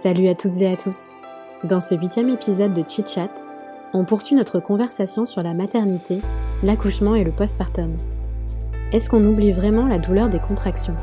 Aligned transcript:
Salut 0.00 0.28
à 0.28 0.36
toutes 0.36 0.54
et 0.58 0.68
à 0.68 0.76
tous. 0.76 1.16
Dans 1.64 1.80
ce 1.80 1.96
huitième 1.96 2.28
épisode 2.28 2.72
de 2.72 2.88
Chit 2.88 3.04
Chat, 3.04 3.32
on 3.92 4.04
poursuit 4.04 4.36
notre 4.36 4.60
conversation 4.60 5.26
sur 5.26 5.42
la 5.42 5.54
maternité, 5.54 6.20
l'accouchement 6.62 7.16
et 7.16 7.24
le 7.24 7.32
postpartum. 7.32 7.96
Est-ce 8.92 9.10
qu'on 9.10 9.24
oublie 9.24 9.50
vraiment 9.50 9.88
la 9.88 9.98
douleur 9.98 10.28
des 10.28 10.38
contractions? 10.38 10.94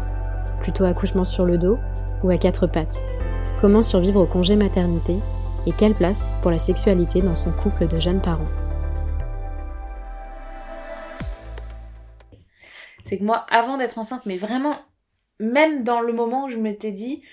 Plutôt 0.62 0.85
accouchement 0.85 1.26
sur 1.26 1.44
le 1.44 1.58
dos 1.58 1.77
ou 2.23 2.30
à 2.30 2.38
quatre 2.38 2.68
pattes? 2.68 3.04
Comment 3.59 3.81
survivre 3.81 4.21
au 4.21 4.27
congé 4.27 4.55
maternité? 4.55 5.18
Et 5.68 5.73
quelle 5.73 5.93
place 5.93 6.38
pour 6.41 6.52
la 6.52 6.59
sexualité 6.59 7.21
dans 7.21 7.35
son 7.35 7.52
couple 7.52 7.90
de 7.90 7.99
jeunes 7.99 8.21
parents? 8.21 8.48
C'est 13.04 13.18
que 13.18 13.26
moi, 13.26 13.46
avant 13.49 13.77
d'être 13.77 13.98
enceinte, 13.98 14.26
mais 14.26 14.38
vraiment, 14.38 14.76
même 15.41 15.84
dans 15.84 15.99
le 15.99 16.13
moment 16.13 16.46
où 16.46 16.49
je 16.49 16.55
m'étais 16.55 16.91
dit, 16.91 17.23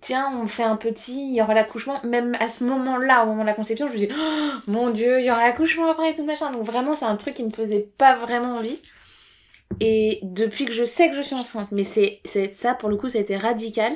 tiens, 0.00 0.30
on 0.34 0.46
fait 0.46 0.62
un 0.64 0.76
petit, 0.76 1.28
il 1.30 1.34
y 1.36 1.42
aura 1.42 1.54
l'accouchement, 1.54 2.00
même 2.04 2.36
à 2.40 2.48
ce 2.48 2.64
moment-là, 2.64 3.22
au 3.22 3.26
moment 3.26 3.42
de 3.42 3.46
la 3.48 3.54
conception, 3.54 3.86
je 3.88 3.92
me 3.92 3.98
dis, 3.98 4.08
oh, 4.10 4.50
mon 4.66 4.90
dieu, 4.90 5.20
il 5.20 5.26
y 5.26 5.30
aura 5.30 5.44
l'accouchement 5.44 5.90
après 5.90 6.10
et 6.10 6.14
tout 6.14 6.24
machin. 6.24 6.50
Donc 6.50 6.64
vraiment, 6.64 6.94
c'est 6.94 7.04
un 7.04 7.16
truc 7.16 7.34
qui 7.34 7.44
me 7.44 7.50
faisait 7.50 7.88
pas 7.98 8.14
vraiment 8.14 8.54
envie. 8.54 8.80
Et 9.80 10.20
depuis 10.22 10.64
que 10.66 10.72
je 10.72 10.84
sais 10.84 11.08
que 11.08 11.16
je 11.16 11.22
suis 11.22 11.34
enceinte, 11.34 11.68
mais 11.72 11.84
c'est, 11.84 12.20
c'est 12.24 12.52
ça, 12.52 12.74
pour 12.74 12.88
le 12.88 12.96
coup, 12.96 13.08
ça 13.08 13.18
a 13.18 13.20
été 13.20 13.36
radical, 13.36 13.92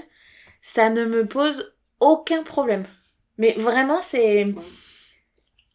ça 0.62 0.88
ne 0.90 1.04
me 1.04 1.26
pose 1.26 1.76
aucun 2.00 2.42
problème. 2.42 2.86
Mais 3.38 3.52
vraiment, 3.58 4.00
c'est... 4.00 4.54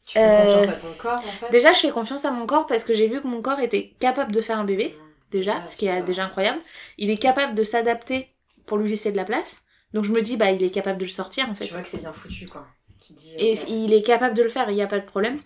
Tu 0.08 0.14
fais 0.14 0.20
Euh, 0.20 0.56
confiance 0.56 0.76
à 0.76 0.80
ton 0.80 0.94
corps, 0.98 1.20
en 1.20 1.32
fait? 1.32 1.52
Déjà, 1.52 1.72
je 1.74 1.80
fais 1.80 1.92
confiance 1.92 2.26
à 2.26 2.32
mon 2.32 2.46
corps 2.46 2.66
parce 2.66 2.84
que 2.84 2.94
j'ai 2.94 3.08
vu 3.08 3.22
que 3.22 3.28
mon 3.28 3.42
corps 3.42 3.60
était 3.60 3.94
capable 4.00 4.32
de 4.32 4.42
faire 4.42 4.60
un 4.60 4.64
bébé, 4.66 4.98
déjà, 5.30 5.60
Ah, 5.62 5.68
ce 5.68 5.78
qui 5.78 5.88
est 5.88 6.02
déjà 6.02 6.26
incroyable. 6.26 6.60
Il 6.98 7.10
est 7.12 7.18
capable 7.18 7.54
de 7.56 7.64
s'adapter 7.64 8.34
pour 8.66 8.78
lui 8.78 8.90
laisser 8.90 9.12
de 9.12 9.18
la 9.18 9.26
place. 9.26 9.62
Donc 9.94 10.06
je 10.06 10.12
me 10.12 10.22
dis, 10.22 10.38
bah, 10.38 10.52
il 10.52 10.64
est 10.64 10.72
capable 10.72 11.00
de 11.00 11.06
le 11.06 11.12
sortir, 11.12 11.50
en 11.50 11.56
fait. 11.56 11.66
Tu 11.66 11.74
vois 11.74 11.82
que 11.82 11.88
c'est 11.88 11.98
bien 11.98 12.14
foutu, 12.14 12.48
quoi. 12.48 12.68
Tu 13.02 13.14
Et 13.38 13.54
il 13.68 13.94
est 13.94 14.04
capable 14.04 14.36
de 14.36 14.44
le 14.44 14.50
faire, 14.50 14.70
il 14.70 14.76
n'y 14.76 14.84
a 14.84 14.88
pas 14.88 15.00
de 15.00 15.06
problème. 15.06 15.40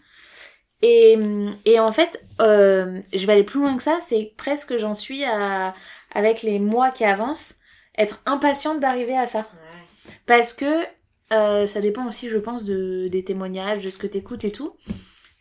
Et, 0.82 1.18
et 1.66 1.80
en 1.80 1.92
fait, 1.92 2.24
euh, 2.42 3.02
je 3.14 3.26
vais 3.26 3.34
aller 3.34 3.44
plus 3.44 3.60
loin 3.60 3.76
que 3.78 3.84
ça, 3.84 4.00
c'est 4.02 4.34
presque 4.38 4.78
j'en 4.78 4.94
suis 4.94 5.24
à, 5.24 5.74
avec 6.14 6.44
les 6.44 6.60
mois 6.60 6.92
qui 6.92 7.06
avancent, 7.06 7.56
être 7.98 8.22
impatiente 8.26 8.80
d'arriver 8.80 9.18
à 9.18 9.26
ça. 9.26 9.40
Ouais. 9.40 10.12
Parce 10.26 10.54
que 10.54 10.86
euh, 11.34 11.66
ça 11.66 11.82
dépend 11.82 12.06
aussi, 12.08 12.30
je 12.30 12.38
pense, 12.38 12.64
de, 12.64 13.08
des 13.08 13.24
témoignages, 13.24 13.84
de 13.84 13.90
ce 13.90 13.98
que 13.98 14.06
t'écoutes 14.08 14.44
et 14.44 14.52
tout. 14.52 14.76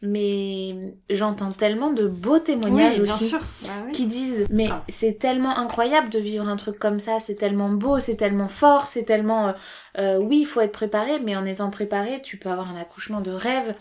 Mais 0.06 0.74
j'entends 1.08 1.50
tellement 1.50 1.90
de 1.92 2.06
beaux 2.06 2.38
témoignages 2.38 2.98
Oui, 2.98 3.04
bien 3.04 3.14
aussi 3.14 3.28
sûr. 3.28 3.40
Bah 3.62 3.68
oui. 3.86 3.92
qui 3.92 4.06
disent 4.06 4.44
mais 4.50 4.68
Ah. 4.70 4.84
c'est 4.88 5.18
tellement 5.18 5.56
incroyable 5.56 6.10
de 6.10 6.18
vivre 6.18 6.46
un 6.46 6.56
truc 6.56 6.78
comme 6.78 7.00
ça, 7.00 7.20
c'est 7.20 7.34
tellement 7.36 7.70
beau, 7.70 8.00
c'est 8.00 8.16
tellement 8.16 8.48
fort, 8.48 8.86
c'est 8.86 9.04
tellement 9.04 9.48
euh, 9.48 9.52
euh, 9.98 10.18
oui, 10.18 10.40
il 10.40 10.46
faut 10.46 10.60
être 10.60 10.72
préparé, 10.72 11.18
mais 11.20 11.36
en 11.36 11.44
étant 11.46 11.70
préparé, 11.70 12.20
tu 12.22 12.36
peux 12.36 12.50
avoir 12.50 12.70
un 12.70 12.78
accouchement 12.80 13.20
de 13.20 13.30
rêve. 13.30 13.74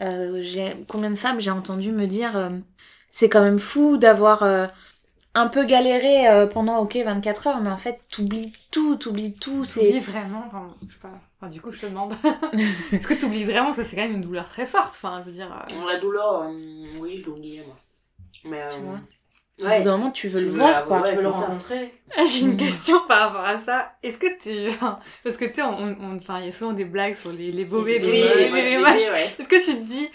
Euh, 0.00 0.40
j'ai 0.42 0.76
combien 0.88 1.10
de 1.10 1.16
femmes 1.16 1.40
j'ai 1.40 1.50
entendu 1.50 1.92
me 1.92 2.06
dire 2.06 2.50
c'est 3.10 3.28
quand 3.28 3.42
même 3.42 3.58
fou 3.58 3.96
d'avoir 3.98 4.42
un 5.34 5.48
peu 5.48 5.64
galéré 5.64 6.46
pendant 6.52 6.78
OK 6.78 6.96
24 6.96 7.46
heures, 7.48 7.60
mais 7.60 7.70
en 7.70 7.76
fait, 7.76 7.98
t'oublies 8.10 8.52
tout, 8.70 8.96
t'oublies 8.96 9.34
tout, 9.34 9.64
c'est 9.66 9.98
vraiment, 10.00 10.44
enfin, 10.46 10.68
je 10.86 10.92
sais 10.94 11.00
pas. 11.00 11.10
Enfin, 11.40 11.50
du 11.50 11.60
coup, 11.60 11.72
je 11.72 11.80
te 11.82 11.86
demande. 11.86 12.14
Est-ce 12.92 13.06
que 13.06 13.14
t'oublies 13.14 13.44
vraiment 13.44 13.66
Parce 13.66 13.76
que 13.78 13.82
c'est 13.82 13.96
quand 13.96 14.02
même 14.02 14.12
une 14.14 14.22
douleur 14.22 14.48
très 14.48 14.66
forte. 14.66 14.94
Enfin, 14.96 15.20
je 15.22 15.30
veux 15.30 15.34
dire. 15.36 15.52
euh, 15.52 15.84
La 15.86 15.98
douleur, 15.98 16.42
euh, 16.42 16.52
oui, 17.00 17.18
je 17.18 17.26
l'oubliais, 17.26 17.62
moi. 17.66 17.76
Mais, 18.44 18.62
euh, 18.62 18.76
Tu 18.76 18.82
vois. 18.82 19.00
au 19.60 19.64
ouais. 19.64 19.78
bout 19.78 19.82
d'un 19.84 19.96
moment, 19.96 20.10
tu 20.10 20.28
veux 20.28 20.40
Tu 20.40 20.44
le 20.44 20.50
veux 20.50 20.58
voir 20.58 20.86
quoi. 20.86 21.02
ouais, 21.02 21.08
tu 21.10 21.16
veux 21.16 21.22
le 21.22 21.28
rencontrer 21.28 21.94
J'ai 22.28 22.40
une 22.40 22.56
question 22.56 23.00
par 23.06 23.30
rapport 23.30 23.44
à 23.46 23.58
ça. 23.58 23.92
Est-ce 24.02 24.18
que 24.18 24.38
tu. 24.40 24.76
Parce 25.24 25.36
que 25.36 25.44
tu 25.46 25.54
sais, 25.54 25.62
on, 25.62 25.96
on- 26.00 26.16
enfin, 26.16 26.40
il 26.40 26.46
y 26.46 26.48
a 26.48 26.52
souvent 26.52 26.72
des 26.72 26.84
blagues 26.84 27.14
sur 27.16 27.32
les, 27.32 27.52
les 27.52 27.64
beaux 27.64 27.82
Oui, 27.82 27.84
bébés, 27.84 28.12
oui, 28.12 28.62
les 28.62 28.76
l'ai 28.76 28.84
dit, 28.84 29.10
ouais. 29.10 29.36
Est-ce 29.38 29.48
que 29.48 29.64
tu 29.64 29.72
te 29.76 29.82
dis. 29.82 30.08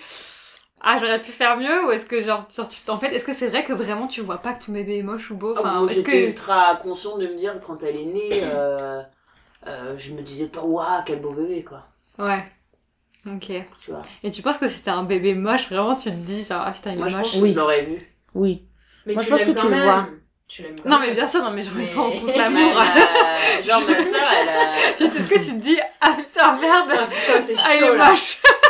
Ah, 0.83 0.97
j'aurais 0.99 1.21
pu 1.21 1.31
faire 1.31 1.57
mieux 1.57 1.85
ou 1.87 1.91
est-ce 1.91 2.05
que 2.07 2.21
genre, 2.23 2.47
genre 2.55 2.67
tu 2.67 2.89
en 2.89 2.97
fait 2.97 3.13
est-ce 3.13 3.23
que 3.25 3.33
c'est 3.33 3.49
vrai 3.49 3.63
que 3.63 3.71
vraiment 3.73 4.07
tu 4.07 4.21
vois 4.21 4.39
pas 4.39 4.53
que 4.53 4.65
ton 4.65 4.71
bébé 4.71 4.97
est 4.97 5.03
moche 5.03 5.29
ou 5.29 5.35
beau? 5.35 5.55
Ah, 5.55 5.59
enfin 5.59 5.87
est-ce 5.87 5.95
J'étais 5.95 6.11
que 6.11 6.29
ultra 6.29 6.75
consciente 6.77 7.19
de 7.19 7.27
me 7.27 7.35
dire 7.35 7.59
quand 7.61 7.83
elle 7.83 7.97
est 7.97 8.05
née, 8.05 8.41
euh, 8.43 9.01
euh, 9.67 9.97
je 9.97 10.13
me 10.13 10.21
disais 10.21 10.47
pas, 10.47 10.61
waouh, 10.63 11.03
quel 11.05 11.21
beau 11.21 11.31
bébé, 11.33 11.63
quoi. 11.63 11.87
ouais 12.19 12.43
ok 13.27 13.51
Tu 13.83 13.91
vois. 13.91 14.01
et 14.23 14.31
tu 14.31 14.41
penses 14.41 14.57
que 14.57 14.67
si 14.67 14.75
c'était 14.75 14.89
un 14.91 15.03
bébé 15.03 15.35
moche 15.35 15.69
vraiment 15.69 15.95
tu 15.95 16.09
te 16.09 16.15
dis 16.15 16.43
genre 16.43 16.63
ah 16.65 16.71
putain 16.71 16.93
il 16.93 16.97
Moi, 16.97 17.07
est 17.07 17.09
je 17.09 17.17
moche? 17.17 17.23
pense 17.31 17.33
que 17.35 17.39
Oui. 17.39 17.51
je 17.53 17.57
l'aurais 17.57 17.85
vu. 17.85 18.07
Oui. 18.33 18.67
Mais 19.05 19.15
Moi, 19.15 19.23
tu 19.23 19.29
je 19.29 19.29
pense 19.29 19.39
l'aimes 19.41 19.53
que 19.55 19.59
tu 19.59 19.63
quand 19.63 19.69
le 19.69 19.75
même. 19.75 19.83
vois. 19.83 20.09
Tu 20.53 20.63
l'aimes 20.63 20.75
quand 20.83 20.89
non 20.89 20.99
mais 20.99 21.11
bien 21.11 21.25
sûr 21.27 21.41
non 21.41 21.51
mais 21.51 21.61
je 21.61 21.69
remets 21.69 21.85
Mais- 21.85 21.93
pas 21.95 22.01
en 22.01 22.11
compte 22.11 22.35
l'amour 22.35 22.77
a- 22.77 23.61
Genre, 23.65 23.81
ma 23.87 23.97
soeur, 23.99 24.29
elle 24.41 24.49
a. 24.49 24.73
Est-ce 25.17 25.29
que 25.29 25.35
tu 25.39 25.51
te 25.51 25.63
dis 25.63 25.79
ah 26.01 26.11
putain 26.13 26.57
merde 26.57 26.89
Ah 26.91 27.05
putain, 27.09 27.41
c'est 27.45 27.55
ah 27.57 27.79
chaud 27.79 27.93
est 27.93 27.97
là. 27.97 28.13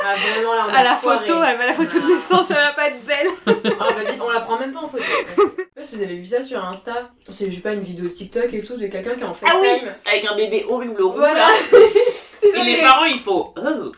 Ah, 0.06 0.14
vraiment 0.16 0.53
là, 0.53 0.66
on 0.70 0.74
à 0.75 0.84
la 0.84 0.96
foiré. 0.96 1.25
photo 1.25 1.40
elle 1.44 1.58
met 1.58 1.66
la 1.68 1.74
photo 1.74 1.97
de 2.00 2.03
Ah. 2.06 2.08
naissance 2.16 2.47
elle 2.52 2.56
va 2.58 2.74
pas 2.74 2.88
être 2.88 3.03
belle 3.06 3.28
Ah, 3.47 3.94
vas-y, 3.94 4.20
on 4.22 4.30
la 4.30 4.41
prend 4.41 4.59
même 4.59 4.72
pas 4.74 4.81
en 4.81 4.90
photo. 4.90 5.03
Je 5.03 5.41
sais 5.41 5.50
pas 5.75 5.84
si 5.84 5.96
vous 5.96 6.03
avez 6.03 6.16
vu 6.18 6.25
ça 6.25 6.41
sur 6.44 6.64
Insta. 6.64 7.09
C'est, 7.30 7.50
je 7.50 7.56
sais 7.56 7.62
pas, 7.62 7.74
une 7.74 7.81
vidéo 7.81 8.08
TikTok 8.08 8.53
et 8.53 8.62
tout 8.62 8.78
de 8.78 8.86
quelqu'un 8.88 9.16
qui 9.16 9.22
est 9.22 9.25
en 9.25 9.36
Ah 9.47 9.53
oui. 9.59 9.68
Avec 10.06 10.25
un 10.31 10.36
bébé 10.36 10.66
horrible 10.70 11.02
roux, 11.02 11.14
Voilà. 11.18 11.47
là. 11.47 11.52
Et 12.44 12.63
les 12.63 12.81
parents, 12.81 13.06
il 13.06 13.19
faut. 13.19 13.53
Oh. 13.57 13.62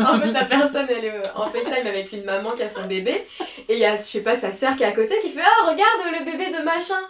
en 0.00 0.20
fait, 0.20 0.32
la 0.32 0.44
personne, 0.44 0.86
elle 0.90 1.04
est 1.04 1.10
euh, 1.10 1.22
en 1.36 1.48
FaceTime 1.48 1.86
avec 1.86 2.12
une 2.12 2.24
maman 2.24 2.50
qui 2.52 2.62
a 2.62 2.68
son 2.68 2.84
bébé. 2.86 3.26
Et 3.68 3.74
il 3.74 3.78
y 3.78 3.84
a, 3.84 3.94
je 3.94 4.00
sais 4.02 4.22
pas, 4.22 4.34
sa 4.34 4.50
sœur 4.50 4.76
qui 4.76 4.82
est 4.82 4.86
à 4.86 4.92
côté 4.92 5.18
qui 5.20 5.30
fait 5.30 5.42
Ah, 5.44 5.66
regarde 5.66 6.18
le 6.18 6.24
bébé 6.24 6.46
de 6.56 6.62
machin. 6.64 7.00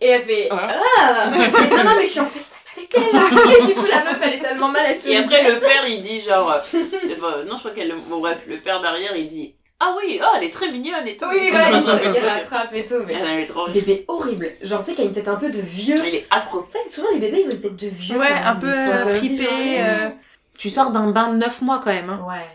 Et 0.00 0.08
elle 0.08 0.22
fait 0.22 0.48
Ah 0.50 1.30
Non, 1.30 1.84
non, 1.84 1.96
mais 1.96 2.06
je 2.06 2.10
suis 2.10 2.20
en 2.20 2.26
FaceTime 2.26 2.58
avec 2.76 2.94
elle. 2.96 3.02
Et 3.62 3.66
du 3.66 3.74
coup, 3.74 3.86
la 3.86 4.02
meuf, 4.04 4.18
elle 4.22 4.34
est 4.34 4.38
tellement 4.38 4.68
mal, 4.68 4.86
elle 4.88 4.98
se 4.98 5.08
Et 5.08 5.16
après, 5.16 5.42
le 5.50 5.60
père, 5.60 5.86
il 5.86 6.02
dit 6.02 6.20
genre. 6.20 6.50
euh, 6.50 6.78
enfin, 7.16 7.44
non, 7.46 7.54
je 7.56 7.60
crois 7.60 7.70
qu'elle. 7.72 7.94
Bon, 8.08 8.18
bref, 8.20 8.40
le 8.46 8.58
père 8.58 8.80
derrière, 8.80 9.14
il 9.16 9.28
dit 9.28 9.54
Ah 9.84 9.96
oui, 9.98 10.20
oh, 10.22 10.26
elle 10.36 10.44
est 10.44 10.50
très 10.52 10.70
mignonne 10.70 11.08
et 11.08 11.16
tout. 11.16 11.24
Oui, 11.28 11.48
voilà, 11.50 11.70
il 11.76 11.82
se 11.82 12.18
il 12.18 12.24
rattrape 12.24 12.72
et 12.74 12.84
tout. 12.84 13.02
Mais... 13.06 13.14
Elle 13.14 13.26
avait 13.26 13.46
trop. 13.46 13.68
Bébé 13.68 14.04
horrible. 14.06 14.50
Genre, 14.62 14.80
tu 14.84 14.90
sais, 14.90 14.94
qui 14.94 15.02
a 15.02 15.04
une 15.04 15.12
tête 15.12 15.26
un 15.28 15.34
peu 15.36 15.50
de 15.50 15.60
vieux. 15.60 15.96
Il 16.06 16.14
est 16.14 16.26
affreux. 16.30 16.64
Tu 16.70 16.78
sais, 16.78 16.88
souvent 16.94 17.08
les 17.12 17.18
bébés, 17.18 17.40
ils 17.44 17.48
ont 17.48 17.52
une 17.54 17.60
tête 17.60 17.76
de 17.76 17.88
vieux. 17.88 18.16
ouais 18.18 18.30
un 18.44 18.54
peu 18.56 18.68
euh, 18.72 19.06
fripé 19.06 19.46
euh, 19.80 20.10
Tu 20.56 20.70
sors 20.70 20.90
d'un 20.92 21.10
bain 21.10 21.32
de 21.32 21.38
9 21.38 21.62
mois 21.62 21.80
quand 21.82 21.92
même. 21.92 22.10
Hein. 22.10 22.20
Ouais. 22.28 22.46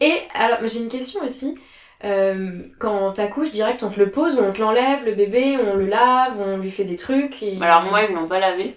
Et 0.00 0.14
alors, 0.34 0.58
j'ai 0.64 0.78
une 0.78 0.88
question 0.88 1.20
aussi. 1.22 1.56
Euh, 2.02 2.60
quand 2.78 3.12
t'accouches, 3.12 3.50
direct, 3.50 3.82
on 3.82 3.90
te 3.90 3.98
le 4.00 4.10
pose 4.10 4.36
ou 4.36 4.40
on 4.42 4.52
te 4.52 4.60
l'enlève, 4.60 5.04
le 5.04 5.12
bébé, 5.12 5.58
on 5.70 5.76
le 5.76 5.84
lave, 5.84 6.40
on 6.40 6.56
lui 6.56 6.70
fait 6.70 6.84
des 6.84 6.96
trucs. 6.96 7.42
Et... 7.42 7.58
Alors, 7.60 7.82
moi, 7.82 8.04
ils 8.04 8.14
l'ont 8.14 8.26
pas 8.26 8.38
lavé. 8.38 8.74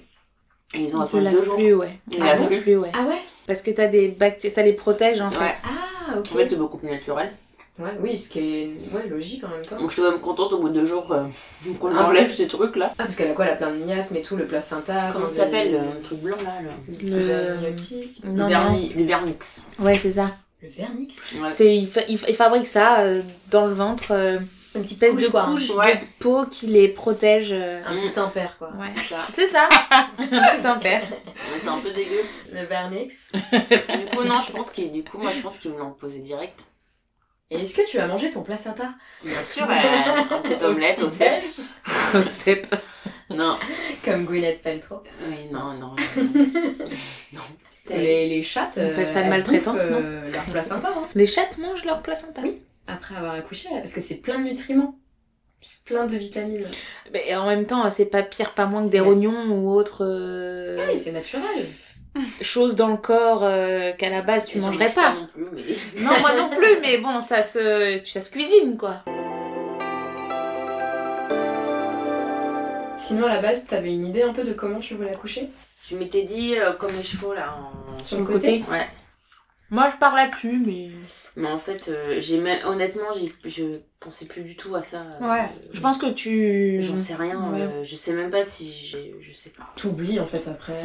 Ils 0.73 0.95
ont 0.97 1.01
On 1.01 1.05
te 1.05 1.15
attendu 1.15 1.35
deux 1.35 1.43
jours. 1.43 1.55
plus, 1.55 1.73
ouais. 1.73 1.99
Ils 2.11 2.21
Ah 2.21 2.25
lavent 2.35 2.49
bon 2.49 2.59
plus. 2.61 2.77
ouais. 2.77 2.91
Ah 2.93 3.03
ouais? 3.03 3.21
Parce 3.47 3.61
que 3.61 3.71
t'as 3.71 3.87
des 3.87 4.09
bactéries, 4.09 4.53
ça 4.53 4.61
les 4.63 4.73
protège 4.73 5.21
en 5.21 5.27
Ouais. 5.27 5.35
fait. 5.35 5.61
Ah, 5.63 6.17
ok. 6.17 6.25
En 6.33 6.35
fait, 6.35 6.49
c'est 6.49 6.55
beaucoup 6.57 6.77
plus 6.77 6.89
naturel. 6.89 7.31
Ouais, 7.79 7.89
oui, 8.01 8.17
ce 8.19 8.29
qui 8.29 8.39
est 8.39 8.67
ouais, 8.93 9.07
logique 9.09 9.43
en 9.43 9.47
même 9.49 9.61
temps. 9.65 9.77
Donc, 9.77 9.89
je 9.89 9.93
suis 9.93 10.01
quand 10.03 10.11
même 10.11 10.21
contente 10.21 10.53
au 10.53 10.59
bout 10.59 10.69
de 10.69 10.75
deux 10.75 10.85
jours 10.85 11.11
euh, 11.11 11.23
qu'on 11.79 11.95
Ah 11.95 12.05
enlève 12.07 12.31
ces 12.31 12.47
trucs-là. 12.47 12.91
Ah, 12.99 13.03
parce 13.05 13.15
qu'elle 13.15 13.31
a 13.31 13.33
quoi 13.33 13.45
Elle 13.45 13.53
a 13.53 13.55
plein 13.55 13.71
de 13.71 13.77
miasmes 13.83 14.15
et 14.15 14.21
tout, 14.21 14.35
le 14.35 14.45
placenta. 14.45 15.09
Comment 15.11 15.25
ça 15.25 15.45
les- 15.45 15.51
s'appelle 15.51 15.71
le 15.95 16.01
truc 16.03 16.19
blanc 16.19 16.37
là 16.43 16.71
Le, 16.87 16.95
Le. 17.09 18.29
Non, 18.29 18.31
le, 18.31 18.31
non. 18.43 18.47
vernis, 18.47 18.89
le 18.95 19.03
vernix. 19.03 19.67
Ouais, 19.79 19.97
c'est 19.97 20.11
ça. 20.11 20.29
Le 20.61 20.69
vernix. 20.69 21.15
Ouais. 21.41 21.49
C'est, 21.51 21.75
il, 21.75 21.87
fa- 21.87 22.03
il 22.07 22.17
fa- 22.19 22.29
il 22.29 22.35
fabrique 22.35 22.67
ça 22.67 22.99
euh, 22.99 23.21
dans 23.49 23.65
le 23.65 23.73
ventre, 23.73 24.11
euh, 24.11 24.37
Une 24.75 24.83
petite 24.83 24.99
couche, 25.09 25.23
de 25.23 25.27
quoi. 25.29 25.45
couche 25.45 25.71
Ouais. 25.71 25.95
de 25.97 26.01
peau 26.19 26.45
qui 26.45 26.67
les 26.67 26.87
protège. 26.89 27.49
euh, 27.51 27.81
Un 27.87 27.95
petit 27.97 28.19
impair, 28.19 28.55
quoi. 28.59 28.69
Ouais. 28.79 28.87
C'est 28.95 29.15
ça. 29.15 29.17
C'est 29.33 29.47
ça. 29.47 29.67
Un 30.19 30.25
petit 30.27 30.67
impair. 30.67 31.01
C'est 31.59 31.67
un 31.67 31.77
peu 31.79 31.89
dégueu. 31.91 32.21
Le 32.53 32.65
vernix. 32.67 33.31
Du 33.51 34.15
coup, 34.15 34.23
non, 34.25 34.39
je 34.39 34.51
pense 34.51 34.69
qu'ils, 34.69 34.91
du 34.91 35.03
coup, 35.03 35.17
moi, 35.17 35.31
je 35.35 35.41
pense 35.41 35.57
qu'ils 35.57 35.71
me 35.71 35.79
l'ont 35.79 35.89
posé 35.91 36.19
direct. 36.19 36.65
Et 37.53 37.61
est-ce 37.61 37.75
que 37.75 37.85
tu 37.87 37.99
as 37.99 38.07
mangé 38.07 38.31
ton 38.31 38.41
placenta? 38.41 38.93
Bien 39.23 39.43
sûr, 39.43 39.63
euh, 39.69 39.73
un 40.35 40.39
petit 40.41 40.63
omelette 40.65 40.99
au 41.03 41.09
cèpe. 41.09 41.43
Au 42.15 42.21
cep. 42.23 42.67
Non. 43.29 43.57
Comme 44.03 44.25
Gwyneth 44.25 44.61
Paltrow. 44.61 45.03
Oui, 45.27 45.35
non, 45.51 45.73
non. 45.73 45.95
non. 47.33 47.41
Les, 47.89 48.27
les 48.29 48.43
chattes. 48.43 48.73
On 48.77 48.85
appelle 48.89 49.07
ça 49.07 49.19
euh, 49.19 49.21
de 49.21 49.23
elles 49.25 49.29
maltraitance, 49.29 49.87
bouffent, 49.87 49.91
euh, 49.91 50.31
Leur 50.31 50.43
placenta, 50.45 50.87
hein. 50.95 51.07
Les 51.15 51.27
chattes 51.27 51.57
mangent 51.57 51.85
leur 51.85 52.01
placenta. 52.01 52.41
Oui. 52.43 52.61
Après 52.87 53.15
avoir 53.15 53.33
accouché, 53.35 53.69
parce 53.71 53.93
que 53.93 54.01
c'est 54.01 54.17
plein 54.21 54.39
de 54.39 54.45
nutriments. 54.45 54.95
C'est 55.61 55.83
plein 55.85 56.05
de 56.05 56.17
vitamines. 56.17 56.65
Mais 57.13 57.33
en 57.35 57.45
même 57.47 57.65
temps, 57.65 57.89
c'est 57.89 58.05
pas 58.07 58.23
pire, 58.23 58.53
pas 58.53 58.65
moins 58.65 58.85
que 58.85 58.89
des 58.91 58.99
Ouais. 58.99 59.07
rognons 59.07 59.45
ou 59.51 59.69
autres. 59.71 60.03
euh, 60.05 60.85
Oui, 60.91 60.97
c'est 60.99 61.11
naturel. 61.13 61.43
Choses 62.41 62.75
dans 62.75 62.87
le 62.89 62.97
corps 62.97 63.41
euh, 63.43 63.91
qu'à 63.93 64.09
la 64.09 64.21
base 64.21 64.45
tu 64.47 64.59
mangerais 64.59 64.85
mange 64.85 64.95
pas. 64.95 65.13
non 65.15 65.27
plus, 65.33 65.45
mais. 65.53 65.63
Non, 66.03 66.19
moi 66.19 66.35
non 66.35 66.49
plus, 66.49 66.79
mais 66.81 66.97
bon, 66.99 67.21
ça 67.21 67.41
se, 67.41 67.99
ça 68.05 68.21
se 68.21 68.29
cuisine, 68.31 68.77
quoi. 68.77 69.03
Sinon, 72.97 73.25
à 73.27 73.33
la 73.33 73.41
base, 73.41 73.65
t'avais 73.65 73.93
une 73.93 74.05
idée 74.05 74.23
un 74.23 74.33
peu 74.33 74.43
de 74.43 74.53
comment 74.53 74.79
tu 74.79 74.93
voulais 74.93 75.11
accoucher? 75.11 75.49
Je 75.85 75.97
m'étais 75.97 76.21
dit 76.23 76.55
euh, 76.57 76.71
comme 76.73 76.91
les 76.95 77.03
chevaux 77.03 77.33
là. 77.33 77.53
En... 77.57 78.05
Sur 78.05 78.19
le 78.19 78.25
côté? 78.25 78.63
Ouais. 78.71 78.87
Moi, 79.69 79.89
je 79.91 79.97
pars 79.97 80.15
là-dessus, 80.15 80.61
mais... 80.65 80.89
Mais 81.35 81.47
en 81.49 81.57
fait, 81.57 81.89
euh, 81.89 82.17
j'ai 82.19 82.37
même- 82.39 82.65
honnêtement, 82.65 83.07
j'ai... 83.19 83.33
je 83.43 83.79
pensais 83.99 84.25
plus 84.27 84.43
du 84.43 84.55
tout 84.55 84.73
à 84.75 84.83
ça. 84.83 85.01
euh, 85.19 85.27
Ouais. 85.27 85.47
Je 85.73 85.81
pense 85.81 85.97
que 85.97 86.05
tu... 86.11 86.79
J'en 86.81 86.95
sais 86.95 87.15
rien. 87.15 87.33
Ouais. 87.51 87.61
euh, 87.61 87.83
je 87.83 87.95
sais 87.95 88.13
même 88.13 88.29
pas 88.29 88.43
si 88.43 88.71
j'ai. 88.71 89.15
Je 89.19 89.33
sais 89.33 89.49
pas. 89.49 89.67
T'oublies 89.75 90.19
en 90.19 90.27
fait 90.27 90.47
après. 90.47 90.77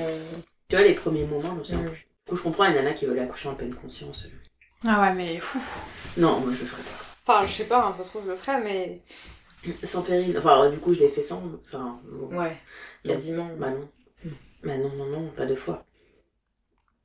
Euh, 0.69 0.71
Tu 0.71 0.77
vois, 0.77 0.85
les 0.87 0.95
premiers 0.95 1.25
moments, 1.25 1.55
je 1.55 1.59
me 1.59 1.65
souviens 1.65 1.83
Mm. 1.83 1.91
plus. 1.91 1.99
Du 2.27 2.31
coup, 2.31 2.37
je 2.37 2.43
comprends 2.43 2.67
les 2.67 2.75
nanas 2.75 2.93
qui 2.95 3.07
veulent 3.07 3.19
accoucher 3.21 3.49
en 3.49 3.55
pleine 3.55 3.75
conscience. 3.75 4.27
Ah 4.87 5.01
ouais, 5.01 5.15
mais 5.15 5.39
fou. 5.39 5.59
Non, 6.19 6.41
moi 6.41 6.53
je 6.55 6.61
le 6.61 6.67
ferais 6.67 6.83
pas. 6.83 7.33
Enfin, 7.35 7.47
je 7.47 7.53
sais 7.53 7.65
pas, 7.65 7.87
hein, 7.87 7.95
ça 7.97 8.05
se 8.05 8.11
trouve, 8.11 8.25
je 8.25 8.31
le 8.31 8.37
ferais, 8.37 8.61
mais. 8.61 9.03
Sans 9.83 10.03
péril. 10.03 10.37
Enfin, 10.39 10.65
euh, 10.65 10.71
du 10.71 10.79
coup, 10.79 10.93
je 10.95 11.01
l'ai 11.01 11.09
fait 11.09 11.23
sans. 11.23 11.43
Enfin, 11.67 12.01
bon. 12.05 12.37
Ouais, 12.39 12.57
quasiment. 13.05 13.49
Bah 13.59 13.71
non. 13.71 13.89
Bah 14.63 14.77
non, 14.77 14.91
non, 14.97 15.07
non, 15.07 15.31
pas 15.31 15.47
deux 15.47 15.57
fois. 15.57 15.85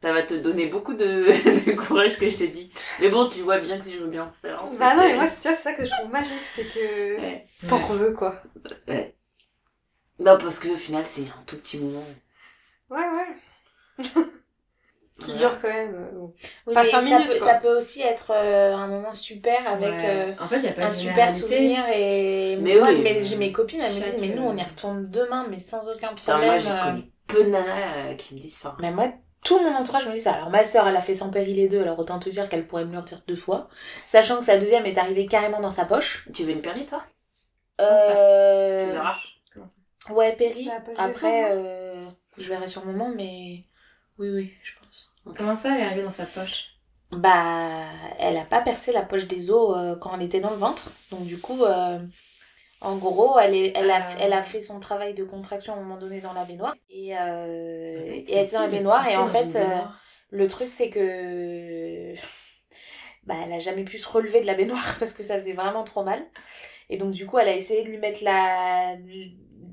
Ça 0.01 0.11
va 0.11 0.21
te 0.23 0.33
donner 0.33 0.67
beaucoup 0.67 0.93
de, 0.93 1.05
de 1.65 1.75
courage 1.75 2.17
que 2.19 2.29
je 2.29 2.35
te 2.35 2.43
dis. 2.43 2.69
Mais 2.99 3.09
bon, 3.09 3.27
tu 3.29 3.41
vois 3.41 3.57
bien 3.59 3.77
que 3.79 3.85
si 3.85 3.93
je 3.93 3.99
veux 3.99 4.07
bien 4.09 4.25
en 4.25 4.31
faire. 4.33 4.63
c'est 4.69 4.77
Bah 4.77 4.95
non, 4.95 5.01
que- 5.03 5.07
mais 5.07 5.15
moi, 5.15 5.27
c'est 5.27 5.47
vois, 5.49 5.57
c'est 5.57 5.63
ça 5.63 5.73
que 5.73 5.85
je 5.85 5.91
trouve 5.91 6.11
magique, 6.11 6.43
c'est 6.43 6.65
que. 6.65 7.17
Ouais. 7.21 7.47
T'en 7.69 7.77
veux, 7.79 8.11
quoi. 8.11 8.43
Bah 10.19 10.37
parce 10.37 10.59
qu'au 10.59 10.75
final, 10.77 11.05
c'est 11.05 11.23
un 11.23 11.43
tout 11.45 11.57
petit 11.57 11.77
moment. 11.79 12.05
Ouais, 12.89 12.99
ouais. 12.99 13.35
Qui 15.19 15.31
Voilà. 15.31 15.37
dure 15.37 15.61
quand 15.61 15.67
même. 15.69 15.95
euh. 15.95 16.27
Oui, 16.67 16.73
Pas 16.73 16.83
mais 16.83 16.89
ça, 16.89 17.01
minutes, 17.01 17.31
peut, 17.31 17.37
quoi. 17.37 17.47
ça 17.47 17.53
peut 17.55 17.77
aussi 17.77 18.01
être 18.01 18.31
euh, 18.31 18.73
un 18.75 18.87
moment 18.87 19.13
super 19.13 19.67
avec 19.69 19.91
Ouais. 19.91 20.09
euh, 20.09 20.33
En 20.39 20.47
fait, 20.47 20.57
il 20.57 20.63
y 20.65 20.67
a 20.67 20.73
pas 20.73 20.85
un 20.85 20.89
super 20.89 21.31
souvenir 21.31 21.85
et 21.93 22.57
Mais 22.61 22.75
moi, 22.75 22.87
oui. 22.89 23.01
mais 23.03 23.23
j'ai 23.23 23.35
mes 23.37 23.51
copines 23.51 23.79
elles 23.79 23.93
me 23.93 24.01
disent 24.03 24.17
mais 24.19 24.29
nous 24.29 24.41
on 24.43 24.57
y 24.57 24.63
retourne 24.63 25.09
demain 25.11 25.45
mais 25.49 25.59
sans 25.59 25.87
aucun 25.89 26.13
Putain, 26.15 26.39
moi, 26.39 26.55
problème 26.55 26.75
euh. 26.75 26.83
connais 26.83 27.11
peu 27.27 27.43
de 27.45 27.49
nanas 27.51 27.95
euh, 28.11 28.15
qui 28.15 28.35
me 28.35 28.39
disent 28.39 28.57
ça. 28.57 28.75
mais 28.79 28.91
moi 28.91 29.13
tout 29.45 29.59
mon 29.63 29.73
entourage 29.75 30.07
me 30.07 30.13
dit 30.13 30.19
ça 30.19 30.33
alors 30.33 30.49
ma 30.49 30.65
soeur 30.65 30.87
elle 30.87 30.95
a 30.95 31.01
fait 31.01 31.13
sans 31.13 31.29
péril 31.29 31.55
les 31.57 31.67
deux 31.67 31.81
alors 31.81 31.99
autant 31.99 32.17
te 32.19 32.29
dire 32.29 32.49
qu'elle 32.49 32.65
pourrait 32.67 32.85
me 32.85 32.91
le 32.91 32.99
redire 32.99 33.21
deux 33.27 33.35
fois 33.35 33.69
sachant 34.07 34.39
que 34.39 34.45
sa 34.45 34.57
deuxième 34.57 34.85
est 34.87 34.97
arrivée 34.97 35.25
carrément 35.27 35.61
dans 35.61 35.71
sa 35.71 35.85
poche 35.85 36.27
Tu 36.33 36.43
veux 36.43 36.51
une 36.51 36.61
péri, 36.61 36.85
toi? 36.85 37.03
Euh... 37.81 38.87
Tu 38.87 38.91
verras. 38.93 39.15
Ouais 40.09 40.35
péri 40.35 40.69
après 40.97 41.51
euh... 41.51 42.05
je 42.37 42.49
verrai 42.49 42.67
sur 42.67 42.83
le 42.85 42.91
moment 42.91 43.11
mais 43.15 43.63
oui 44.17 44.29
oui 44.29 44.53
je 44.63 44.71
pense 44.79 45.09
Comment 45.37 45.55
ça, 45.55 45.75
elle 45.75 45.81
est 45.81 45.85
arrivée 45.85 46.03
dans 46.03 46.11
sa 46.11 46.25
poche? 46.25 46.65
Bah, 47.11 47.85
elle 48.19 48.37
a 48.37 48.43
pas 48.45 48.61
percé 48.61 48.91
la 48.91 49.03
poche 49.03 49.25
des 49.25 49.51
os 49.51 49.77
euh, 49.77 49.95
quand 49.95 50.15
elle 50.15 50.23
était 50.23 50.39
dans 50.41 50.49
le 50.49 50.57
ventre. 50.57 50.91
Donc 51.11 51.25
du 51.25 51.39
coup, 51.39 51.63
euh, 51.63 51.99
en 52.81 52.97
gros, 52.97 53.39
elle, 53.39 53.55
est, 53.55 53.71
elle, 53.75 53.89
a, 53.91 53.99
Ah. 54.01 54.15
elle 54.19 54.33
a 54.33 54.41
fait 54.43 54.61
son 54.61 54.79
travail 54.79 55.13
de 55.13 55.23
contraction 55.23 55.73
à 55.73 55.77
un 55.77 55.79
moment 55.81 55.97
donné 55.97 56.19
dans 56.21 56.33
la 56.33 56.43
baignoire. 56.43 56.75
Et, 56.89 57.17
euh, 57.17 58.01
et 58.11 58.33
elle 58.33 58.45
était 58.45 58.55
dans 58.55 58.63
la 58.63 58.67
baignoire. 58.67 59.07
Et 59.07 59.15
en 59.15 59.27
fait, 59.27 59.55
euh, 59.55 59.79
le 60.31 60.47
truc 60.47 60.71
c'est 60.71 60.89
que... 60.89 62.13
Bah, 63.25 63.35
elle 63.45 63.53
a 63.53 63.59
jamais 63.59 63.85
pu 63.85 63.97
se 63.97 64.09
relever 64.09 64.41
de 64.41 64.45
la 64.45 64.53
baignoire 64.53 64.95
parce 64.99 65.13
que 65.13 65.23
ça 65.23 65.35
faisait 65.35 65.53
vraiment 65.53 65.85
trop 65.85 66.03
mal. 66.03 66.25
Et 66.89 66.97
donc 66.97 67.11
du 67.11 67.25
coup, 67.25 67.37
elle 67.39 67.47
a 67.47 67.55
essayé 67.55 67.83
de 67.83 67.87
lui 67.87 67.97
mettre 67.97 68.21
la, 68.23 68.97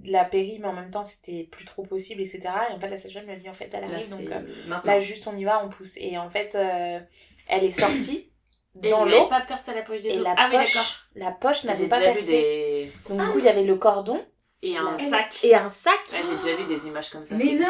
de 0.04 0.12
la 0.12 0.24
péri, 0.24 0.58
mais 0.60 0.68
en 0.68 0.72
même 0.72 0.90
temps, 0.90 1.04
c'était 1.04 1.44
plus 1.50 1.64
trop 1.64 1.82
possible, 1.82 2.20
etc. 2.20 2.40
Et 2.70 2.74
en 2.74 2.80
fait, 2.80 2.88
la 2.88 2.96
sage-femme 2.96 3.24
lui 3.24 3.32
a 3.32 3.36
dit, 3.36 3.48
en 3.48 3.52
fait, 3.52 3.70
elle 3.72 3.82
Là, 3.82 3.86
arrive, 3.88 4.06
c'est 4.06 4.24
donc... 4.24 4.32
euh. 4.32 4.76
Là, 4.84 4.98
juste 4.98 5.26
on 5.26 5.36
y 5.36 5.44
va, 5.44 5.64
on 5.64 5.68
pousse. 5.68 5.96
Et 5.98 6.16
en 6.18 6.28
fait, 6.30 6.54
euh, 6.54 6.98
elle 7.48 7.64
est 7.64 7.70
sortie 7.70 8.30
dans 8.74 9.04
il 9.06 9.12
avait 9.12 9.20
l'eau. 9.22 9.26
pas 9.28 9.40
percé 9.42 9.74
la 9.74 9.82
poche 9.82 10.00
des 10.00 10.10
Et 10.10 10.18
la 10.20 10.34
ah, 10.36 10.46
oui, 10.50 10.56
d'accord. 10.56 10.66
poche, 10.66 11.06
la 11.14 11.30
poche 11.32 11.64
n'avait 11.64 11.86
pas 11.86 12.00
percé. 12.00 12.20
vu 12.20 12.26
des. 12.26 12.92
Donc 13.08 13.20
du 13.20 13.30
coup, 13.30 13.38
il 13.38 13.44
y 13.44 13.48
avait 13.48 13.64
le 13.64 13.76
cordon 13.76 14.24
Et 14.62 14.76
un 14.76 14.98
sac. 14.98 15.38
et 15.42 15.54
un 15.54 15.70
sac. 15.70 15.94
Ouais, 16.12 16.18
j'ai 16.28 16.36
déjà 16.36 16.54
vu 16.56 16.64
des 16.68 16.86
images 16.86 17.08
comme 17.08 17.24
ça. 17.24 17.34
Mais 17.38 17.52
non 17.54 17.66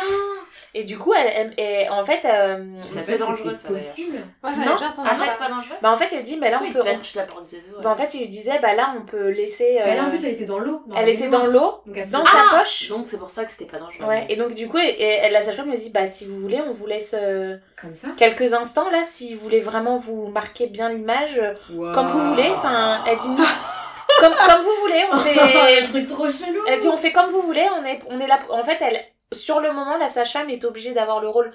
Et 0.75 0.83
du 0.83 0.99
coup, 0.99 1.15
elle, 1.15 1.55
elle- 1.57 1.89
en 1.93 2.05
fait, 2.05 2.25
euh, 2.25 2.65
C'est 2.83 2.99
assez 2.99 3.17
dangereux, 3.17 3.55
ça, 3.55 3.69
possible. 3.69 4.17
Ouais, 4.45 4.57
Non, 4.57 4.73
Ah, 4.77 5.17
c'est 5.25 5.39
pas 5.39 5.49
dangereux 5.49 5.77
bah 5.81 5.93
en 5.93 5.97
fait, 5.97 6.13
elle 6.13 6.25
dit, 6.25 6.37
mais 6.37 6.51
là 6.51 6.59
on 6.61 6.67
Oui, 6.67 6.73
peut. 6.73 6.83
perche 6.83 7.15
la 7.15 7.23
porte 7.23 7.49
des 7.49 7.59
ouais. 7.59 7.63
Bah, 7.81 7.91
en 7.91 7.97
fait, 7.97 8.13
il 8.15 8.23
lui 8.23 8.29
disait, 8.29 8.59
bah 8.59 8.75
là 8.75 8.93
on 8.99 9.03
peut 9.03 9.29
laisser. 9.29 9.79
euh, 9.81 9.85
Mais 9.85 9.97
là, 9.97 10.05
en 10.07 10.09
plus, 10.09 10.25
elle 10.25 10.33
était 10.35 10.45
dans 10.47 10.59
l'eau. 10.59 10.83
elle 10.97 11.09
était 11.11 11.29
dans 11.29 11.47
l'eau, 11.47 11.81
dans 11.87 12.27
sa 12.27 12.39
Ah 12.53 12.59
poche. 12.59 12.89
Donc 12.89 13.07
c'est 13.07 13.19
pour 13.19 13.31
ça 13.31 13.45
que 13.45 13.53
c'était 13.53 13.67
pas 13.71 13.79
dangereux. 13.79 14.07
Ouais. 14.07 14.27
Et 14.29 14.35
donc 14.35 14.55
du 14.55 14.67
coup, 14.67 14.79
et, 14.79 14.89
et 14.99 15.31
la 15.31 15.43
sage-femme 15.43 15.67
lui 15.67 15.75
a 15.75 15.77
dit, 15.77 15.91
bah 15.91 16.09
si 16.09 16.27
vous 16.27 16.41
voulez, 16.41 16.61
on 16.61 16.73
vous 16.73 16.87
laisse 16.87 17.15
euh, 17.17 17.57
Comme 17.81 17.95
ça. 17.95 18.09
quelques 18.17 18.53
instants 18.53 18.91
là, 18.91 19.05
si 19.07 19.35
vous 19.37 19.41
voulez 19.45 19.61
vraiment 19.61 19.97
vous 19.99 20.27
marquer 20.27 20.67
bien 20.67 20.89
l'image, 20.89 21.39
euh, 21.39 21.55
Wow. 21.73 21.93
comme 21.93 22.09
vous 22.09 22.31
voulez. 22.31 22.51
Enfin, 22.51 23.05
elle 23.07 23.17
dit 23.19 23.29
non. 23.29 23.45
comme 24.21 24.35
comme 24.35 24.63
vous 24.63 24.77
voulez, 24.83 25.05
on 25.13 25.17
fait. 25.25 25.83
un 25.83 25.85
truc 25.87 26.07
trop 26.07 26.29
chelou. 26.29 26.61
Elle 26.69 26.79
dit 26.79 26.89
on 26.89 26.97
fait 26.97 27.13
comme 27.13 27.31
vous 27.31 27.43
voulez, 27.43 27.67
on 27.81 27.85
est, 27.85 27.99
on 28.09 28.21
est 28.21 28.27
là. 28.29 28.39
En 28.51 28.63
fait, 28.63 28.79
elle, 28.81 29.01
sur 29.33 29.61
le 29.61 29.73
moment, 29.73 29.97
la 29.97 30.09
sage-femme 30.09 30.51
est 30.51 30.65
obligée 30.65 30.93
d'avoir 30.93 31.21
le 31.21 31.29
rôle 31.29 31.51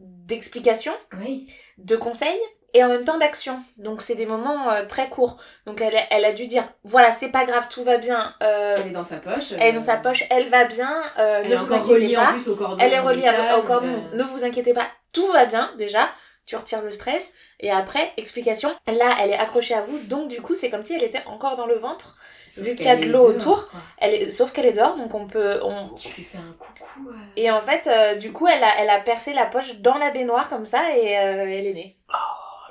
d'explication, 0.00 0.92
Oui. 1.18 1.46
de 1.78 1.96
conseil 1.96 2.38
et 2.74 2.84
en 2.84 2.88
même 2.88 3.04
temps 3.04 3.16
d'action. 3.18 3.62
Donc 3.78 4.02
c'est 4.02 4.14
des 4.16 4.26
moments 4.26 4.70
euh, 4.70 4.84
très 4.86 5.08
courts. 5.08 5.38
Donc 5.66 5.80
elle, 5.80 5.96
elle 6.10 6.24
a 6.24 6.32
dû 6.32 6.46
dire 6.46 6.64
voilà 6.84 7.10
c'est 7.12 7.30
pas 7.30 7.44
grave, 7.44 7.66
tout 7.70 7.82
va 7.84 7.96
bien. 7.96 8.34
euh, 8.42 8.76
Elle 8.78 8.88
est 8.88 8.90
dans 8.90 9.04
sa 9.04 9.16
poche. 9.16 9.52
elle 9.58 9.62
est 9.68 9.72
dans 9.72 9.80
sa 9.80 9.96
poche, 9.96 10.24
elle 10.30 10.48
va 10.48 10.64
bien. 10.64 11.00
euh, 11.18 11.40
Elle 11.42 11.50
ne 11.50 11.54
est 11.54 11.58
vous 11.58 11.72
inquiétez 11.72 11.94
reliée 11.94 12.16
en 12.18 12.24
pas. 12.26 12.32
plus 12.32 12.48
au 12.48 12.56
cordon. 12.56 12.76
Elle 12.80 12.92
est 12.92 13.00
reliée 13.00 13.30
au 13.58 13.62
cordon. 13.62 13.86
euh, 14.12 14.16
Ne 14.16 14.22
vous 14.24 14.44
inquiétez 14.44 14.74
pas, 14.74 14.86
tout 15.12 15.26
va 15.32 15.46
bien 15.46 15.70
déjà. 15.78 16.10
Tu 16.46 16.54
retires 16.56 16.82
le 16.82 16.92
stress 16.92 17.32
et 17.60 17.70
après 17.72 18.12
explication. 18.16 18.74
Là, 18.86 19.16
elle 19.20 19.30
est 19.30 19.36
accrochée 19.38 19.74
à 19.74 19.82
vous, 19.82 19.98
donc 19.98 20.28
du 20.28 20.40
coup 20.40 20.54
c'est 20.54 20.70
comme 20.70 20.82
si 20.84 20.94
elle 20.94 21.02
était 21.02 21.24
encore 21.26 21.56
dans 21.56 21.66
le 21.66 21.74
ventre. 21.76 22.16
sauf 22.48 22.64
vu 22.64 22.74
qu'il 22.76 22.86
y 22.86 22.88
a 22.88 22.94
de 22.96 23.06
l'eau 23.06 23.26
autour. 23.30 23.68
quoi. 23.68 23.80
Elle 23.98 24.14
est, 24.14 24.30
sauf 24.30 24.52
qu'elle 24.52 24.66
est 24.66 24.72
dehors, 24.72 24.96
donc 24.96 25.12
on 25.14 25.26
peut, 25.26 25.58
on, 25.64 25.88
Tu 25.96 26.14
lui 26.14 26.22
fais 26.24 26.38
un 26.38 26.54
coucou. 26.58 27.08
euh. 27.10 27.14
Et 27.36 27.50
en 27.50 27.60
fait, 27.60 27.88
euh, 27.88 28.14
du 28.14 28.32
coup, 28.32 28.46
elle 28.46 28.62
a, 28.62 28.78
elle 28.80 28.90
a 28.90 29.00
percé 29.00 29.32
la 29.32 29.46
poche 29.46 29.76
dans 29.80 29.98
la 29.98 30.12
baignoire 30.12 30.48
comme 30.48 30.66
ça 30.66 30.96
et 30.96 31.18
euh, 31.18 31.42
elle 31.50 31.66
est 31.66 31.74
née. 31.74 31.96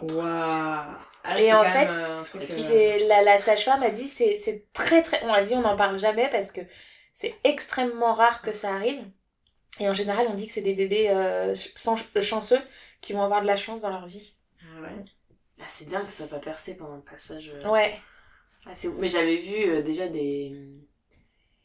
Waouh. 0.01 0.23
Ah, 1.27 1.39
Et 1.39 1.51
en 1.53 1.63
fait, 1.63 1.89
C'est 2.37 2.99
la, 3.07 3.23
la 3.23 3.37
sage-femme 3.37 3.81
a 3.83 3.89
dit 3.89 4.07
c'est 4.07 4.35
c'est 4.35 4.71
très 4.73 5.01
très 5.01 5.23
on 5.23 5.33
a 5.33 5.41
dit 5.41 5.55
on 5.55 5.61
n'en 5.61 5.75
parle 5.75 5.97
jamais 5.97 6.29
parce 6.29 6.51
que 6.51 6.61
c'est 7.13 7.35
extrêmement 7.43 8.13
rare 8.13 8.41
que 8.41 8.51
ça 8.51 8.73
arrive. 8.73 9.01
Et 9.79 9.89
en 9.89 9.93
général, 9.93 10.27
on 10.29 10.35
dit 10.35 10.47
que 10.47 10.53
c'est 10.53 10.61
des 10.61 10.73
bébés 10.73 11.09
euh, 11.09 11.53
sans- 11.75 11.95
chanceux 12.21 12.61
qui 13.05 13.13
vont 13.13 13.21
avoir 13.21 13.41
de 13.43 13.45
la 13.45 13.55
chance 13.55 13.81
dans 13.81 13.91
leur 13.91 14.07
vie. 14.07 14.35
Ah 14.61 14.81
ouais. 14.81 15.05
Ah, 15.61 15.65
c'est 15.67 15.87
dingue 15.87 16.05
que 16.05 16.11
ça 16.11 16.25
soit 16.25 16.39
pas 16.39 16.43
percé 16.43 16.75
pendant 16.75 16.95
le 16.95 17.03
passage. 17.03 17.49
euh. 17.53 17.69
Ouais. 17.69 17.99
Ah. 18.65 18.71
Mais 18.97 19.07
j'avais 19.07 19.37
vu 19.37 19.69
euh, 19.69 19.83
déjà 19.83 20.07
des 20.07 20.71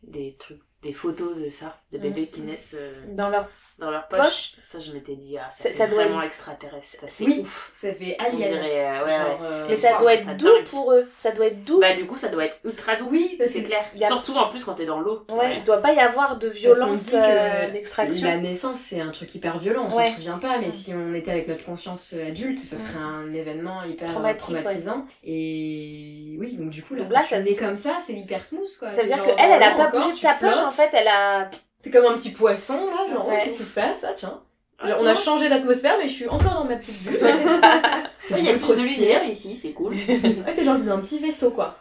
des 0.03 0.37
trucs, 0.37 0.61
des 0.83 0.93
photos 0.95 1.37
de 1.37 1.51
ça, 1.51 1.77
de 1.93 1.99
Mhm. 1.99 2.03
bébés 2.05 2.27
qui 2.29 2.41
naissent 2.41 2.77
euh, 2.79 2.93
Dans 3.09 3.29
leur 3.29 3.49
dans 3.79 3.91
leur 3.91 4.09
poche. 4.09 4.21
Poche. 4.21 4.53
Ça, 4.63 4.79
je 4.79 4.93
m'étais 4.93 5.15
dit 5.17 5.39
ah, 5.39 5.51
Ça- 5.51 5.65
ça, 5.65 5.73
ça 5.73 5.85
c'est 5.87 5.91
doit 5.95 6.05
vraiment 6.05 6.21
être- 6.21 6.27
extraterrestre. 6.27 7.05
C'est 7.07 7.25
Oui. 7.25 7.39
ouf. 7.41 7.71
Ça 7.73 7.95
fait 7.95 8.15
On 8.21 8.25
alien. 8.25 8.37
dirait 8.53 8.87
euh, 8.87 9.05
ouais, 9.05 9.11
Genre, 9.11 9.41
ouais. 9.41 9.47
euh, 9.47 9.67
Mais 9.71 9.77
ça 9.77 9.99
doit 9.99 10.17
c'est 10.17 10.23
être 10.25 10.37
doux 10.37 10.65
pour 10.71 10.93
eux. 10.93 11.09
Ça 11.17 11.31
doit 11.33 11.47
être 11.47 11.65
doux. 11.65 11.81
Bah 11.81 11.95
du 11.95 12.07
coup, 12.07 12.19
ça 12.19 12.29
doit 12.29 12.45
être 12.45 12.59
ultra 12.65 12.97
doux. 12.97 13.09
Oui, 13.11 13.37
parce 13.39 13.51
c'est 13.53 13.63
clair. 13.63 13.83
a- 14.03 14.07
Surtout 14.07 14.35
en 14.37 14.49
plus 14.51 14.65
quand 14.65 14.75
t'es 14.75 14.85
dans 14.85 15.01
l'eau. 15.01 15.25
ouais, 15.31 15.57
il 15.57 15.65
doit 15.65 15.79
pas 15.79 15.93
y 15.95 15.99
avoir 15.99 16.37
de 16.39 16.49
violence 16.49 17.11
euh, 17.15 17.71
d'extraction. 17.71 18.27
La 18.27 18.37
naissance, 18.37 18.77
c'est 18.77 19.01
un 19.01 19.11
truc 19.13 19.35
hyper 19.35 19.59
violent, 19.59 19.89
on 19.91 19.97
Ouais. 19.97 20.11
s'en 20.11 20.15
souvient 20.17 20.39
pas, 20.39 20.59
mais 20.59 20.69
Mm. 20.69 20.73
si 20.73 20.93
on 20.95 21.15
était 21.15 21.31
avec 21.31 21.49
notre 21.49 21.65
conscience 21.65 22.13
adulte, 22.13 22.59
ça 22.59 22.77
serait 22.77 22.99
un 23.03 23.33
événement 23.33 23.83
hyper 23.85 24.13
traumatisant. 24.37 25.07
Et 25.55 26.37
oui, 26.39 26.57
donc 26.57 26.71
du 26.71 26.83
coup, 26.83 26.95
là, 26.95 27.25
ça 27.25 27.43
se- 27.43 27.59
comme 27.59 27.75
ça, 27.75 27.97
c'est 28.05 28.15
hyper 28.15 28.45
smooth, 28.45 28.69
quoi. 28.79 28.91
Ça 28.91 29.01
veut 29.03 29.07
dire 29.09 29.17
Genre, 29.17 29.27
que 29.27 29.33
elle, 29.39 29.51
elle 29.53 29.63
a 29.63 29.71
pas 29.75 29.89
bougé 29.89 30.13
de 30.13 30.17
sa 30.19 30.35
poche. 30.35 30.55
En 30.71 30.73
fait, 30.73 30.91
elle 30.93 31.09
a. 31.09 31.51
T'es 31.83 31.91
comme 31.91 32.07
un 32.07 32.15
petit 32.15 32.31
poisson, 32.31 32.87
là, 32.91 33.13
genre, 33.13 33.27
Ouais. 33.27 33.43
qu'est-ce 33.43 33.59
qui 33.59 33.65
se 33.65 33.75
passe? 33.75 34.05
Ah, 34.09 34.13
tiens. 34.15 34.41
Ah, 34.79 34.87
Genre, 34.89 34.99
on 35.01 35.07
a 35.07 35.15
changé 35.15 35.49
d'atmosphère, 35.49 35.99
mais 35.99 36.09
je 36.09 36.15
suis 36.15 36.29
encore 36.29 36.55
dans 36.55 36.65
ma 36.65 36.77
petite 36.77 37.03
bulle. 37.03 37.23
Ouais, 37.23 37.33
c'est 37.33 37.45
ça. 37.45 37.61
C'est 38.19 38.35
Ouais, 38.35 38.41
Il 38.41 38.47
y 38.47 38.51
a 38.51 38.59
trop 38.59 38.75
de 38.75 38.81
lumière 38.81 39.25
ici, 39.25 39.57
c'est 39.57 39.73
cool. 39.73 39.95
Ouais, 40.09 40.55
t'es 40.55 40.65
genre 40.65 40.77
dans 40.79 40.93
un 40.93 40.99
petit 41.01 41.19
vaisseau, 41.19 41.51
quoi. 41.51 41.77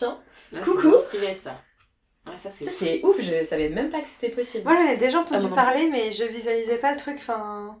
Là, 0.00 0.60
Coucou. 0.62 0.92
C'est 0.96 1.16
stylé 1.16 1.34
ça. 1.34 1.60
Ouais, 2.26 2.36
ça 2.36 2.48
c'est 2.48 2.64
Ça, 2.64 2.70
c'est 2.70 3.00
ouf, 3.04 3.16
je 3.20 3.44
savais 3.44 3.68
même 3.68 3.90
pas 3.90 4.00
que 4.00 4.08
c'était 4.08 4.30
possible. 4.30 4.64
Moi, 4.64 4.74
j'en 4.80 4.88
ai 4.92 4.96
déjà 4.96 5.18
entendu 5.20 5.46
Ah, 5.50 5.54
parler, 5.54 5.88
mais 5.88 6.10
je 6.12 6.24
visualisais 6.24 6.78
pas 6.78 6.92
le 6.92 6.96
truc, 6.96 7.16
enfin. 7.18 7.78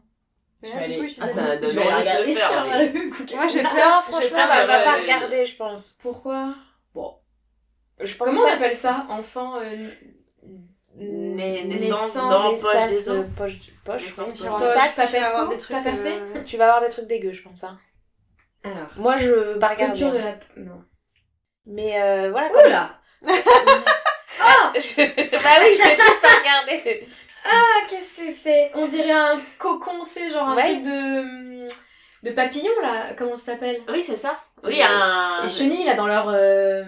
Je 0.62 0.70
vais 0.70 0.76
aller- 0.76 1.06
Ah, 1.20 1.28
ça 1.28 1.56
donne 1.56 1.70
je 1.70 1.78
vais 1.78 1.94
regarder 1.94 2.34
sur 2.34 2.64
mais- 2.66 2.88
euh, 2.88 2.92
Google. 2.92 3.34
Moi, 3.36 3.48
j'ai 3.48 3.62
Non, 3.62 3.70
peur. 3.70 4.02
franchement, 4.02 4.38
peur. 4.38 4.66
va, 4.66 4.78
pas 4.80 4.94
regarder, 4.96 5.46
je 5.46 5.56
pense. 5.56 5.98
Pourquoi? 6.02 6.54
Bon. 6.94 7.14
Je 8.00 8.14
pense 8.16 8.28
Comment 8.28 8.42
on 8.42 8.46
appelle 8.52 8.76
ça 8.76 9.06
Enfant. 9.08 9.60
Nais- 10.96 11.64
Naissance, 11.64 12.14
naissance 12.14 12.30
dans 12.30 12.50
poche 12.60 12.86
des 12.88 13.08
os. 13.10 13.26
poche, 13.36 13.52
poche, 13.84 14.02
Naissance, 14.04 14.32
poche 14.42 14.62
os. 14.62 14.68
Sac, 14.74 14.94
pas 14.94 15.02
avoir 15.02 15.10
perso, 15.20 15.48
des 15.48 15.58
trucs 15.58 15.76
pas 15.76 15.82
percé 15.82 16.12
euh, 16.12 16.42
Tu 16.44 16.56
vas 16.56 16.66
avoir 16.66 16.80
des 16.82 16.88
trucs 16.88 17.06
dégueux, 17.08 17.32
je 17.32 17.42
pense. 17.42 17.64
Hein. 17.64 17.78
Alors. 18.62 18.88
Moi, 18.96 19.16
je 19.16 19.28
veux 19.28 19.58
pas 19.58 19.68
regarder. 19.68 19.92
Culture 19.98 20.12
de 20.12 20.18
hein. 20.18 20.36
la. 20.56 20.62
Non. 20.62 20.84
Mais 21.66 22.00
euh, 22.00 22.30
voilà. 22.30 22.48
Oh 22.56 22.68
là 22.68 23.00
Je- 24.74 24.96
bah 25.42 25.50
oui, 25.60 25.76
je 25.76 25.88
vais 25.88 25.96
pas 25.96 26.38
regarder. 26.38 27.06
Ah, 27.46 27.86
qu'est-ce 27.90 28.16
que 28.22 28.32
c'est 28.42 28.70
On 28.74 28.86
dirait 28.86 29.10
un 29.10 29.38
cocon, 29.58 30.06
c'est 30.06 30.30
genre 30.30 30.48
un 30.48 30.56
Ouais. 30.56 30.62
truc 30.80 30.82
de. 30.84 31.66
de 32.22 32.30
papillon 32.34 32.72
là. 32.80 33.12
Comment 33.18 33.36
ça 33.36 33.52
s'appelle? 33.52 33.82
Oui, 33.90 34.02
c'est 34.02 34.16
ça. 34.16 34.38
Oui, 34.62 34.80
un. 34.82 35.40
Les 35.42 35.48
chenilles 35.50 35.84
là 35.84 35.92
dans 35.94 36.06
leur. 36.06 36.28
euh, 36.30 36.82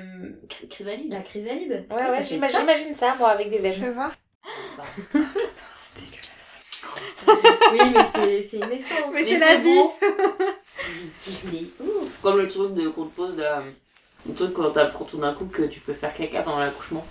Chrysalide. 0.70 1.12
la 1.12 1.20
chrysalide. 1.20 1.86
Ouais, 1.90 2.10
ouais, 2.10 2.24
j'imagine 2.24 2.94
ça, 2.94 3.14
moi, 3.18 3.30
avec 3.30 3.50
des 3.50 3.58
veines. 3.58 3.74
Je 3.80 3.86
vois. 3.90 4.10
Oui, 7.72 7.80
mais 7.92 8.04
c'est 8.14 8.42
c'est 8.42 8.56
une 8.58 8.72
essence. 8.72 9.12
Mais 9.12 9.24
c'est 9.26 9.38
la 9.38 9.56
vie. 9.56 9.80
C'est 11.20 11.64
ouf. 11.80 12.20
Comme 12.22 12.38
le 12.38 12.48
truc 12.48 12.74
qu'on 12.94 13.04
te 13.06 13.16
pose 13.16 13.36
là. 13.38 13.62
Le 14.26 14.34
truc 14.34 14.52
quand 14.54 14.70
t'apprends 14.70 15.04
tout 15.04 15.18
d'un 15.18 15.34
coup 15.34 15.46
que 15.46 15.62
tu 15.62 15.80
peux 15.80 15.92
faire 15.92 16.14
caca 16.14 16.42
pendant 16.42 16.58
l'accouchement. 16.60 17.04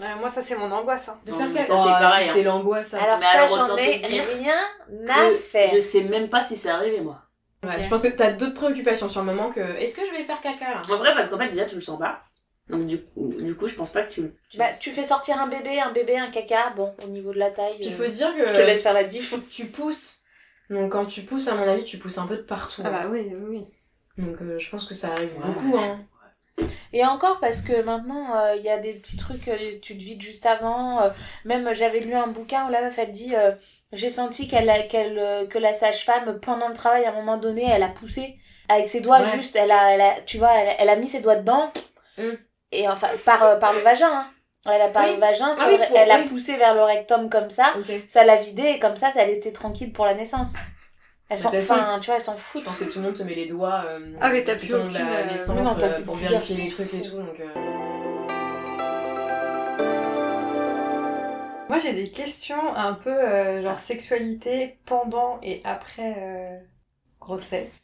Ouais, 0.00 0.14
moi, 0.18 0.30
ça, 0.30 0.40
c'est 0.42 0.56
mon 0.56 0.70
angoisse. 0.72 1.08
hein. 1.08 1.18
De 1.26 1.32
Non, 1.32 1.38
faire 1.38 1.52
caca. 1.52 1.64
ça, 1.66 1.74
c'est 1.74 1.88
Oh, 1.90 2.04
hein. 2.04 2.30
C'est 2.32 2.42
l'angoisse. 2.42 2.94
Alors 2.94 3.18
Mais 3.18 3.24
ça, 3.24 3.30
alors, 3.30 3.66
j'en 3.68 3.76
ai 3.76 3.96
rien 3.96 4.58
à 5.08 5.30
faire. 5.32 5.70
Je 5.74 5.80
sais 5.80 6.02
même 6.04 6.28
pas 6.28 6.40
si 6.40 6.56
c'est 6.56 6.70
arrivé 6.70 7.00
moi. 7.00 7.20
Ouais. 7.64 7.82
Je 7.82 7.88
pense 7.88 8.02
que 8.02 8.08
t'as 8.08 8.30
d'autres 8.32 8.54
préoccupations 8.54 9.08
sur 9.08 9.20
le 9.22 9.26
moment 9.32 9.50
que. 9.52 9.60
Est-ce 9.60 9.94
que 9.94 10.04
je 10.04 10.10
vais 10.12 10.24
faire 10.24 10.40
caca 10.40 10.64
là? 10.68 10.82
En 10.88 10.96
vrai, 10.96 11.14
parce 11.14 11.28
qu'en 11.28 11.38
fait, 11.38 11.48
déjà, 11.48 11.64
tu 11.64 11.76
le 11.76 11.80
sens 11.80 11.98
pas. 11.98 12.22
Donc, 12.68 12.86
du 12.86 13.02
coup, 13.02 13.34
du 13.38 13.54
coup 13.56 13.66
je 13.66 13.74
pense 13.74 13.90
pas 13.92 14.02
que 14.02 14.12
tu. 14.12 14.32
tu- 14.48 14.56
Bah, 14.58 14.70
tu 14.78 14.90
fais 14.92 15.04
sortir 15.04 15.38
un 15.40 15.46
bébé, 15.48 15.80
un 15.80 15.90
bébé, 15.92 16.16
un 16.16 16.30
caca, 16.30 16.70
bon, 16.76 16.94
au 17.04 17.08
niveau 17.08 17.32
de 17.32 17.38
la 17.38 17.50
taille. 17.50 17.76
Il 17.80 17.92
euh, 17.92 17.96
faut 17.96 18.06
se 18.06 18.16
dire 18.18 18.34
que. 18.36 18.46
Je 18.46 18.52
te 18.52 18.60
laisse 18.60 18.82
faire 18.82 18.92
la 18.94 19.04
diff. 19.04 19.30
faut 19.30 19.38
que 19.38 19.50
tu 19.50 19.66
pousses. 19.66 20.20
Donc 20.70 20.92
quand 20.92 21.04
tu 21.06 21.22
pousses, 21.22 21.48
à 21.48 21.54
mon 21.54 21.68
avis, 21.68 21.84
tu 21.84 21.98
pousses 21.98 22.18
un 22.18 22.26
peu 22.26 22.36
de 22.36 22.42
partout. 22.42 22.82
Ah 22.84 22.90
bah 22.90 23.06
oui, 23.10 23.30
oui, 23.30 23.44
oui. 23.48 23.66
Donc 24.24 24.40
euh, 24.40 24.58
je 24.58 24.70
pense 24.70 24.86
que 24.86 24.94
ça 24.94 25.12
arrive 25.12 25.30
Ouais. 25.38 25.46
beaucoup. 25.46 25.76
Hein. 25.76 26.00
Et 26.92 27.04
encore 27.04 27.40
parce 27.40 27.62
que 27.62 27.82
maintenant, 27.82 28.36
euh, 28.36 28.54
il 28.56 28.62
y 28.62 28.68
a 28.70 28.78
des 28.78 28.94
petits 28.94 29.16
trucs, 29.16 29.48
euh, 29.48 29.56
tu 29.82 29.96
te 29.96 30.02
vides 30.02 30.22
juste 30.22 30.46
avant. 30.46 31.02
euh, 31.02 31.10
même 31.44 31.74
j'avais 31.74 32.00
lu 32.00 32.14
un 32.14 32.26
bouquin 32.28 32.66
où 32.68 32.70
la 32.70 32.82
meuf, 32.82 32.98
elle 32.98 33.10
dit, 33.10 33.34
euh, 33.34 33.52
j'ai 33.92 34.08
senti 34.10 34.48
qu'elle, 34.48 34.70
a- 34.70 34.82
qu'elle, 34.84 35.18
euh, 35.18 35.46
que 35.46 35.58
la 35.58 35.72
sage-femme, 35.74 36.38
pendant 36.40 36.68
le 36.68 36.74
travail, 36.74 37.04
à 37.04 37.10
un 37.10 37.14
moment 37.14 37.36
donné, 37.38 37.64
elle 37.68 37.82
a 37.82 37.88
poussé 37.88 38.36
avec 38.68 38.88
ses 38.88 39.00
doigts 39.00 39.20
Ouais. 39.20 39.30
juste, 39.36 39.56
elle 39.56 39.70
a, 39.72 39.92
elle 39.94 40.00
a, 40.00 40.20
tu 40.22 40.38
vois, 40.38 40.52
elle, 40.54 40.68
a- 40.68 40.80
elle 40.80 40.88
a 40.90 40.96
mis 40.96 41.08
ses 41.08 41.20
doigts 41.20 41.36
dedans. 41.36 41.70
Mm. 42.18 42.22
Et 42.72 42.88
enfin, 42.88 43.08
par, 43.24 43.42
euh, 43.42 43.56
par 43.56 43.72
le 43.74 43.80
vagin, 43.80 44.10
hein. 44.10 44.26
Elle 44.64 44.80
a 44.80 44.88
par 44.88 45.04
Oui. 45.04 45.14
le 45.14 45.20
vagin, 45.20 45.52
sur 45.54 45.66
oui, 45.66 45.76
le- 45.76 45.86
pour- 45.88 45.96
elle 45.98 46.10
a 46.10 46.22
poussé 46.22 46.56
vers 46.56 46.74
le 46.74 46.82
rectum 46.82 47.28
comme 47.28 47.50
ça, 47.50 47.74
ça 48.06 48.22
l'a 48.24 48.36
vidé 48.36 48.62
et 48.62 48.78
comme 48.78 48.96
ça, 48.96 49.10
elle 49.16 49.30
était 49.30 49.52
tranquille 49.52 49.92
pour 49.92 50.06
la 50.06 50.14
naissance. 50.14 50.54
Elles 51.28 51.38
sont, 51.38 51.48
enfin, 51.48 51.98
tu 52.00 52.06
vois, 52.06 52.16
elles 52.16 52.22
s'en 52.22 52.36
Je 52.36 52.40
foutent. 52.42 52.64
pense 52.64 52.76
que 52.76 52.84
tout 52.84 52.98
le 53.00 53.06
monde 53.06 53.14
te 53.16 53.22
met 53.24 53.34
les 53.34 53.46
doigts 53.46 53.84
euh, 53.88 53.98
Ah, 54.20 54.28
mais 54.28 54.42
plus 54.42 54.72
aucune, 54.72 54.92
la 54.92 55.18
euh, 55.18 55.24
naissance 55.32 55.56
non, 55.76 55.82
euh, 55.82 55.94
plus 55.94 56.04
pour 56.04 56.14
vérifier 56.14 56.56
les 56.56 56.68
trucs 56.68 56.94
et 56.94 57.02
tout. 57.02 57.16
Donc, 57.16 57.40
euh, 57.40 57.48
Moi, 61.68 61.78
j'ai 61.78 61.94
des 61.94 62.10
questions 62.10 62.74
un 62.76 62.92
peu 62.92 63.10
euh, 63.10 63.62
genre 63.62 63.78
sexualité 63.78 64.78
pendant 64.84 65.38
et 65.42 65.60
après 65.64 66.14
euh, 66.18 66.58
grossesse. 67.18 67.82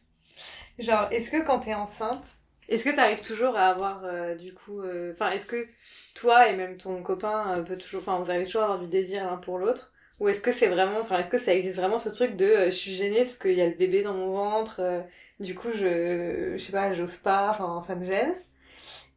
Genre, 0.78 1.08
est-ce 1.10 1.30
que 1.30 1.42
quand 1.42 1.60
t'es 1.60 1.74
enceinte, 1.74 2.36
est-ce 2.68 2.84
que 2.84 2.94
t'arrives 2.94 3.22
toujours 3.22 3.56
à 3.56 3.68
avoir 3.68 4.02
euh, 4.04 4.34
du 4.34 4.52
coup, 4.54 4.80
euh, 4.82 5.12
enfin, 5.12 5.30
est-ce 5.30 5.46
que 5.46 5.66
toi 6.14 6.48
et 6.48 6.56
même 6.56 6.76
ton 6.76 7.02
copain 7.02 7.56
euh, 7.56 7.62
peut 7.62 7.78
toujours, 7.78 8.02
enfin, 8.02 8.18
vous 8.18 8.30
arrivez 8.30 8.46
toujours 8.46 8.62
à 8.62 8.64
avoir 8.66 8.80
du 8.80 8.88
désir 8.88 9.24
l'un 9.24 9.36
pour 9.36 9.58
l'autre, 9.58 9.92
ou 10.20 10.28
est-ce 10.28 10.40
que 10.40 10.52
c'est 10.52 10.66
vraiment, 10.68 11.00
enfin, 11.00 11.18
est-ce 11.18 11.28
que 11.28 11.38
ça 11.38 11.54
existe 11.54 11.76
vraiment 11.76 11.98
ce 11.98 12.08
truc 12.10 12.36
de, 12.36 12.44
euh, 12.44 12.64
je 12.66 12.76
suis 12.76 12.92
gênée 12.94 13.18
parce 13.18 13.36
qu'il 13.36 13.54
y 13.54 13.62
a 13.62 13.66
le 13.68 13.74
bébé 13.74 14.02
dans 14.02 14.14
mon 14.14 14.32
ventre, 14.32 15.04
du 15.40 15.54
coup, 15.54 15.68
je, 15.72 16.54
je 16.56 16.62
sais 16.62 16.72
pas, 16.72 16.92
j'ose 16.92 17.16
pas, 17.16 17.50
enfin, 17.50 17.80
ça 17.86 17.94
me 17.94 18.04
gêne. 18.04 18.34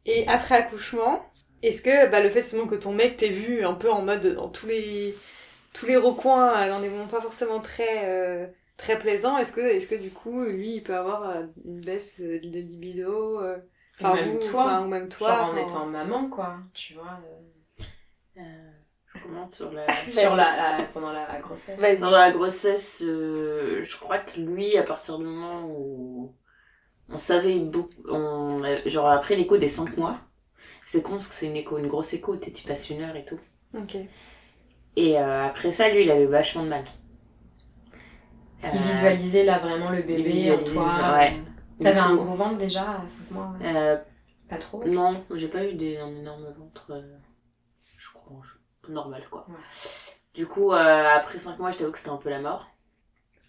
Et 0.06 0.26
après 0.28 0.56
accouchement, 0.56 1.24
est-ce 1.62 1.82
que 1.82 2.10
bah, 2.10 2.20
le 2.22 2.30
fait 2.30 2.42
justement 2.42 2.66
que 2.66 2.74
ton 2.74 2.92
mec 2.92 3.16
t'ait 3.16 3.28
vu 3.28 3.64
un 3.64 3.74
peu 3.74 3.90
en 3.90 4.02
mode 4.02 4.26
dans 4.34 4.48
tous 4.48 4.66
les 4.66 5.14
tous 5.72 5.86
les 5.86 5.96
recoins, 5.96 6.68
dans 6.68 6.80
des 6.80 6.88
moments 6.88 7.06
pas 7.06 7.20
forcément 7.20 7.60
très 7.60 8.52
très 8.82 8.98
plaisants, 8.98 9.38
est-ce 9.38 9.52
que 9.52 9.60
est-ce 9.60 9.86
que 9.86 9.94
du 9.94 10.10
coup 10.10 10.44
lui 10.44 10.76
il 10.76 10.82
peut 10.82 10.94
avoir 10.96 11.28
euh, 11.30 11.46
une 11.64 11.80
baisse 11.80 12.20
euh, 12.20 12.38
de 12.40 12.58
libido, 12.58 13.40
euh, 13.40 13.58
enfin 13.98 14.12
Ou 14.12 14.16
même 14.16 14.28
vous, 14.30 14.38
toi. 14.50 14.64
enfin, 14.64 14.84
ou 14.84 14.88
même 14.88 15.08
toi, 15.08 15.28
genre 15.28 15.48
en 15.50 15.56
étant 15.56 15.86
maman, 15.86 16.28
quoi. 16.28 16.58
Tu 16.74 16.94
vois. 16.94 17.20
euh, 17.24 17.84
Euh, 18.38 18.70
je 19.14 19.22
commente 19.22 19.52
sur 19.52 19.72
la. 19.72 19.86
sur 20.10 20.34
la, 20.34 20.56
la- 20.78 20.84
pendant 20.92 21.12
la 21.12 21.26
grossesse. 21.40 21.78
Vas-y. 21.78 22.00
Dans 22.00 22.10
la 22.10 22.30
grossesse, 22.32 23.02
euh, 23.06 23.82
je 23.82 23.96
crois 23.98 24.18
que 24.18 24.40
lui, 24.40 24.76
à 24.76 24.82
partir 24.82 25.18
du 25.18 25.24
moment 25.24 25.64
où 25.66 26.34
on 27.08 27.18
savait 27.18 27.58
beaucoup, 27.60 27.90
on, 28.08 28.58
genre 28.86 29.10
après 29.10 29.36
l'écho 29.36 29.58
des 29.58 29.68
5 29.68 29.96
mois, 29.96 30.20
c'est 30.86 31.02
con 31.02 31.12
parce 31.12 31.28
que 31.28 31.34
c'est 31.34 31.46
une 31.46 31.56
écho, 31.56 31.78
une 31.78 31.88
grosse 31.88 32.14
écho, 32.14 32.36
t'es 32.36 32.52
tu 32.52 32.66
passes 32.66 32.90
une 32.90 33.02
heure 33.02 33.16
et 33.16 33.24
tout. 33.24 33.40
Ok. 33.74 33.96
Et 34.96 35.18
euh, 35.18 35.44
après 35.46 35.72
ça, 35.72 35.88
lui, 35.88 36.02
il 36.04 36.10
avait 36.10 36.26
vachement 36.26 36.64
de 36.64 36.68
mal. 36.68 36.84
Qu'il 38.70 38.80
Euh, 38.80 38.84
visualisait 38.84 39.44
là 39.44 39.58
vraiment 39.58 39.90
le 39.90 40.02
bébé 40.02 40.52
en 40.52 40.58
toi. 40.64 41.16
ouais. 41.18 41.40
T'avais 41.80 41.98
un 41.98 42.14
gros 42.14 42.34
ventre 42.34 42.58
déjà 42.58 42.82
à 43.02 43.06
5 43.06 43.30
mois 43.30 43.52
ouais. 43.60 43.66
euh, 43.74 43.96
Pas 44.48 44.56
trop 44.58 44.84
Non, 44.84 45.24
j'ai 45.32 45.48
pas 45.48 45.64
eu 45.64 45.74
des, 45.74 45.98
un 45.98 46.08
énorme 46.14 46.44
ventre. 46.56 46.86
euh, 46.90 47.16
je 47.98 48.08
crois, 48.12 48.36
normal 48.88 49.24
quoi. 49.30 49.46
Ouais. 49.48 49.54
Du 50.34 50.46
coup, 50.46 50.72
après 50.72 51.38
5 51.38 51.58
mois, 51.58 51.70
je 51.70 51.78
t'avoue 51.78 51.92
que 51.92 51.98
c'était 51.98 52.10
un 52.10 52.16
peu 52.16 52.30
la 52.30 52.40
mort. 52.40 52.68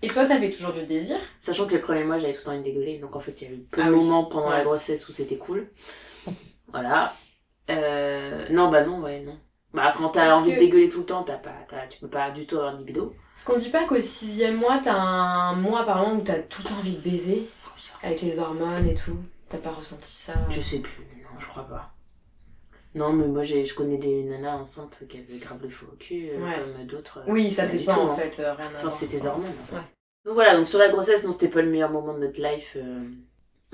Et 0.01 0.08
toi, 0.08 0.25
t'avais 0.25 0.50
toujours 0.50 0.74
du 0.74 0.84
désir? 0.84 1.17
Sachant 1.39 1.65
que 1.65 1.72
les 1.72 1.79
premiers 1.79 2.03
mois, 2.03 2.17
j'avais 2.17 2.34
tout 2.34 2.39
le 2.39 2.46
temps 2.46 2.51
une 2.51 2.63
dégueulée, 2.63 2.98
donc 3.00 3.15
en 3.15 3.20
fait, 3.22 3.41
il 3.41 3.48
y 3.48 3.51
a 3.51 3.55
eu 3.55 3.60
peu 3.60 3.82
Ah 3.82 3.88
de 3.88 3.91
oui. 3.93 3.98
moments 4.03 4.25
pendant 4.25 4.50
la 4.50 4.63
grossesse 4.63 5.08
où 5.08 5.13
c'était 5.13 5.38
cool. 5.38 5.70
Voilà. 6.67 7.13
Euh, 7.70 8.46
non, 8.50 8.70
bah 8.70 8.84
non, 8.84 9.00
ouais, 9.01 9.22
non. 9.22 9.38
Bah, 9.74 9.93
quand 9.98 10.10
t'as 10.10 10.36
envie 10.36 10.50
que- 10.51 10.55
de 10.55 10.60
dégueuler 10.60 10.89
tout 10.89 11.00
le 11.00 11.05
temps, 11.05 11.24
t'as 11.24 11.38
pas, 11.38 11.55
t'as- 11.70 11.88
tu 11.88 12.00
peux 12.00 12.10
pas 12.10 12.32
du 12.32 12.46
tout 12.46 12.58
avoir 12.58 12.74
de 12.74 12.79
libido. 12.79 13.15
Parce 13.35 13.45
qu'on 13.45 13.57
dit 13.57 13.69
pas 13.69 13.85
qu'au 13.85 13.99
sixième 13.99 14.55
mois, 14.57 14.79
t'as 14.83 14.93
un 14.95 15.55
mois 15.55 15.81
apparemment 15.81 16.15
où 16.15 16.21
t'as 16.21 16.39
tout 16.39 16.63
envie 16.79 16.95
de 16.95 17.01
baiser 17.01 17.49
avec 18.03 18.21
les 18.21 18.39
hormones 18.39 18.87
et 18.87 18.93
tout. 18.93 19.17
T'as 19.49 19.57
pas 19.57 19.71
ressenti 19.71 20.11
ça 20.15 20.33
Je 20.49 20.61
sais 20.61 20.79
plus, 20.79 21.03
non, 21.23 21.39
je 21.39 21.47
crois 21.47 21.67
pas. 21.67 21.93
Non, 22.95 23.11
mais 23.11 23.27
moi, 23.27 23.41
j'ai, 23.41 23.65
je 23.65 23.73
connais 23.73 23.97
des 23.97 24.23
nanas 24.23 24.55
enceintes 24.57 25.03
qui 25.09 25.17
avaient 25.17 25.37
grave 25.39 25.59
le 25.63 25.69
faux 25.69 25.87
au 25.91 25.95
cul, 25.95 26.29
euh, 26.29 26.43
Ouais. 26.45 26.55
comme 26.75 26.85
d'autres. 26.85 27.19
euh, 27.19 27.23
Oui, 27.31 27.49
ça 27.49 27.65
dépend 27.65 27.93
tout, 27.95 27.99
en 28.01 28.11
hein. 28.11 28.15
fait, 28.15 28.39
euh, 28.39 28.53
rien 28.53 28.67
à 28.67 28.69
Enfin, 28.69 28.79
voir. 28.81 28.91
c'est 28.91 29.07
tes 29.07 29.25
hormones. 29.25 29.47
Ouais. 29.71 29.79
Donc 30.25 30.35
voilà, 30.35 30.55
donc 30.55 30.67
sur 30.67 30.77
la 30.79 30.89
grossesse, 30.89 31.25
non, 31.25 31.31
c'était 31.31 31.47
pas 31.49 31.63
le 31.63 31.69
meilleur 31.71 31.89
moment 31.89 32.13
de 32.13 32.19
notre 32.19 32.39
life 32.41 32.73
euh, 32.77 33.09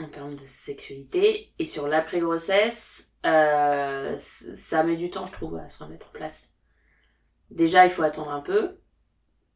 en 0.01 0.07
termes 0.07 0.35
de 0.35 0.45
sexualité. 0.45 1.51
Et 1.59 1.65
sur 1.65 1.87
l'après-grossesse, 1.89 3.11
euh, 3.25 4.15
ça 4.17 4.83
met 4.83 4.95
du 4.95 5.09
temps, 5.09 5.25
je 5.25 5.33
trouve, 5.33 5.57
à 5.57 5.67
se 5.67 5.83
remettre 5.83 6.07
en 6.07 6.11
place. 6.13 6.53
Déjà, 7.51 7.83
il 7.85 7.91
faut 7.91 8.03
attendre 8.03 8.31
un 8.31 8.41
peu, 8.41 8.77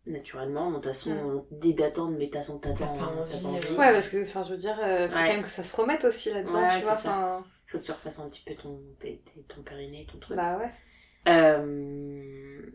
naturellement. 0.06 0.70
De 0.72 0.76
toute 0.76 0.86
façon, 0.86 1.14
Mm. 1.16 1.28
on 1.28 1.46
dit 1.52 1.74
d'attendre, 1.74 2.16
mais 2.18 2.30
t'as 2.30 2.44
son 2.44 2.60
t'attends. 2.60 2.98
pas 2.98 3.04
hein, 3.04 3.16
envie, 3.22 3.32
t'as 3.62 3.70
euh. 3.72 3.78
Ouais, 3.78 3.94
parce 3.94 4.10
que, 4.10 4.24
enfin, 4.24 4.44
je 4.44 4.50
veux 4.52 4.58
dire, 4.58 4.78
euh, 4.84 5.08
faut 5.08 5.16
Ouais. 5.16 5.24
quand 5.28 5.34
même 5.34 5.44
que 5.44 5.50
ça 5.50 5.64
se 5.64 5.76
remette 5.76 6.04
aussi 6.06 6.30
là-dedans, 6.32 6.62
Ouais, 6.68 6.78
tu 6.80 6.84
vois. 6.84 6.96
ça. 6.96 7.44
Faut 7.68 7.80
que 7.80 7.84
tu 7.84 7.92
refasses 7.92 8.20
un 8.20 8.30
petit 8.30 8.44
peu 8.44 8.54
ton, 8.56 8.80
tes- 9.00 9.22
tes- 9.34 9.42
ton 9.44 9.62
périnée, 9.64 10.06
ton 10.12 10.20
truc. 10.20 10.38
Bah 10.38 10.58
ouais. 10.58 10.72
Euh, 11.28 12.70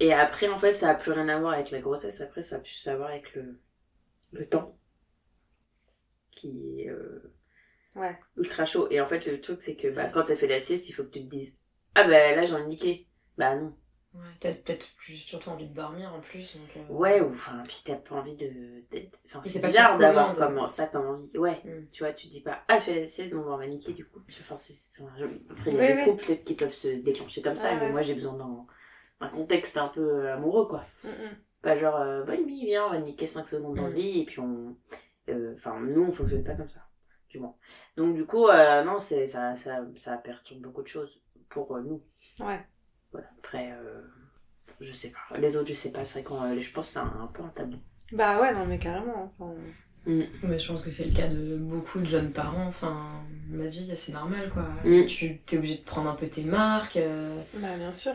Et 0.00 0.12
après, 0.12 0.48
en 0.48 0.58
fait, 0.58 0.74
ça 0.74 0.90
a 0.90 0.94
plus 0.94 1.12
rien 1.12 1.28
à 1.28 1.38
voir 1.38 1.52
avec 1.52 1.70
la 1.70 1.80
grossesse. 1.80 2.20
Après, 2.22 2.42
ça 2.42 2.56
a 2.56 2.58
plus 2.58 2.88
à 2.88 2.96
voir 2.96 3.10
avec 3.10 3.34
le, 3.34 3.60
le 4.32 4.48
temps. 4.48 4.76
Qui 6.32 6.80
est 6.82 6.88
euh, 6.90 7.32
Ouais. 7.94 8.18
ultra 8.36 8.64
chaud. 8.64 8.88
Et 8.90 9.00
en 9.00 9.06
fait, 9.06 9.26
le 9.26 9.40
truc, 9.40 9.60
c'est 9.62 9.76
que 9.76 9.88
bah, 9.88 10.06
quand 10.08 10.22
t'as 10.24 10.34
fait 10.36 10.46
la 10.46 10.58
sieste, 10.58 10.88
il 10.88 10.92
faut 10.92 11.04
que 11.04 11.10
tu 11.10 11.22
te 11.24 11.28
dises 11.30 11.56
Ah 11.94 12.04
bah 12.04 12.34
là, 12.34 12.44
j'ai 12.44 12.54
envie 12.54 12.64
de 12.64 12.68
niquer. 12.70 13.06
Bah 13.36 13.54
non. 13.54 13.76
Ouais, 14.14 14.20
t'as 14.40 14.52
peut-être 14.52 14.94
plus 14.96 15.14
surtout 15.16 15.48
envie 15.48 15.66
de 15.68 15.74
dormir 15.74 16.12
en 16.14 16.20
plus. 16.20 16.54
Donc, 16.56 16.68
euh, 16.76 16.92
Ouais, 16.92 17.20
ou 17.22 17.30
enfin, 17.30 17.62
puis 17.66 17.80
t'as 17.84 17.94
pas 17.96 18.16
envie 18.16 18.36
de. 18.36 18.82
d'être- 18.90 19.18
Enfin, 19.24 19.40
c'est 19.42 19.62
bizarre 19.64 19.96
d'avoir 19.98 20.34
comme, 20.34 20.68
ça 20.68 20.86
comme 20.86 21.06
envie. 21.06 21.38
Ouais. 21.38 21.62
Mm. 21.64 21.88
Tu 21.92 22.02
vois, 22.04 22.12
tu 22.12 22.26
dis 22.26 22.42
pas 22.42 22.62
Ah, 22.68 22.78
fais 22.80 23.00
la 23.00 23.06
sieste, 23.06 23.32
bah, 23.32 23.40
on 23.46 23.56
va 23.56 23.66
niquer 23.66 23.92
du 23.94 24.04
coup. 24.04 24.20
Enfin, 24.40 24.54
c'est. 24.56 25.00
enfin, 25.02 25.10
je- 25.18 25.24
Après, 25.50 25.70
il 25.70 25.76
y 25.76 25.80
a 25.80 25.86
des 25.94 26.02
oui. 26.02 26.04
couples 26.04 26.26
peut-être 26.26 26.44
qui 26.44 26.54
peuvent 26.54 26.72
se 26.74 26.88
déclencher 26.88 27.40
comme 27.40 27.56
ça, 27.56 27.70
Ouais, 27.70 27.76
mais 27.76 27.86
ouais. 27.86 27.92
moi, 27.92 28.02
j'ai 28.02 28.14
besoin 28.14 28.34
d'un 29.20 29.28
contexte 29.28 29.76
un 29.78 29.88
peu 29.88 30.28
amoureux, 30.28 30.66
quoi. 30.66 30.84
Mm, 31.04 31.08
mm. 31.08 31.36
Pas 31.62 31.76
genre, 31.78 31.96
euh, 31.96 32.22
bonne 32.24 32.44
nuit, 32.44 32.66
viens, 32.66 32.86
on 32.86 32.90
va 32.90 33.00
niquer 33.00 33.26
5 33.26 33.46
secondes 33.46 33.76
dans 33.76 33.86
le 33.86 33.92
Mm. 33.92 33.96
lit, 33.96 34.20
et 34.20 34.24
puis 34.26 34.40
on. 34.40 34.76
euh, 35.30 35.54
Enfin, 35.56 35.80
nous, 35.80 36.02
on 36.02 36.10
fonctionne 36.12 36.44
pas 36.44 36.54
comme 36.54 36.68
ça, 36.68 36.80
du 37.30 37.38
moins. 37.38 37.54
Donc, 37.96 38.14
du 38.14 38.26
coup, 38.26 38.48
euh, 38.48 38.82
non, 38.84 38.98
c'est 38.98 39.26
ça, 39.26 39.54
ça, 39.56 39.86
ça 39.96 40.18
perturbe 40.18 40.60
beaucoup 40.60 40.82
de 40.82 40.88
choses 40.88 41.22
pour 41.48 41.74
euh, 41.76 41.80
nous. 41.82 42.02
Ouais. 42.40 42.60
Voilà. 43.12 43.26
Après, 43.38 43.72
euh, 43.72 44.00
je 44.80 44.92
sais 44.92 45.12
pas. 45.30 45.38
Les 45.38 45.56
autres, 45.56 45.68
je 45.68 45.74
sais 45.74 45.92
pas. 45.92 46.04
C'est 46.04 46.20
vrai 46.20 46.22
qu'on, 46.22 46.42
euh, 46.42 46.60
je 46.60 46.70
pense 46.72 46.86
que 46.86 46.92
c'est 46.92 46.98
un, 46.98 47.12
un 47.22 47.26
peu 47.32 47.42
un 47.42 47.48
tabou. 47.48 47.76
Bah 48.12 48.40
ouais, 48.40 48.52
non, 48.52 48.66
mais 48.66 48.78
carrément. 48.78 49.24
Enfin... 49.24 49.54
Mais 50.04 50.58
je 50.58 50.66
pense 50.66 50.82
que 50.82 50.90
c'est 50.90 51.04
le 51.04 51.12
cas 51.14 51.28
de 51.28 51.56
beaucoup 51.56 52.00
de 52.00 52.06
jeunes 52.06 52.32
parents. 52.32 52.66
Enfin, 52.66 52.88
à 52.88 53.56
mon 53.56 53.64
avis, 53.64 53.96
c'est 53.96 54.12
normal 54.12 54.50
quoi. 54.52 54.64
Mm. 54.84 55.06
Tu 55.06 55.38
t'es 55.46 55.58
obligé 55.58 55.76
de 55.76 55.82
prendre 55.84 56.10
un 56.10 56.14
peu 56.16 56.26
tes 56.26 56.42
marques. 56.42 56.96
euh, 56.96 57.40
Bah 57.54 57.76
bien 57.78 57.92
sûr. 57.92 58.12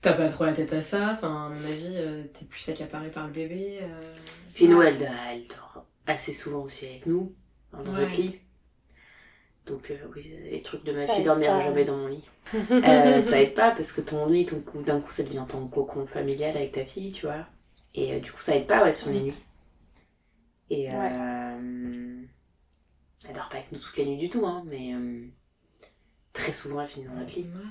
T'as 0.00 0.14
pas 0.14 0.28
trop 0.28 0.44
la 0.44 0.52
tête 0.52 0.72
à 0.72 0.82
ça. 0.82 1.12
Enfin, 1.14 1.46
à 1.46 1.48
mon 1.50 1.64
avis, 1.64 1.94
euh, 1.96 2.24
t'es 2.32 2.44
plus 2.44 2.68
accaparé 2.68 3.10
par 3.10 3.26
le 3.28 3.32
bébé. 3.32 3.78
euh. 3.82 4.14
Puis 4.54 4.64
Ouais. 4.66 4.70
nous, 4.72 4.82
elle, 4.82 4.96
elle 5.30 5.46
dort 5.46 5.86
assez 6.06 6.32
souvent 6.32 6.62
aussi 6.62 6.86
avec 6.86 7.06
nous, 7.06 7.32
dans 7.72 7.82
le 7.82 7.90
Ouais. 7.92 8.04
repli. 8.04 8.40
Donc, 9.68 9.90
euh, 9.90 9.96
oui, 10.14 10.34
les 10.50 10.62
trucs 10.62 10.84
de 10.84 10.92
ma 10.92 11.06
Ça 11.06 11.14
fille 11.14 11.24
dormir 11.24 11.60
jamais 11.60 11.84
dans 11.84 11.96
mon 11.96 12.08
lit. 12.08 12.24
Euh, 12.54 13.20
ça 13.20 13.42
aide 13.42 13.54
pas 13.54 13.72
parce 13.72 13.92
que 13.92 14.00
ton 14.00 14.26
lit, 14.26 14.46
ton 14.46 14.60
coup, 14.60 14.82
d'un 14.82 15.00
coup, 15.00 15.10
ça 15.10 15.22
devient 15.22 15.44
ton 15.46 15.68
cocon 15.68 16.06
familial 16.06 16.56
avec 16.56 16.72
ta 16.72 16.86
fille, 16.86 17.12
tu 17.12 17.26
vois. 17.26 17.46
Et 17.94 18.14
euh, 18.14 18.20
du 18.20 18.32
coup, 18.32 18.40
ça 18.40 18.56
aide 18.56 18.66
pas, 18.66 18.84
ouais, 18.84 18.92
sur 18.94 19.12
les 19.12 19.20
nuits. 19.20 19.34
Et 20.70 20.84
elle 20.84 22.24
dort 23.34 23.50
pas 23.50 23.56
avec 23.56 23.70
nous 23.70 23.78
toutes 23.78 23.96
les 23.98 24.06
nuits 24.06 24.16
du 24.16 24.30
tout, 24.30 24.46
hein, 24.46 24.64
mais 24.66 24.94
très 26.32 26.54
souvent, 26.54 26.80
elle 26.80 26.88
finit 26.88 27.06
dans 27.06 27.14
notre 27.14 27.34
lit. 27.34 27.42
Ouais. 27.42 27.64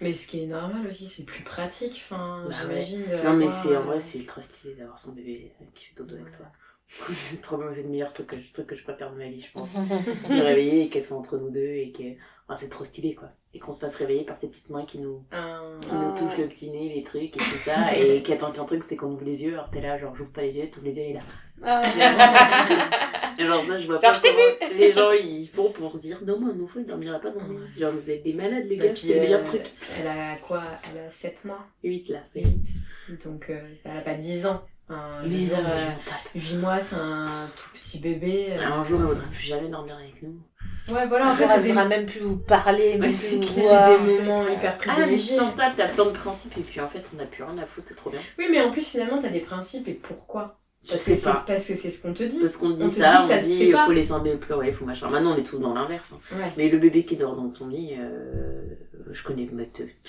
Mais 0.00 0.12
ce 0.12 0.26
qui 0.26 0.42
est 0.42 0.46
normal 0.46 0.86
aussi, 0.86 1.06
c'est 1.06 1.24
plus 1.24 1.44
pratique, 1.44 2.02
enfin, 2.04 2.44
Bah 2.48 2.56
j'imagine. 2.60 3.04
Non, 3.24 3.34
mais 3.34 3.48
c'est 3.48 3.76
en 3.76 3.84
vrai, 3.84 4.00
c'est 4.00 4.18
ultra 4.18 4.42
stylé 4.42 4.74
d'avoir 4.74 4.98
son 4.98 5.14
bébé 5.14 5.52
qui 5.74 5.84
fait 5.86 5.94
dodo 5.96 6.16
avec 6.16 6.36
toi. 6.36 6.46
c'est 7.10 7.42
trop 7.42 7.56
bien, 7.56 7.66
c'est 7.72 7.82
le 7.82 7.88
meilleur 7.88 8.12
truc 8.12 8.28
que, 8.28 8.40
je, 8.40 8.52
truc 8.52 8.66
que 8.68 8.76
je 8.76 8.82
préfère 8.84 9.12
de 9.12 9.18
ma 9.18 9.28
vie, 9.28 9.40
je 9.40 9.52
pense. 9.52 9.74
de 9.74 10.42
réveiller 10.42 10.82
et 10.84 10.88
qu'elle 10.88 11.02
soit 11.04 11.16
entre 11.16 11.36
nous 11.38 11.50
deux 11.50 11.60
et 11.60 11.92
que. 11.92 12.02
Enfin, 12.48 12.56
c'est 12.56 12.68
trop 12.68 12.84
stylé 12.84 13.14
quoi. 13.14 13.28
Et 13.54 13.58
qu'on 13.58 13.72
se 13.72 13.80
fasse 13.80 13.96
réveiller 13.96 14.24
par 14.24 14.36
ces 14.36 14.46
petites 14.46 14.70
mains 14.70 14.84
qui 14.84 14.98
nous, 15.00 15.24
un- 15.32 15.80
qui 15.80 15.94
nous 15.94 16.14
touchent 16.16 16.38
le 16.38 16.46
petit 16.46 16.70
nez, 16.70 16.92
les 16.94 17.02
trucs 17.02 17.36
et 17.36 17.38
tout 17.38 17.58
ça. 17.58 17.96
et 17.96 18.22
qui 18.22 18.32
attend 18.32 18.52
qu'un 18.52 18.64
truc, 18.64 18.84
c'est 18.84 18.94
qu'on 18.94 19.12
ouvre 19.12 19.24
les 19.24 19.42
yeux. 19.42 19.54
Alors 19.54 19.70
t'es 19.70 19.80
là, 19.80 19.98
genre 19.98 20.14
j'ouvre 20.14 20.30
pas 20.30 20.42
les 20.42 20.56
yeux, 20.58 20.70
t'ouvres 20.70 20.86
les 20.86 20.96
yeux 20.96 21.04
et 21.04 21.12
là. 21.14 21.20
Ah. 21.62 21.82
Et 23.38 23.44
genre 23.44 23.64
ça, 23.64 23.76
je 23.78 23.86
vois 23.86 24.00
pas 24.00 24.08
Alors, 24.08 24.20
je 24.22 24.78
les 24.78 24.92
gens 24.92 25.10
ils 25.12 25.46
font 25.48 25.70
pour 25.70 25.92
se 25.92 25.98
dire 25.98 26.20
non, 26.24 26.38
mon 26.40 26.64
enfant 26.64 26.80
il 26.80 26.86
dormira 26.86 27.18
pas 27.18 27.30
dans 27.30 27.42
moi. 27.42 27.60
Genre 27.78 27.92
vous 27.92 28.10
êtes 28.10 28.22
des 28.22 28.32
malades 28.32 28.66
les 28.66 28.76
Et 28.76 28.78
gars, 28.78 28.96
c'est 28.96 29.14
le 29.14 29.20
meilleur 29.20 29.40
euh, 29.40 29.44
truc. 29.44 29.62
Elle 30.00 30.06
a 30.06 30.36
quoi? 30.36 30.62
Elle 30.90 31.04
a 31.04 31.10
7 31.10 31.44
mois? 31.44 31.66
8 31.82 32.08
là, 32.08 32.20
c'est 32.24 32.40
8. 32.40 33.24
Donc, 33.24 33.50
euh, 33.50 33.60
elle 33.84 33.98
a 33.98 34.00
pas 34.00 34.14
10 34.14 34.46
ans. 34.46 34.62
Enfin, 34.88 35.02
je 35.22 35.28
veux 35.28 35.30
Mais 35.30 35.44
dire, 35.44 35.56
mais 35.62 35.70
euh, 35.70 35.78
je 35.78 35.84
m'en 35.86 35.96
tape. 36.04 36.28
8 36.34 36.54
mois, 36.56 36.80
c'est 36.80 36.96
un 36.96 37.26
tout 37.56 37.70
petit 37.78 37.98
bébé. 37.98 38.46
euh. 38.52 38.64
Un 38.64 38.84
jour, 38.84 39.00
elle 39.00 39.06
voudra 39.06 39.24
plus 39.32 39.42
jamais 39.42 39.68
dormir 39.68 39.96
avec 39.96 40.22
nous. 40.22 40.38
Ouais, 40.94 41.06
voilà, 41.08 41.30
en 41.30 41.34
fait, 41.34 41.48
c'est 41.48 41.62
des, 41.62 41.72
même 41.72 42.06
plus 42.06 42.20
vous 42.20 42.38
parler, 42.38 42.96
même 42.96 43.10
c'est 43.10 43.38
des 43.38 43.98
moments 44.22 44.46
hyper 44.48 44.78
Ah, 44.82 44.84
mais 44.86 44.94
privilégiés. 44.94 45.36
tapes, 45.56 45.74
t'as 45.76 45.88
plein 45.88 46.04
de 46.04 46.10
principes 46.10 46.56
et 46.58 46.60
puis 46.60 46.80
en 46.80 46.88
fait, 46.88 47.02
on 47.12 47.16
n'a 47.16 47.24
plus 47.24 47.42
rien 47.42 47.58
à 47.58 47.66
foutre, 47.66 47.88
c'est 47.88 47.96
trop 47.96 48.10
bien. 48.10 48.20
oui, 48.38 48.46
mais 48.50 48.60
en 48.60 48.70
plus, 48.70 48.86
finalement, 48.86 49.20
t'as 49.20 49.30
des 49.30 49.40
principes 49.40 49.88
et 49.88 49.94
pourquoi? 49.94 50.60
Je 50.84 50.92
Parce 50.92 51.04
que 51.04 51.14
c'est 51.16 51.24
pas. 51.24 51.44
parce 51.44 51.66
que 51.66 51.74
c'est 51.74 51.90
ce 51.90 52.00
qu'on 52.00 52.12
te 52.12 52.22
dit. 52.22 52.38
Parce 52.38 52.56
qu'on 52.58 52.70
dit 52.70 52.84
On 52.84 52.88
te 52.88 52.94
ça, 52.94 53.16
dit 53.20 53.26
ça 53.26 53.36
on 53.36 53.40
se 53.40 53.46
dit 53.46 53.64
il 53.64 53.76
faut 53.76 53.90
laisser 53.90 54.12
un 54.12 54.20
bébé 54.20 54.36
pleurer, 54.36 54.68
il 54.68 54.74
faut 54.74 54.84
machin. 54.84 55.10
Maintenant, 55.10 55.32
on 55.32 55.36
est 55.36 55.42
tous 55.42 55.58
dans 55.58 55.74
l'inverse. 55.74 56.12
hein. 56.14 56.36
Ouais. 56.36 56.52
Mais 56.56 56.68
le 56.68 56.78
bébé 56.78 57.04
qui 57.04 57.16
dort 57.16 57.34
dans 57.34 57.48
ton 57.48 57.66
lit, 57.66 57.94
euh, 57.98 58.62
je 59.10 59.22
connais 59.24 59.48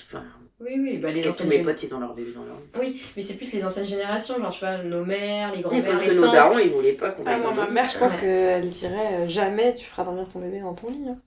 enfin, 0.06 0.22
Oui, 0.60 0.72
oui, 0.80 0.98
bah 0.98 1.12
les 1.12 1.22
tous 1.22 1.28
anciennes 1.28 1.48
mes 1.50 1.62
potes, 1.62 1.82
ils 1.84 1.94
ont 1.94 2.00
leur 2.00 2.14
bébé 2.14 2.32
dans 2.34 2.42
leur 2.44 2.56
lit. 2.56 2.62
Oui, 2.80 3.02
mais 3.14 3.22
c'est 3.22 3.36
plus 3.36 3.52
les 3.52 3.64
anciennes 3.64 3.86
générations, 3.86 4.38
genre 4.40 4.50
tu 4.50 4.58
vois, 4.60 4.78
nos 4.82 5.04
mères, 5.04 5.52
les 5.52 5.58
Et 5.58 5.62
grands-mères, 5.62 5.84
parce 5.84 6.02
que 6.02 6.10
les 6.10 6.16
nos 6.16 6.22
tantes. 6.24 6.32
darons, 6.34 6.58
ils 6.58 6.70
voulaient 6.70 6.92
pas 6.94 7.10
qu'on 7.12 7.22
Ah, 7.26 7.34
aille 7.34 7.40
moi, 7.42 7.52
ma 7.54 7.68
mère, 7.70 7.88
je 7.88 7.96
pense 7.98 8.12
Ouais. 8.14 8.18
qu'elle 8.20 8.68
dirait 8.68 9.14
euh, 9.20 9.28
jamais 9.28 9.74
tu 9.74 9.84
feras 9.86 10.02
dormir 10.04 10.26
ton 10.26 10.40
bébé 10.40 10.60
dans 10.60 10.74
ton 10.74 10.90
lit. 10.90 11.08
hein. 11.08 11.18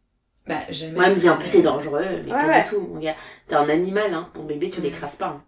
Bah, 0.48 0.60
jamais. 0.70 0.94
Moi, 0.94 1.08
elle 1.08 1.14
me 1.16 1.20
dit 1.20 1.30
en 1.30 1.38
plus 1.38 1.48
c'est 1.48 1.62
dangereux, 1.62 2.04
mais 2.26 2.32
Ouais, 2.34 2.38
pas 2.42 2.48
ouais. 2.48 2.64
du 2.64 2.70
tout, 2.70 2.82
mon 2.82 3.00
gars. 3.00 3.16
T'es 3.48 3.56
un 3.56 3.70
animal, 3.70 4.14
hein. 4.14 4.30
Ton 4.34 4.44
bébé, 4.44 4.70
tu 4.70 4.82
Mm. 4.82 4.84
l'écrases 4.84 5.16
pas. 5.16 5.28
hein. 5.28 5.44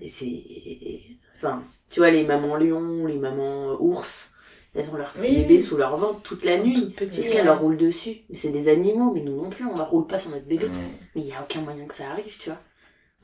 Et 0.00 0.08
c'est. 0.08 0.42
Enfin, 1.36 1.62
tu 1.90 2.00
vois, 2.00 2.10
les 2.10 2.24
mamans 2.24 2.56
lions, 2.56 3.04
les 3.06 3.16
mamans 3.18 3.76
ours, 3.80 4.32
elles 4.74 4.88
ont 4.90 4.96
leur 4.96 5.12
petit 5.12 5.28
Oui, 5.30 5.36
bébé 5.42 5.54
oui. 5.54 5.60
sous 5.60 5.76
leur 5.76 5.96
ventre 5.96 6.22
toute 6.22 6.42
Ils 6.44 6.46
la 6.46 6.58
nuit. 6.58 6.94
Parce 6.96 7.18
qu'elles 7.20 7.44
leur 7.44 7.60
roulent 7.60 7.76
dessus. 7.76 8.18
Mais 8.30 8.36
c'est 8.36 8.50
des 8.50 8.68
animaux, 8.68 9.12
mais 9.12 9.20
nous 9.20 9.36
non 9.42 9.50
plus, 9.50 9.66
on 9.66 9.76
leur 9.76 9.90
roule 9.90 10.06
pas 10.06 10.18
sur 10.18 10.30
notre 10.30 10.46
bébé. 10.46 10.68
Mais 11.14 11.22
il 11.22 11.26
y 11.26 11.32
a 11.32 11.42
aucun 11.42 11.60
moyen 11.60 11.84
que 11.86 11.94
ça 11.94 12.10
arrive, 12.10 12.36
tu 12.38 12.48
vois. 12.50 12.58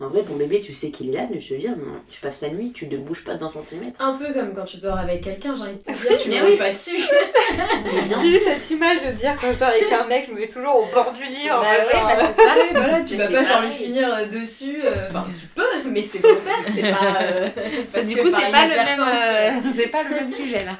En 0.00 0.08
vrai, 0.08 0.22
ton 0.22 0.34
bébé, 0.34 0.60
tu 0.60 0.74
sais 0.74 0.90
qu'il 0.90 1.08
est 1.10 1.12
là, 1.12 1.28
mais 1.30 1.38
je 1.38 1.54
te 1.54 1.60
dis, 1.60 1.68
tu 2.10 2.20
passes 2.20 2.40
la 2.40 2.48
nuit, 2.50 2.72
tu 2.72 2.88
ne 2.88 2.96
bouges 2.96 3.22
pas 3.22 3.36
d'un 3.36 3.48
centimètre. 3.48 3.96
Un 4.02 4.14
peu 4.14 4.32
comme 4.32 4.52
quand 4.52 4.64
tu 4.64 4.78
dors 4.78 4.98
avec 4.98 5.22
quelqu'un, 5.22 5.54
j'ai 5.54 5.62
envie 5.62 5.76
de 5.76 5.82
te 5.82 5.92
dire, 6.08 6.18
tu 6.20 6.30
ne 6.30 6.42
oui. 6.44 6.56
pas 6.56 6.72
dessus. 6.72 6.96
J'ai 8.20 8.36
eu 8.36 8.38
cette 8.40 8.68
image 8.72 8.98
de 9.06 9.12
dire 9.12 9.36
quand 9.40 9.52
je 9.52 9.58
dors 9.58 9.68
avec 9.68 9.90
un 9.92 10.04
mec, 10.08 10.24
je 10.28 10.32
me 10.34 10.40
mets 10.40 10.48
toujours 10.48 10.76
au 10.78 10.86
bord 10.92 11.12
du 11.12 11.22
lit. 11.24 11.48
en 11.48 11.60
Bah 11.60 11.66
mode 11.78 11.86
oui, 11.86 11.92
genre, 11.98 12.06
bah 12.08 12.16
c'est 12.18 12.42
ça. 12.42 12.54
Ouais, 12.56 12.68
voilà, 12.72 13.00
tu 13.02 13.16
Mais 13.16 13.26
vas 13.28 13.42
pas 13.42 13.44
genre 13.48 13.62
lui 13.62 13.70
finir 13.70 14.12
euh, 14.12 14.26
dessus. 14.26 14.80
euh, 14.84 15.08
Enfin, 15.10 15.22
tu 15.22 15.46
peux, 15.54 15.62
mais 15.88 16.02
c'est 16.02 16.18
volontaire, 16.18 16.54
c'est 16.74 16.82
pas. 16.90 17.18
euh, 17.22 17.48
Ça, 17.88 18.02
du 18.02 18.16
coup, 18.16 18.30
c'est 18.30 18.50
pas 18.50 18.66
le 18.66 18.74
même, 18.74 19.00
euh, 19.00 19.70
c'est 19.72 19.88
pas 19.88 20.02
le 20.02 20.10
même 20.10 20.30
sujet 20.32 20.64
là. 20.64 20.76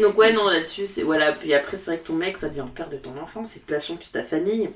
Donc 0.00 0.18
ouais, 0.18 0.32
non, 0.32 0.48
là-dessus, 0.48 0.88
c'est... 0.88 1.02
Voilà, 1.02 1.30
puis 1.30 1.54
après, 1.54 1.76
c'est 1.76 1.92
vrai 1.92 1.98
que 1.98 2.06
ton 2.08 2.14
mec, 2.14 2.36
ça 2.36 2.48
devient 2.48 2.64
le 2.66 2.72
père 2.74 2.88
de 2.88 2.96
ton 2.96 3.16
enfant, 3.22 3.44
c'est 3.44 3.68
de 3.68 3.72
la 3.72 3.78
chance, 3.80 3.98
puis 4.00 4.08
ta 4.12 4.24
famille. 4.24 4.68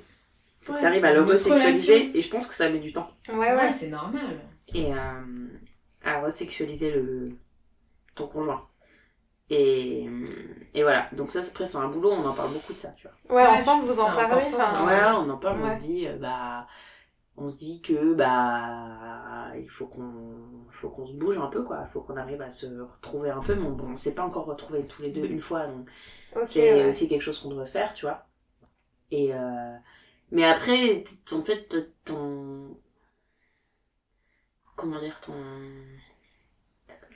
Faut 0.63 0.73
que 0.73 0.79
Ouais, 0.79 0.83
t'arrives 0.83 1.05
à 1.05 1.13
le 1.13 1.23
resexualiser, 1.23 2.17
et 2.17 2.21
je 2.21 2.31
pense 2.31 2.47
que 2.47 2.55
ça 2.55 2.69
met 2.71 2.79
du 2.81 2.93
temps. 2.93 3.11
Ouais, 3.29 3.35
Ouais, 3.37 3.55
ouais. 3.57 3.73
c'est 3.73 3.89
normal. 3.89 4.41
Et 4.69 4.93
euh, 4.93 5.49
à 6.05 6.21
resexualiser 6.21 6.93
le... 6.93 7.31
ton 8.15 8.27
conjoint. 8.29 8.67
Et, 9.53 10.09
et 10.75 10.83
voilà, 10.83 11.09
donc 11.13 11.31
ça, 11.33 11.43
c'est 11.43 11.51
après, 11.53 11.67
c'est 11.67 11.77
un 11.79 11.89
boulot, 11.89 12.13
on 12.13 12.25
en 12.25 12.35
parle 12.35 12.53
beaucoup 12.53 12.73
de 12.73 12.79
ça, 12.79 12.93
tu 12.93 13.09
vois. 13.09 13.37
Ouais, 13.37 13.43
Ouais, 13.43 13.49
ensemble, 13.49 13.85
je 13.87 13.93
vous 13.93 14.01
en 14.01 14.07
parlez. 14.07 14.45
enfin, 14.47 14.87
Ouais, 14.87 15.01
on 15.27 15.29
en 15.31 15.39
parle, 15.39 15.61
on 15.63 15.73
se 15.73 15.79
dit, 15.79 16.07
euh, 16.07 16.17
bah, 16.19 16.67
on 17.37 17.49
se 17.49 17.57
dit 17.57 17.81
que, 17.83 18.15
bah, 18.15 19.53
il 19.59 19.69
faut 19.69 19.87
qu'on, 19.87 20.37
faut 20.71 20.91
qu'on 20.91 21.07
se 21.07 21.15
bouge 21.15 21.39
un 21.39 21.49
peu, 21.49 21.63
quoi. 21.65 21.83
Il 21.87 21.91
faut 21.91 22.03
qu'on 22.03 22.17
arrive 22.17 22.43
à 22.43 22.51
se 22.51 22.67
retrouver 22.67 23.31
un 23.31 23.41
peu, 23.43 23.55
mais 23.57 23.69
bon, 23.69 23.89
on 23.93 23.97
s'est 23.97 24.15
pas 24.15 24.23
encore 24.25 24.45
retrouvés 24.47 24.87
tous 24.87 25.03
les 25.03 25.11
deux 25.11 25.25
une 25.25 25.41
fois, 25.41 25.67
donc 25.67 25.89
Ok, 26.37 26.49
c'est 26.51 26.73
ouais. 26.75 26.89
aussi 26.89 27.09
quelque 27.09 27.23
chose 27.23 27.41
qu'on 27.41 27.49
devrait 27.51 27.67
faire, 27.67 27.93
tu 27.95 28.07
vois. 28.07 28.27
Et, 29.11 29.35
euh, 29.35 29.77
mais 30.31 30.45
après, 30.45 31.05
en 31.33 31.43
fait, 31.43 31.89
ton, 32.05 32.77
comment 34.77 35.01
dire, 35.01 35.21
ton, 35.21 35.35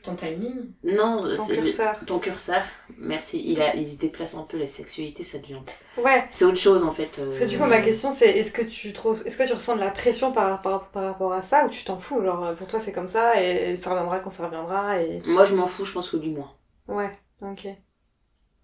Ton 0.03 0.17
timing. 0.17 0.73
non, 0.83 1.19
Ton 1.21 1.35
c'est- 1.47 1.57
curseur. 1.57 2.05
ton 2.05 2.19
curseur, 2.19 2.63
merci, 2.99 3.43
il 3.43 3.63
a, 3.63 3.75
ils 3.75 3.97
déplacent 3.97 4.35
un 4.35 4.45
peu 4.45 4.59
la 4.59 4.67
sexualité, 4.67 5.25
ça 5.25 5.39
devient, 5.39 5.61
Ouais. 5.97 6.27
c'est 6.31 6.45
autre 6.45 6.59
chose, 6.59 6.85
en 6.85 6.93
fait. 6.93 7.09
Parce 7.25 7.39
que 7.39 7.45
du 7.47 7.57
coup, 7.57 7.65
ma 7.65 7.81
question, 7.81 8.11
c'est 8.11 8.29
est-ce 8.37 8.53
que 8.53 8.61
tu 8.61 8.93
trouves, 8.93 9.23
est-ce 9.27 9.39
que 9.39 9.47
tu 9.47 9.55
ressens 9.55 9.77
de 9.77 9.81
la 9.81 9.91
pression 9.91 10.31
par, 10.31 10.61
par, 10.61 10.91
par 10.91 11.05
rapport 11.05 11.33
à 11.33 11.41
ça 11.41 11.65
ou 11.65 11.71
tu 11.71 11.85
t'en 11.85 11.99
fous? 11.99 12.23
Genre, 12.23 12.55
pour 12.55 12.67
toi, 12.67 12.79
c'est 12.79 12.93
comme 12.93 13.09
ça 13.09 13.41
et 13.43 13.77
ça 13.77 13.91
reviendra 13.91 14.19
quand 14.21 14.29
ça 14.31 14.45
reviendra 14.45 15.01
et. 15.01 15.23
Moi, 15.25 15.45
je 15.47 15.55
m'en 15.57 15.65
fous, 15.67 15.87
je 15.87 15.93
pense 15.95 16.11
que 16.11 16.19
lui, 16.19 16.31
moins. 16.33 16.53
Ouais, 16.87 17.11
ok. 17.41 17.67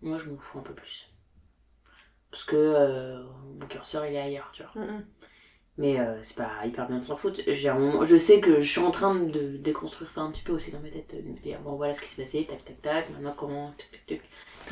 Moi, 0.03 0.19
je 0.19 0.29
m'en 0.29 0.39
fous 0.39 0.59
un 0.59 0.63
peu 0.63 0.75
plus. 0.75 1.11
Parce 2.31 2.45
que 2.45 2.57
euh, 2.57 3.23
mon 3.61 3.67
curseur, 3.67 4.07
il 4.07 4.15
est 4.15 4.21
ailleurs, 4.21 4.51
tu 4.53 4.63
vois. 4.63 4.83
Mm, 4.85 5.05
Mais 5.79 5.99
euh, 5.99 6.19
c'est 6.23 6.37
pas 6.37 6.51
hyper 6.65 6.87
bien 6.89 6.99
de 6.99 7.05
s'en 7.05 7.17
foutre. 7.17 7.41
Un 7.49 8.05
je 8.05 8.17
sais 8.19 8.41
que 8.41 8.61
je 8.61 8.71
suis 8.71 8.81
en 8.81 8.91
train 8.91 9.15
de 9.15 9.57
déconstruire 9.57 10.11
ça 10.11 10.21
un 10.21 10.31
petit 10.31 10.43
peu 10.43 10.53
aussi 10.53 10.71
dans 10.71 10.81
ma 10.81 10.91
tête. 10.91 11.17
De 11.25 11.29
me 11.29 11.39
dire, 11.39 11.59
bon, 11.61 11.73
voilà 11.77 11.93
ce 11.93 12.01
qui 12.01 12.07
s'est 12.09 12.23
passé, 12.23 12.47
tac, 12.49 12.65
tac, 12.65 12.81
tac, 12.83 13.11
maintenant 13.11 13.35
comment, 13.37 13.73
tac, 13.79 13.91
tac, 13.91 14.07
tac. 14.07 14.21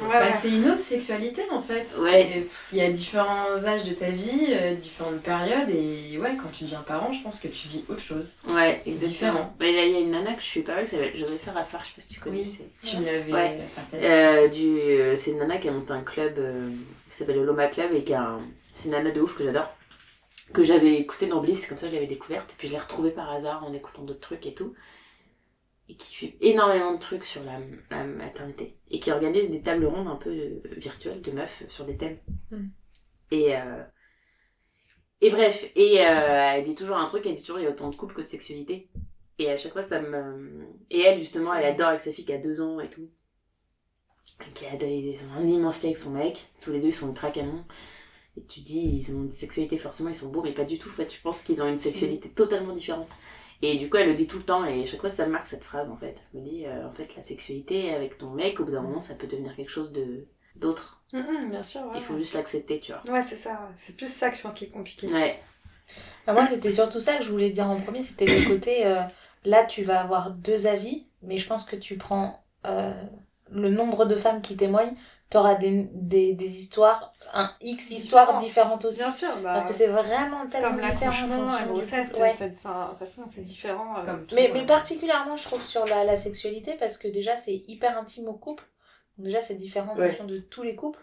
Ouais, 0.00 0.06
Bah, 0.10 0.26
ouais. 0.26 0.30
c'est 0.32 0.50
une 0.50 0.66
autre 0.68 0.78
sexualité 0.78 1.42
en 1.50 1.60
fait. 1.62 1.88
Ouais. 2.00 2.46
Il 2.72 2.78
y 2.78 2.82
a 2.82 2.90
différents 2.90 3.56
âges 3.66 3.84
de 3.84 3.94
ta 3.94 4.10
vie, 4.10 4.46
euh, 4.50 4.74
différentes 4.74 5.20
périodes, 5.22 5.70
et 5.70 6.16
ouais, 6.18 6.36
quand 6.40 6.50
tu 6.52 6.64
deviens 6.64 6.82
parent, 6.82 7.10
je 7.12 7.22
pense 7.24 7.40
que 7.40 7.48
tu 7.48 7.66
vis 7.66 7.84
autre 7.88 7.98
chose. 7.98 8.34
Ouais, 8.46 8.80
C'est 8.84 8.90
exactement. 8.92 9.08
différent. 9.08 9.56
Mais 9.58 9.72
là, 9.72 9.84
il 9.86 9.92
y 9.92 9.96
a 9.96 10.00
une 10.00 10.10
nana 10.12 10.34
que 10.34 10.42
je 10.42 10.46
suis 10.46 10.60
pas 10.62 10.74
mal, 10.76 10.84
qui 10.84 10.90
s'appelle 10.90 11.16
Joseph 11.16 11.42
Raffard, 11.52 11.80
je 11.82 11.88
sais 11.88 11.94
pas 11.96 12.00
si 12.02 12.08
tu 12.14 12.20
connais. 12.20 12.36
Oui. 12.40 12.44
c'est- 12.44 12.88
Tu 12.88 12.98
me 12.98 13.06
l'avais 13.06 13.32
Ouais. 13.32 13.58
partagé. 13.74 14.04
Euh, 14.06 14.46
du, 14.48 14.78
euh, 14.78 15.16
c'est 15.16 15.32
une 15.32 15.38
nana 15.38 15.56
qui 15.56 15.68
a 15.68 15.72
monté 15.72 15.92
un 15.92 16.02
club 16.02 16.34
euh, 16.38 16.70
qui 17.08 17.16
s'appelle 17.16 17.36
le 17.36 17.44
Loma 17.44 17.68
Club 17.68 17.92
et 17.92 18.04
qui 18.04 18.14
a 18.14 18.22
un- 18.22 18.48
c'est 18.72 18.86
une 18.88 18.92
nana 18.92 19.10
de 19.10 19.20
ouf 19.20 19.36
que 19.36 19.44
j'adore. 19.44 19.74
Que 20.52 20.62
j'avais 20.62 20.94
écouté 20.94 21.26
dans 21.26 21.40
Bliss, 21.40 21.60
c'est 21.60 21.68
comme 21.68 21.78
ça 21.78 21.86
que 21.86 21.92
je 21.92 21.96
l'avais 21.96 22.06
découverte. 22.06 22.54
Puis 22.58 22.68
je 22.68 22.72
l'ai 22.72 22.78
retrouvée 22.78 23.10
par 23.10 23.30
hasard 23.30 23.64
en 23.64 23.72
écoutant 23.72 24.02
d'autres 24.02 24.20
trucs 24.20 24.46
et 24.46 24.54
tout. 24.54 24.74
Et 25.90 25.94
qui 25.94 26.14
fait 26.14 26.36
énormément 26.40 26.94
de 26.94 26.98
trucs 27.00 27.24
sur 27.24 27.42
la, 27.44 27.58
la 27.90 28.04
maternité. 28.04 28.78
Et 28.90 29.00
qui 29.00 29.10
organise 29.10 29.50
des 29.50 29.62
tables 29.62 29.86
rondes 29.86 30.08
un 30.08 30.16
peu 30.16 30.30
euh, 30.30 30.60
virtuelles 30.76 31.22
de 31.22 31.30
meufs 31.32 31.64
sur 31.68 31.84
des 31.84 31.96
thèmes. 31.96 32.18
Mm. 32.50 32.66
Et, 33.30 33.56
euh, 33.56 33.82
et 35.20 35.30
bref, 35.30 35.70
et 35.74 36.00
euh, 36.00 36.52
elle 36.54 36.62
dit 36.62 36.74
toujours 36.74 36.96
un 36.96 37.06
truc, 37.06 37.26
elle 37.26 37.34
dit 37.34 37.42
toujours 37.42 37.58
il 37.58 37.64
y 37.64 37.66
a 37.66 37.70
autant 37.70 37.90
de 37.90 37.96
couples 37.96 38.14
que 38.14 38.22
de 38.22 38.28
sexualité. 38.28 38.88
Et 39.38 39.50
à 39.50 39.56
chaque 39.56 39.72
fois 39.72 39.82
ça 39.82 40.00
me... 40.00 40.66
Et 40.90 41.00
elle 41.00 41.20
justement, 41.20 41.54
elle 41.54 41.66
adore 41.66 41.88
avec 41.88 42.00
sa 42.00 42.12
fille 42.12 42.24
qui 42.24 42.32
a 42.32 42.38
deux 42.38 42.60
ans 42.60 42.80
et 42.80 42.88
tout 42.88 43.08
qui 44.54 44.66
a 44.66 44.76
des, 44.76 45.18
un 45.36 45.46
immense 45.46 45.82
lien 45.82 45.90
avec 45.90 45.98
son 45.98 46.10
mec, 46.10 46.46
tous 46.60 46.72
les 46.72 46.80
deux 46.80 46.88
ils 46.88 46.92
sont 46.94 47.08
ultra 47.08 47.30
canons. 47.30 47.64
Et 48.36 48.42
tu 48.44 48.60
dis, 48.60 48.78
ils 49.08 49.14
ont 49.14 49.22
une 49.24 49.32
sexualité, 49.32 49.78
forcément 49.78 50.10
ils 50.10 50.14
sont 50.14 50.30
beaux, 50.30 50.42
mais 50.42 50.52
pas 50.52 50.64
du 50.64 50.78
tout. 50.78 50.88
En 50.88 50.92
fait, 50.92 51.12
je 51.12 51.20
pense 51.20 51.42
qu'ils 51.42 51.60
ont 51.62 51.66
une 51.68 51.78
sexualité 51.78 52.28
totalement 52.30 52.72
différente. 52.72 53.08
Et 53.62 53.76
du 53.76 53.90
coup, 53.90 53.96
elle 53.96 54.06
le 54.08 54.14
dit 54.14 54.28
tout 54.28 54.38
le 54.38 54.44
temps, 54.44 54.64
et 54.64 54.82
à 54.84 54.86
chaque 54.86 55.00
fois 55.00 55.10
ça 55.10 55.26
me 55.26 55.32
marque 55.32 55.46
cette 55.48 55.64
phrase 55.64 55.90
en 55.90 55.96
fait. 55.96 56.22
Je 56.32 56.38
me 56.38 56.44
dis, 56.44 56.64
euh, 56.66 56.86
en 56.88 56.92
fait, 56.92 57.16
la 57.16 57.22
sexualité 57.22 57.92
avec 57.92 58.16
ton 58.18 58.30
mec, 58.30 58.60
au 58.60 58.64
bout 58.64 58.70
d'un 58.72 58.82
moment, 58.82 59.00
ça 59.00 59.14
peut 59.14 59.26
devenir 59.26 59.56
quelque 59.56 59.70
chose 59.70 59.92
de 59.92 60.28
d'autre. 60.54 61.02
Mm, 61.12 61.18
mm, 61.18 61.50
bien 61.50 61.62
sûr, 61.62 61.82
ouais. 61.86 61.96
Il 61.96 62.02
faut 62.02 62.16
juste 62.18 62.34
l'accepter, 62.34 62.78
tu 62.80 62.92
vois. 62.92 63.02
Ouais, 63.12 63.22
c'est 63.22 63.36
ça. 63.36 63.70
C'est 63.76 63.96
plus 63.96 64.12
ça 64.12 64.30
que 64.30 64.36
je 64.36 64.42
pense 64.42 64.54
qui 64.54 64.64
est 64.64 64.68
compliqué. 64.70 65.08
Ouais, 65.08 65.40
Bah, 66.26 66.32
moi, 66.32 66.46
c'était 66.46 66.70
surtout 66.70 67.00
ça 67.00 67.16
que 67.18 67.24
je 67.24 67.30
voulais 67.30 67.50
dire 67.50 67.66
en 67.68 67.80
premier, 67.80 68.02
c'était 68.04 68.26
le 68.26 68.46
côté, 68.48 68.86
euh, 68.86 69.00
là, 69.44 69.64
tu 69.64 69.82
vas 69.84 70.00
avoir 70.00 70.30
deux 70.32 70.66
avis, 70.66 71.06
mais 71.22 71.38
je 71.38 71.46
pense 71.46 71.64
que 71.64 71.76
tu 71.76 71.96
prends 71.96 72.44
euh, 72.66 72.92
le 73.50 73.70
nombre 73.70 74.04
de 74.04 74.14
femmes 74.16 74.40
qui 74.42 74.56
témoignent, 74.56 74.94
t'auras 75.30 75.56
des, 75.56 75.90
des, 75.92 76.32
des 76.32 76.58
histoires, 76.58 77.12
un 77.34 77.50
X 77.60 77.90
histoires 77.90 78.38
Différentes. 78.38 78.42
différentes 78.42 78.84
aussi. 78.86 78.98
Bien 78.98 79.10
sûr, 79.12 79.28
bah. 79.42 79.54
Parce 79.54 79.66
que 79.66 79.72
c'est 79.74 79.88
vraiment 79.88 80.46
tellement 80.46 80.70
comme 80.70 80.80
l'accouchement, 80.80 81.44
la 81.44 81.64
grossesse, 81.64 82.12
Ouais. 82.18 82.34
c'est- 82.36 82.54
enfin, 82.56 82.84
de 82.86 82.90
toute 82.90 82.98
façon, 82.98 83.24
c'est 83.28 83.42
différent. 83.42 83.98
euh. 83.98 84.04
Comme 84.06 84.26
tout, 84.26 84.34
Mais, 84.34 84.50
mais 84.54 84.64
particulièrement, 84.64 85.36
je 85.36 85.42
trouve, 85.44 85.62
sur 85.62 85.84
la, 85.86 86.04
la 86.04 86.16
sexualité, 86.16 86.74
parce 86.78 86.96
que 86.96 87.08
déjà, 87.08 87.36
c'est 87.36 87.62
hyper 87.68 87.98
intime 87.98 88.26
au 88.28 88.34
couple. 88.34 88.64
Déjà, 89.18 89.42
c'est 89.42 89.56
différent 89.56 89.92
en 89.92 89.96
Ouais. 89.98 90.08
fonction 90.10 90.24
de 90.26 90.38
tous 90.38 90.62
les 90.62 90.74
couples. 90.76 91.00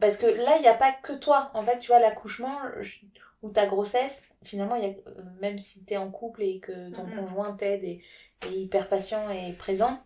parce 0.00 0.16
que 0.16 0.26
là, 0.26 0.56
il 0.56 0.62
n'y 0.62 0.68
a 0.68 0.74
pas 0.74 0.92
que 0.92 1.12
toi. 1.12 1.50
En 1.54 1.62
fait, 1.62 1.78
tu 1.78 1.86
vois, 1.86 2.00
l'accouchement 2.00 2.58
je- 2.80 2.98
ou 3.42 3.50
ta 3.50 3.66
grossesse, 3.66 4.30
finalement, 4.42 4.74
il 4.74 4.82
y 4.82 4.86
a, 4.86 4.88
euh, 4.88 5.22
même 5.40 5.58
si 5.58 5.84
tu 5.84 5.94
es 5.94 5.96
en 5.96 6.10
couple 6.10 6.42
et 6.42 6.58
que 6.58 6.90
ton 6.92 7.04
Mhm. 7.04 7.20
conjoint 7.20 7.52
t'aide 7.52 7.84
et 7.84 8.02
est 8.46 8.52
hyper 8.52 8.88
patient 8.88 9.30
et 9.30 9.52
présent, 9.52 10.00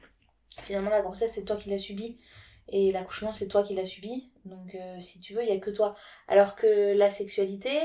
finalement, 0.63 0.91
la 0.91 1.03
grossesse, 1.03 1.33
c'est 1.33 1.45
toi 1.45 1.57
qui 1.57 1.71
l'as 1.71 1.79
subie. 1.79 2.19
Et 2.69 2.93
l'accouchement, 2.93 3.33
c'est 3.33 3.49
toi 3.49 3.63
qui 3.63 3.75
l'as 3.75 3.85
subi. 3.85 4.31
Donc, 4.45 4.75
euh, 4.75 5.01
si 5.01 5.21
tu 5.21 5.35
veux, 5.35 5.43
il 5.43 5.51
n'y 5.51 5.57
a 5.57 5.61
que 5.61 5.71
toi. 5.71 5.97
Alors 6.29 6.55
que 6.55 6.95
la 6.95 7.11
sexualité, 7.11 7.77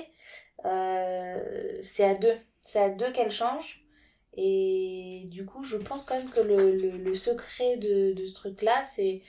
euh, 0.65 1.79
c'est 1.83 2.03
à 2.03 2.15
deux. 2.15 2.37
C'est 2.61 2.79
à 2.79 2.89
deux 2.89 3.11
qu'elle 3.11 3.31
change. 3.31 3.83
Et 4.37 5.25
du 5.31 5.45
coup, 5.45 5.63
je 5.63 5.77
pense 5.77 6.05
quand 6.05 6.17
même 6.17 6.29
que 6.29 6.41
le, 6.41 6.75
le, 6.75 7.15
secret 7.15 7.77
de, 7.77 8.13
de 8.13 8.25
ce 8.25 8.33
truc-là, 8.33 8.83
c'est 8.83 9.21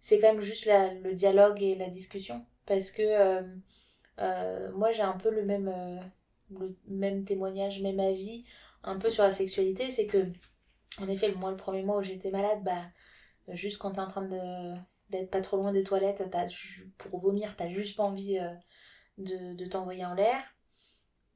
c'est 0.00 0.18
quand 0.20 0.32
même 0.32 0.42
juste 0.42 0.66
la, 0.66 0.92
le 0.94 1.12
dialogue 1.14 1.62
et 1.62 1.74
la 1.74 1.88
discussion. 1.88 2.44
Parce 2.66 2.90
que 2.90 3.02
euh, 3.02 4.72
moi, 4.72 4.90
j'ai 4.92 5.02
un 5.02 5.18
peu 5.18 5.30
le 5.30 5.44
même, 5.44 5.72
le 6.50 6.76
même 6.88 7.24
témoignage, 7.24 7.80
même 7.82 8.00
avis, 8.00 8.44
un 8.82 8.98
peu 8.98 9.10
sur 9.10 9.22
la 9.24 9.32
sexualité. 9.32 9.90
C'est 9.90 10.06
que, 10.06 10.26
en 11.00 11.08
effet, 11.08 11.32
moi, 11.32 11.50
le 11.50 11.56
premier 11.56 11.82
mois 11.82 11.98
où 11.98 12.02
j'étais 12.02 12.30
malade, 12.30 12.62
bah, 12.62 12.82
juste 13.48 13.78
quand 13.78 13.92
t'es 13.92 14.00
en 14.00 14.08
train 14.08 14.28
d'être 15.10 15.30
pas 15.30 15.40
trop 15.40 15.56
loin 15.56 15.72
des 15.72 15.84
toilettes, 15.84 16.22
pour 16.98 17.20
vomir, 17.20 17.54
t'as 17.56 17.68
juste 17.68 17.96
pas 17.96 18.04
envie 18.04 18.38
euh, 18.38 18.54
de, 19.18 19.64
t'envoyer 19.66 20.04
en 20.04 20.14
l'air. 20.14 20.36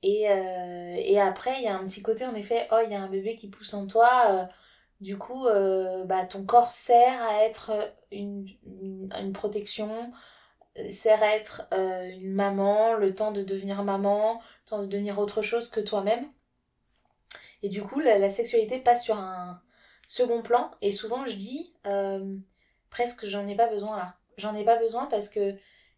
Et, 0.03 0.31
euh, 0.31 0.95
et 0.97 1.21
après, 1.21 1.57
il 1.59 1.65
y 1.65 1.69
a 1.69 1.77
un 1.77 1.85
petit 1.87 2.03
côté, 2.03 2.25
en 2.25 2.35
effet, 2.35 2.69
oh, 2.73 2.79
il 2.85 2.93
y 2.93 2.95
a 2.95 3.03
un 3.03 3.09
bébé 3.09 3.35
qui 3.35 3.49
pousse 3.49 3.75
en 3.75 3.87
toi. 3.87 4.27
euh, 4.31 4.45
du 5.01 5.17
coup, 5.17 5.47
bah, 6.07 6.25
ton 6.27 6.45
corps 6.45 6.73
sert 6.73 7.23
à 7.23 7.45
être 7.45 7.71
une, 8.11 8.49
une, 8.65 9.33
protection, 9.33 10.13
sert 10.91 11.23
à 11.23 11.37
être 11.37 11.69
une 11.73 12.35
maman, 12.35 12.95
le 12.95 13.15
temps 13.15 13.31
de 13.31 13.45
devenir 13.45 13.85
maman, 13.85 14.41
le 14.65 14.69
temps 14.71 14.83
de 14.83 14.87
devenir 14.89 15.21
autre 15.21 15.43
chose 15.43 15.71
que 15.71 15.81
toi-même. 15.81 16.29
Et 17.63 17.69
du 17.69 17.83
coup, 17.83 18.01
la, 18.01 18.19
la 18.19 18.31
sexualité 18.31 18.79
passe 18.79 19.05
sur 19.05 19.17
un 19.17 19.61
second 20.09 20.43
plan. 20.43 20.71
Et 20.83 20.93
souvent, 20.93 21.27
je 21.27 21.35
dis, 21.37 21.75
euh, 21.87 22.37
presque, 22.91 23.27
j'en 23.27 23.47
ai 23.49 23.55
pas 23.57 23.69
besoin 23.69 23.97
là. 23.97 24.15
J'en 24.37 24.55
ai 24.55 24.65
pas 24.65 24.77
besoin 24.79 25.07
parce 25.07 25.29
que 25.29 25.55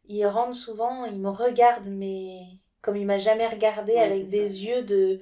il 0.08 0.26
rentre 0.26 0.54
souvent, 0.54 1.04
il 1.04 1.18
me 1.20 1.30
regarde, 1.30 1.86
mais 1.88 2.40
comme 2.82 2.96
il 2.96 3.06
m'a 3.06 3.18
jamais 3.18 3.46
regardé 3.46 3.94
Ouais, 3.94 4.00
avec 4.00 4.28
des 4.30 4.46
ça. 4.46 4.54
yeux 4.64 4.82
de 4.82 5.20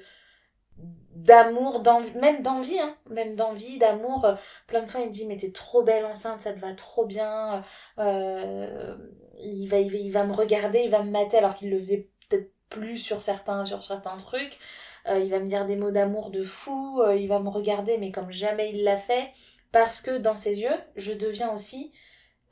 d'amour, 1.14 1.82
même 2.14 2.42
d'envie, 2.42 2.78
hein, 2.78 2.96
même 3.10 3.34
d'envie, 3.34 3.78
d'amour. 3.78 4.26
Plein 4.66 4.82
de 4.82 4.90
fois, 4.90 5.00
il 5.00 5.08
me 5.08 5.12
dit, 5.12 5.26
mais 5.26 5.36
t'es 5.36 5.50
trop 5.50 5.82
belle 5.82 6.04
enceinte, 6.04 6.40
ça 6.40 6.52
te 6.52 6.60
va 6.60 6.72
trop 6.74 7.06
bien. 7.06 7.64
Euh, 7.98 8.96
il, 9.40 9.66
va, 9.68 9.78
il, 9.80 9.90
va, 9.90 9.98
il 9.98 10.12
va 10.12 10.24
me 10.24 10.32
regarder, 10.32 10.80
il 10.80 10.90
va 10.90 11.02
me 11.02 11.10
mater, 11.10 11.38
alors 11.38 11.56
qu'il 11.56 11.70
le 11.70 11.78
faisait 11.78 12.08
peut-être 12.28 12.52
plus 12.68 12.98
sur 12.98 13.22
certains, 13.22 13.64
sur 13.64 13.82
certains 13.82 14.16
trucs. 14.16 14.58
Euh, 15.06 15.18
il 15.18 15.30
va 15.30 15.38
me 15.38 15.46
dire 15.46 15.64
des 15.66 15.76
mots 15.76 15.90
d'amour 15.90 16.30
de 16.30 16.42
fou, 16.42 17.00
euh, 17.00 17.14
il 17.16 17.28
va 17.28 17.38
me 17.40 17.48
regarder, 17.48 17.96
mais 17.98 18.10
comme 18.10 18.30
jamais 18.30 18.70
il 18.72 18.82
l'a 18.84 18.96
fait, 18.96 19.30
parce 19.72 20.00
que 20.00 20.18
dans 20.18 20.36
ses 20.36 20.60
yeux, 20.60 20.76
je 20.96 21.12
deviens 21.12 21.52
aussi 21.54 21.92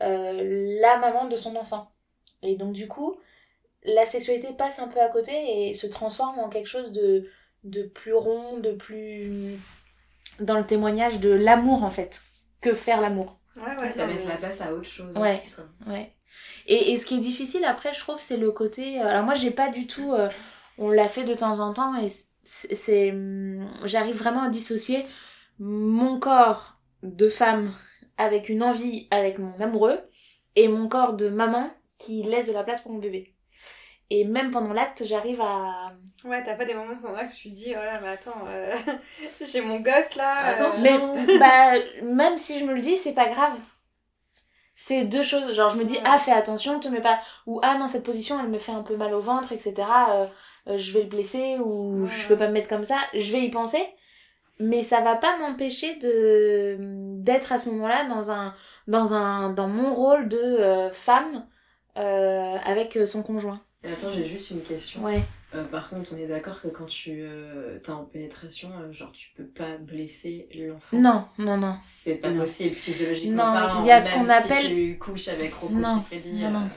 euh, 0.03 0.79
la 0.81 0.99
maman 0.99 1.27
de 1.27 1.37
son 1.37 1.57
enfant. 1.57 1.91
Et 2.43 2.57
donc, 2.57 2.73
du 2.73 2.89
coup, 2.89 3.19
la 3.83 4.07
sexualité 4.07 4.49
passe 4.57 4.79
un 4.79 4.89
peu 4.89 5.01
à 5.01 5.09
côté 5.09 5.69
et 5.69 5.73
se 5.73 5.87
transforme 5.87 6.39
en 6.39 6.49
quelque 6.49 6.67
chose 6.69 6.93
de, 6.93 7.29
de 7.65 7.83
plus 7.83 8.15
rond, 8.15 8.59
de 8.59 8.73
plus. 8.73 9.59
dans 10.41 10.59
le 10.59 10.67
témoignage 10.67 11.19
de 11.21 11.31
l'amour 11.31 11.83
en 11.83 11.91
fait. 11.91 12.21
Que 12.61 12.73
faire 12.75 13.01
l'amour? 13.01 13.39
Ouais, 13.57 13.75
ouais, 13.81 13.91
ça 13.91 14.07
non, 14.07 14.13
laisse 14.13 14.25
mais- 14.25 14.33
la 14.33 14.37
place 14.37 14.61
à 14.61 14.73
autre 14.75 14.85
chose 14.89 15.17
Ouais. 15.17 15.33
aussi. 15.35 15.51
Quoi. 15.51 15.65
Ouais. 15.93 16.13
Et, 16.67 16.93
et 16.93 16.97
ce 16.99 17.07
qui 17.07 17.15
est 17.17 17.21
difficile 17.21 17.65
après, 17.65 17.95
je 17.95 18.01
trouve, 18.01 18.19
c'est 18.21 18.37
le 18.37 18.51
côté. 18.53 19.01
Alors, 19.01 19.23
moi, 19.25 19.35
j'ai 19.35 19.51
pas 19.51 19.71
du 19.71 19.87
tout. 19.87 20.13
euh, 20.13 20.29
on 20.79 20.91
l'a 20.91 21.09
fait 21.09 21.25
de 21.25 21.33
temps 21.33 21.61
en 21.61 21.73
temps 21.73 21.97
et 21.99 22.09
c'est. 22.73 23.11
hum, 23.13 23.69
J'arrive 23.85 24.17
vraiment 24.17 24.43
à 24.43 24.51
dissocier 24.51 25.05
mon 25.59 26.19
corps 26.19 26.79
de 27.03 27.29
femme 27.29 27.71
avec 28.19 28.49
une 28.49 28.63
envie 28.63 29.09
avec 29.11 29.39
mon 29.39 29.55
amoureux 29.61 30.01
et 30.55 30.69
mon 30.69 30.89
corps 30.89 31.15
de 31.15 31.29
maman 31.29 31.71
qui 31.99 32.23
laisse 32.23 32.47
de 32.49 32.53
la 32.53 32.65
place 32.65 32.81
pour 32.83 32.93
mon 32.93 32.99
bébé. 32.99 33.33
Et 34.09 34.25
même 34.25 34.53
pendant 34.53 34.73
l'acte, 34.73 35.05
j'arrive 35.05 35.41
à. 35.41 35.93
Ouais, 36.25 36.45
t'as 36.45 36.55
pas 36.55 36.65
des 36.65 36.75
moments 36.75 36.95
ça 37.03 37.25
que 37.25 37.35
tu 37.35 37.49
dis, 37.51 37.73
oh 37.73 37.85
là, 37.85 38.01
mais 38.01 38.09
attends, 38.09 38.45
euh, 38.47 38.77
j'ai 39.41 39.61
mon 39.61 39.81
gosse 39.81 40.15
là. 40.15 40.55
euh. 40.69 40.71
Mais 40.83 41.39
bah, 41.39 41.73
même 42.03 42.39
si 42.39 42.61
je 42.61 42.65
me 42.65 42.75
le 42.75 42.81
dis, 42.81 42.97
c'est 42.97 43.15
pas 43.15 43.29
grave. 43.29 43.59
C'est 44.79 45.05
deux 45.05 45.23
choses. 45.23 45.55
Genre, 45.55 45.71
je 45.71 45.79
me 45.79 45.85
dis, 45.85 45.95
Ouais. 45.95 46.03
ah, 46.05 46.19
fais 46.19 46.33
attention, 46.33 46.79
te 46.79 46.89
mets 46.89 47.01
pas. 47.01 47.19
Ou, 47.47 47.59
ah, 47.63 47.79
non, 47.79 47.89
cette 47.89 48.05
position, 48.05 48.39
elle 48.39 48.49
me 48.51 48.59
fait 48.59 48.73
un 48.73 48.83
peu 48.83 48.95
mal 48.97 49.15
au 49.15 49.21
ventre, 49.21 49.51
etc. 49.53 49.75
euh, 50.13 50.27
euh, 50.69 50.79
je 50.79 50.93
vais 50.93 51.01
le 51.03 51.09
blesser, 51.09 51.57
ou 51.59 52.05
Ouais. 52.05 52.11
je 52.11 52.29
peux 52.29 52.37
pas 52.37 52.47
me 52.49 52.53
mettre 52.53 52.69
comme 52.69 52.85
ça. 52.85 52.99
Je 53.15 53.33
vais 53.33 53.41
y 53.43 53.51
penser. 53.51 53.83
Mais 54.61 54.83
ça 54.83 55.01
va 55.01 55.17
pas 55.17 55.37
m'empêcher 55.39 55.97
de 55.97 56.77
d'être 57.23 57.53
à 57.53 57.59
ce 57.59 57.69
moment-là 57.71 58.05
dans 58.09 58.31
un 58.31 58.55
dans 58.87 59.13
un 59.13 59.51
dans 59.51 59.69
mon 59.69 59.95
rôle 59.95 60.29
de 60.29 60.39
euh, 60.39 60.91
femme 60.93 61.47
euh, 61.99 62.57
avec 62.65 62.99
son 63.07 63.23
conjoint. 63.23 63.61
Et 63.85 63.89
attends, 63.93 64.11
j'ai 64.15 64.25
juste 64.25 64.51
une 64.51 64.63
question. 64.63 65.03
Ouais. 65.03 65.21
Euh, 65.55 65.63
par 65.65 65.89
contre, 65.89 66.11
on 66.13 66.17
est 66.19 66.27
d'accord 66.27 66.61
que 66.61 66.69
quand 66.69 66.87
tu 66.87 67.21
euh, 67.23 67.79
t'es 67.79 67.91
en 67.91 68.05
pénétration, 68.05 68.71
euh, 68.81 68.93
genre 68.93 69.13
tu 69.13 69.31
peux 69.37 69.47
pas 69.47 69.77
blesser 69.79 70.49
l'enfant. 70.55 70.99
Non, 70.99 71.25
non, 71.39 71.57
non. 71.57 71.77
C'est 71.81 72.17
pas 72.17 72.31
Non. 72.31 72.41
possible 72.41 72.75
physiologiquement 72.75 73.55
Non, 73.55 73.81
il 73.81 73.87
y 73.87 73.91
a 73.93 74.01
ce 74.03 74.13
qu'on 74.13 74.29
appelle- 74.29 74.65
Si 74.67 74.75
tu 74.75 74.99
couches 74.99 75.29
avec 75.29 75.55
Rocco 75.55 75.73
Non, 75.73 75.99
Siffredi, 76.11 76.33
non, 76.41 76.47
euh, 76.47 76.51
non. 76.51 76.71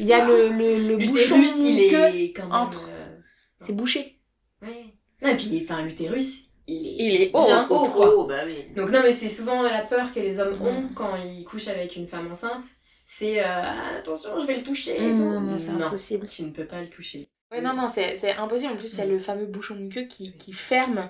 Il 0.00 0.06
y 0.06 0.12
a 0.12 0.22
Ah. 0.22 0.26
le, 0.26 0.48
le, 0.50 0.88
le 0.88 0.96
bouchon 1.06 1.40
il 1.40 1.80
est 1.80 2.32
quand 2.32 2.42
même. 2.44 2.52
entre- 2.52 2.90
euh, 2.92 3.16
c'est 3.60 3.72
bouché. 3.74 4.20
Ouais. 4.60 4.92
Non, 5.22 5.30
et 5.30 5.36
puis, 5.36 5.62
enfin, 5.64 5.82
l'utérus, 5.82 6.48
il 6.66 6.86
est. 6.86 6.94
Il 7.06 7.22
est 7.22 7.30
haut, 7.32 7.46
bien 7.46 7.66
haut, 7.70 7.86
quoi. 7.88 8.14
haut, 8.14 8.26
bah 8.26 8.42
oui. 8.44 8.66
Donc, 8.76 8.90
non, 8.90 9.00
mais 9.02 9.12
c'est 9.12 9.28
souvent 9.30 9.62
la 9.62 9.80
peur 9.82 10.12
que 10.12 10.20
les 10.20 10.40
hommes 10.40 10.58
Mm. 10.58 10.66
ont 10.66 10.88
quand 10.94 11.16
ils 11.16 11.44
couchent 11.44 11.68
avec 11.68 11.96
une 11.96 12.06
femme 12.06 12.30
enceinte. 12.30 12.64
C'est 13.06 13.40
euh, 13.40 13.44
Ah, 13.46 13.96
attention, 13.98 14.38
je 14.40 14.46
vais 14.46 14.56
le 14.58 14.62
toucher 14.62 14.96
et 14.96 15.14
tout. 15.14 15.22
non, 15.22 15.40
non, 15.40 15.58
c'est 15.58 15.70
impossible. 15.70 16.26
Tu 16.26 16.42
ne 16.42 16.50
peux 16.50 16.66
pas 16.66 16.80
le 16.82 16.88
toucher. 16.90 17.28
Ouais, 17.54 17.60
non, 17.62 17.74
non, 17.74 17.88
c'est 17.88 18.16
c'est 18.16 18.32
impossible. 18.36 18.72
En 18.72 18.76
plus, 18.76 18.92
il 18.92 18.98
y 18.98 19.02
a 19.02 19.06
le 19.06 19.18
fameux 19.20 19.46
bouchon 19.46 19.74
muqueux 19.76 20.02
qui, 20.06 20.32
qui 20.36 20.52
ferme 20.52 21.08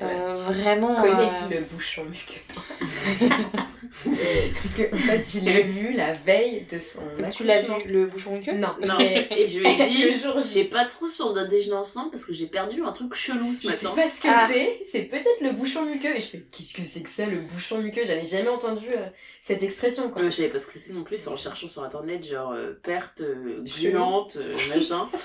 euh, 0.00 0.04
Ouais. 0.48 0.52
vraiment. 0.52 0.94
connais 1.02 1.12
euh, 1.28 1.48
le 1.50 1.60
bouchon 1.60 2.04
muqueux. 2.04 2.40
Parce 4.04 4.74
que 4.74 4.94
en 4.94 4.98
fait, 4.98 5.38
je 5.38 5.44
l'ai 5.44 5.62
vu 5.64 5.92
la 5.92 6.14
veille 6.14 6.66
de 6.70 6.78
son 6.78 7.02
Tu 7.34 7.44
l'as 7.44 7.60
vu, 7.60 7.72
le 7.86 8.06
bouchon 8.06 8.36
muqueux 8.36 8.52
Non, 8.52 8.74
Non, 8.86 8.94
mais 8.98 9.28
et 9.36 9.46
je 9.46 9.58
lui 9.58 9.68
ai 9.68 9.86
dit, 9.88 10.02
Le 10.04 10.10
jour 10.12 10.40
j'ai 10.40 10.64
pas 10.64 10.86
trop 10.86 11.08
sur 11.08 11.32
notre 11.34 11.48
déjeuner 11.48 11.76
ensemble 11.76 12.10
parce 12.10 12.24
que 12.24 12.32
j'ai 12.32 12.46
perdu 12.46 12.82
un 12.82 12.92
truc 12.92 13.12
chelou 13.14 13.52
ce 13.52 13.68
je 13.68 13.74
sais 13.74 13.84
matin. 13.84 13.94
pas 13.96 14.08
ce 14.08 14.22
que 14.22 14.28
Ah. 14.30 14.48
c'est. 14.50 14.80
C'est 14.90 15.02
peut-être 15.02 15.40
le 15.42 15.52
bouchon 15.52 15.84
muqueux. 15.84 16.16
Et 16.16 16.20
je 16.20 16.26
fais, 16.26 16.44
qu'est-ce 16.50 16.72
que 16.72 16.84
c'est 16.84 17.02
que 17.02 17.10
ça, 17.10 17.26
le 17.26 17.40
bouchon 17.40 17.78
muqueux? 17.82 18.02
J'avais 18.06 18.22
jamais 18.22 18.48
entendu 18.48 18.86
euh, 18.88 19.06
cette 19.42 19.62
expression, 19.62 20.08
quoi. 20.10 20.22
Euh, 20.22 20.30
je 20.30 20.36
savais 20.36 20.48
pas 20.48 20.58
ce 20.58 20.66
que 20.66 20.72
c'était 20.72 20.92
non 20.94 21.04
plus, 21.04 21.28
en 21.28 21.36
cherchant 21.36 21.68
sur 21.68 21.84
internet, 21.84 22.26
genre 22.26 22.52
euh, 22.52 22.80
perte 22.82 23.20
euh, 23.20 23.62
gluante, 23.78 24.36
euh, 24.36 24.54
machin. 24.74 25.08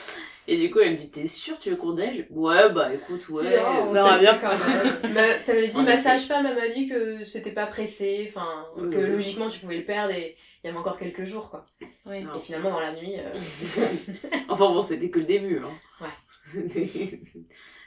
Et 0.49 0.57
du 0.57 0.71
coup, 0.71 0.79
elle 0.79 0.93
me 0.93 0.97
dit, 0.97 1.11
t'es 1.11 1.27
sûre 1.27 1.57
tu 1.59 1.69
veux 1.69 1.75
qu'on 1.75 1.91
déj 1.91 2.25
Ouais, 2.29 2.69
bah 2.71 2.93
écoute, 2.93 3.27
ouais. 3.29 3.45
Euh, 3.45 3.59
on 3.87 3.91
verra 3.91 4.17
bien. 4.17 4.37
quand 4.37 4.47
même. 4.49 5.13
Mais 5.13 5.43
T'avais 5.43 5.67
dit, 5.67 5.81
ma 5.83 5.97
sage-femme, 5.97 6.45
elle 6.45 6.55
m'a 6.55 6.69
dit 6.69 6.87
que 6.87 7.23
c'était 7.25 7.51
pas 7.51 7.65
pressé, 7.67 8.31
enfin, 8.33 8.65
Oui, 8.77 8.89
que 8.89 8.95
oui. 8.97 9.07
logiquement 9.11 9.49
tu 9.49 9.59
pouvais 9.59 9.77
le 9.77 9.83
perdre 9.85 10.13
et 10.13 10.37
il 10.63 10.67
y 10.67 10.69
avait 10.69 10.77
encore 10.79 10.97
quelques 10.97 11.25
jours, 11.25 11.49
quoi. 11.49 11.65
Non. 12.05 12.13
Et 12.13 12.39
finalement, 12.41 12.71
dans 12.71 12.79
la 12.79 12.93
nuit, 12.93 13.15
euh, 13.17 13.37
enfin 14.49 14.67
bon, 14.69 14.81
c'était 14.81 15.09
que 15.09 15.19
le 15.19 15.25
début. 15.25 15.61
Hein. 15.63 15.71
Ouais. 16.01 16.63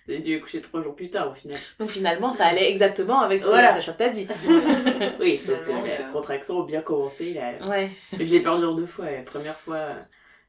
J'ai 0.09 0.18
dû 0.20 0.40
coucher 0.40 0.61
trois 0.61 0.83
jours 0.83 0.96
plus 0.96 1.09
tard 1.11 1.31
au 1.31 1.35
final. 1.35 1.57
Donc 1.79 1.88
finalement, 1.88 2.33
ça 2.33 2.46
allait 2.46 2.68
exactement 2.70 3.20
avec 3.20 3.40
ce 3.40 3.44
que 3.46 3.51
Voilà. 3.51 3.70
sage-femme 3.73 3.96
t'a 3.96 4.09
dit. 4.09 4.27
oui, 5.20 5.37
sauf 5.37 5.59
que 5.61 5.64
Finalement, 5.66 5.87
la 5.87 6.09
euh, 6.09 6.12
contraction 6.12 6.62
a 6.62 6.66
bien 6.66 6.83
commencé. 6.83 7.33
Là. 7.35 7.53
Ouais. 7.68 7.88
Je 8.12 8.25
l'ai 8.25 8.40
perdu 8.40 8.64
en 8.64 8.75
deux 8.75 8.87
fois. 8.87 9.11
La 9.11 9.23
première 9.23 9.57
fois, 9.57 9.90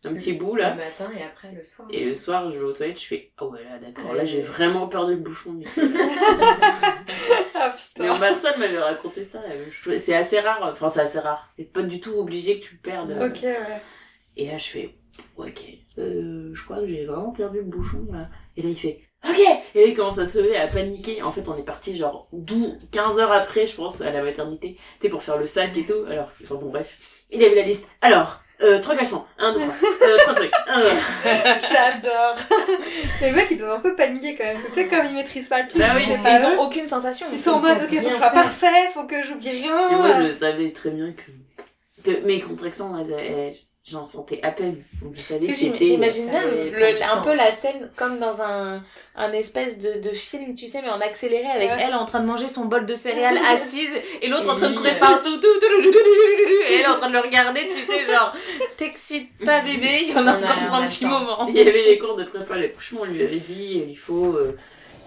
un 0.03 0.13
petit 0.15 0.33
bout 0.33 0.55
le 0.55 0.63
là. 0.63 0.73
matin 0.73 1.09
et 1.17 1.23
après 1.23 1.51
le 1.51 1.63
soir. 1.63 1.87
Et 1.91 2.03
le 2.05 2.13
soir, 2.13 2.51
je 2.51 2.57
vais 2.57 2.63
aux 2.63 2.73
toilettes, 2.73 2.99
je 2.99 3.05
fais 3.07 3.31
Ah 3.37 3.45
ouais, 3.45 3.63
là 3.63 3.77
d'accord, 3.79 4.13
là 4.13 4.25
j'ai 4.25 4.41
vraiment 4.41 4.87
perdu 4.87 5.13
le 5.13 5.19
bouchon. 5.19 5.53
du 5.53 5.65
coup. 5.65 5.81
Ah 7.53 7.75
Mais 7.99 8.07
putain. 8.07 8.19
personne 8.19 8.59
m'avait 8.59 8.79
raconté 8.79 9.23
ça. 9.23 9.39
C'est 9.97 10.15
assez 10.15 10.39
rare, 10.39 10.67
enfin 10.71 10.89
c'est 10.89 11.01
assez 11.01 11.19
rare. 11.19 11.45
C'est 11.47 11.71
pas 11.71 11.83
du 11.83 11.99
tout 11.99 12.13
obligé 12.17 12.59
que 12.59 12.65
tu 12.65 12.75
le 12.75 12.81
perdes. 12.81 13.11
Ok, 13.21 13.43
ouais. 13.43 13.81
Et 14.37 14.47
là 14.47 14.57
je 14.57 14.67
fais 14.67 14.95
Ok, 15.37 15.61
euh, 15.99 16.51
je 16.53 16.63
crois 16.63 16.79
que 16.79 16.87
j'ai 16.87 17.05
vraiment 17.05 17.31
perdu 17.31 17.57
le 17.59 17.65
bouchon 17.65 18.07
là. 18.11 18.29
Et 18.57 18.63
là 18.63 18.69
il 18.69 18.75
fait 18.77 19.01
Ok 19.29 19.37
Et 19.75 19.81
là 19.81 19.87
il 19.87 19.93
commence 19.93 20.17
à 20.17 20.25
se 20.25 20.39
lever, 20.39 20.57
à 20.57 20.67
paniquer. 20.67 21.21
En 21.21 21.31
fait 21.31 21.47
on 21.47 21.57
est 21.57 21.63
parti 21.63 21.95
genre 21.95 22.27
12, 22.33 22.89
15 22.91 23.19
heures 23.19 23.31
après 23.31 23.67
je 23.67 23.75
pense 23.75 24.01
à 24.01 24.09
la 24.11 24.23
maternité. 24.23 24.75
Tu 24.75 24.81
sais 25.03 25.09
pour 25.09 25.21
faire 25.21 25.37
le 25.37 25.45
sac 25.45 25.77
et 25.77 25.85
tout. 25.85 26.05
Alors, 26.09 26.31
enfin, 26.41 26.55
bon 26.55 26.69
bref. 26.71 26.97
Il 27.29 27.43
avait 27.43 27.55
la 27.55 27.61
liste. 27.63 27.87
Alors, 28.01 28.41
euh, 28.63 28.79
trois 28.79 28.95
caleçons, 28.95 29.25
un, 29.37 29.53
deux, 29.53 29.59
trois, 29.59 30.07
euh, 30.07 30.17
trois 30.19 30.33
trucs, 30.33 30.51
un, 30.67 30.81
deux. 30.81 30.87
J'adore. 31.71 32.35
Les 33.21 33.31
mecs, 33.31 33.47
ils 33.51 33.57
doivent 33.57 33.77
un 33.77 33.79
peu 33.79 33.95
paniquer 33.95 34.35
quand 34.35 34.43
même. 34.43 34.53
Parce 34.55 34.67
que 34.67 34.73
tu 34.73 34.81
sais, 34.81 34.87
comme 34.87 35.05
ils 35.07 35.13
maîtrisent 35.13 35.47
pas 35.47 35.61
le 35.61 35.67
truc, 35.67 35.81
Bah 35.81 35.87
oui, 35.95 36.03
c'est 36.07 36.13
Et 36.13 36.17
pas 36.23 36.39
ils 36.39 36.43
eux. 36.45 36.57
ont 36.59 36.61
aucune 36.63 36.87
sensation. 36.87 37.27
Ils 37.31 37.39
sont 37.39 37.51
en 37.51 37.59
mode, 37.59 37.77
ok, 37.83 37.89
faut 37.95 38.07
que 38.07 38.09
je 38.13 38.15
sois 38.17 38.29
parfait, 38.29 38.89
faut 38.93 39.03
que 39.05 39.23
j'oublie 39.23 39.49
rien. 39.49 39.89
Et 39.89 39.95
moi, 39.95 40.23
je 40.23 40.31
savais 40.31 40.71
très 40.71 40.89
bien 40.91 41.13
que, 41.13 42.03
que 42.11 42.25
mes 42.25 42.39
contractions, 42.39 42.97
elles, 42.99 43.11
elles- 43.13 43.55
j'en 43.83 44.03
sentais 44.03 44.39
à 44.43 44.51
peine. 44.51 44.83
Donc, 45.01 45.15
je 45.15 45.21
savais 45.21 45.47
que 45.47 45.51
bah, 45.51 45.77
J'imagine 45.79 46.29
bien 46.29 47.11
un 47.11 47.21
peu 47.21 47.33
la 47.33 47.51
scène 47.51 47.91
comme 47.95 48.19
dans 48.19 48.41
un, 48.41 48.83
un 49.15 49.31
espèce 49.31 49.79
de, 49.79 50.01
de 50.01 50.13
film, 50.13 50.53
tu 50.53 50.67
sais, 50.67 50.81
mais 50.81 50.89
en 50.89 51.01
accéléré 51.01 51.47
avec 51.47 51.71
elle 51.79 51.95
en 51.95 52.05
train 52.05 52.19
de 52.19 52.27
manger 52.27 52.47
son 52.47 52.65
bol 52.65 52.85
de 52.85 52.95
céréales 52.95 53.39
assise 53.49 53.93
et 54.21 54.27
l'autre 54.27 54.53
en 54.53 54.55
train 54.55 54.69
de 54.69 54.75
courir 54.75 54.97
partout. 54.99 55.39
et 56.69 56.75
elle 56.79 56.87
en 56.87 56.97
train 56.97 57.09
de 57.09 57.13
le 57.13 57.19
regarder, 57.21 57.61
tu 57.67 57.81
sais, 57.81 58.05
genre, 58.05 58.33
t'excites 58.77 59.31
pas 59.43 59.61
bébé, 59.61 59.99
il 60.03 60.09
y 60.09 60.15
en 60.15 60.27
a, 60.27 60.33
a 60.33 60.37
encore 60.37 60.67
pour 60.67 60.75
un 60.75 60.87
petit 60.87 61.05
moment. 61.05 61.47
Il 61.47 61.55
y 61.55 61.61
avait 61.61 61.83
les 61.83 61.97
cours 61.97 62.15
de 62.15 62.23
prépa 62.23 62.57
l'accouchement, 62.57 63.01
on 63.01 63.05
lui 63.05 63.23
avait 63.23 63.37
dit, 63.37 63.83
il 63.87 63.97
faut... 63.97 64.35
Euh, 64.35 64.57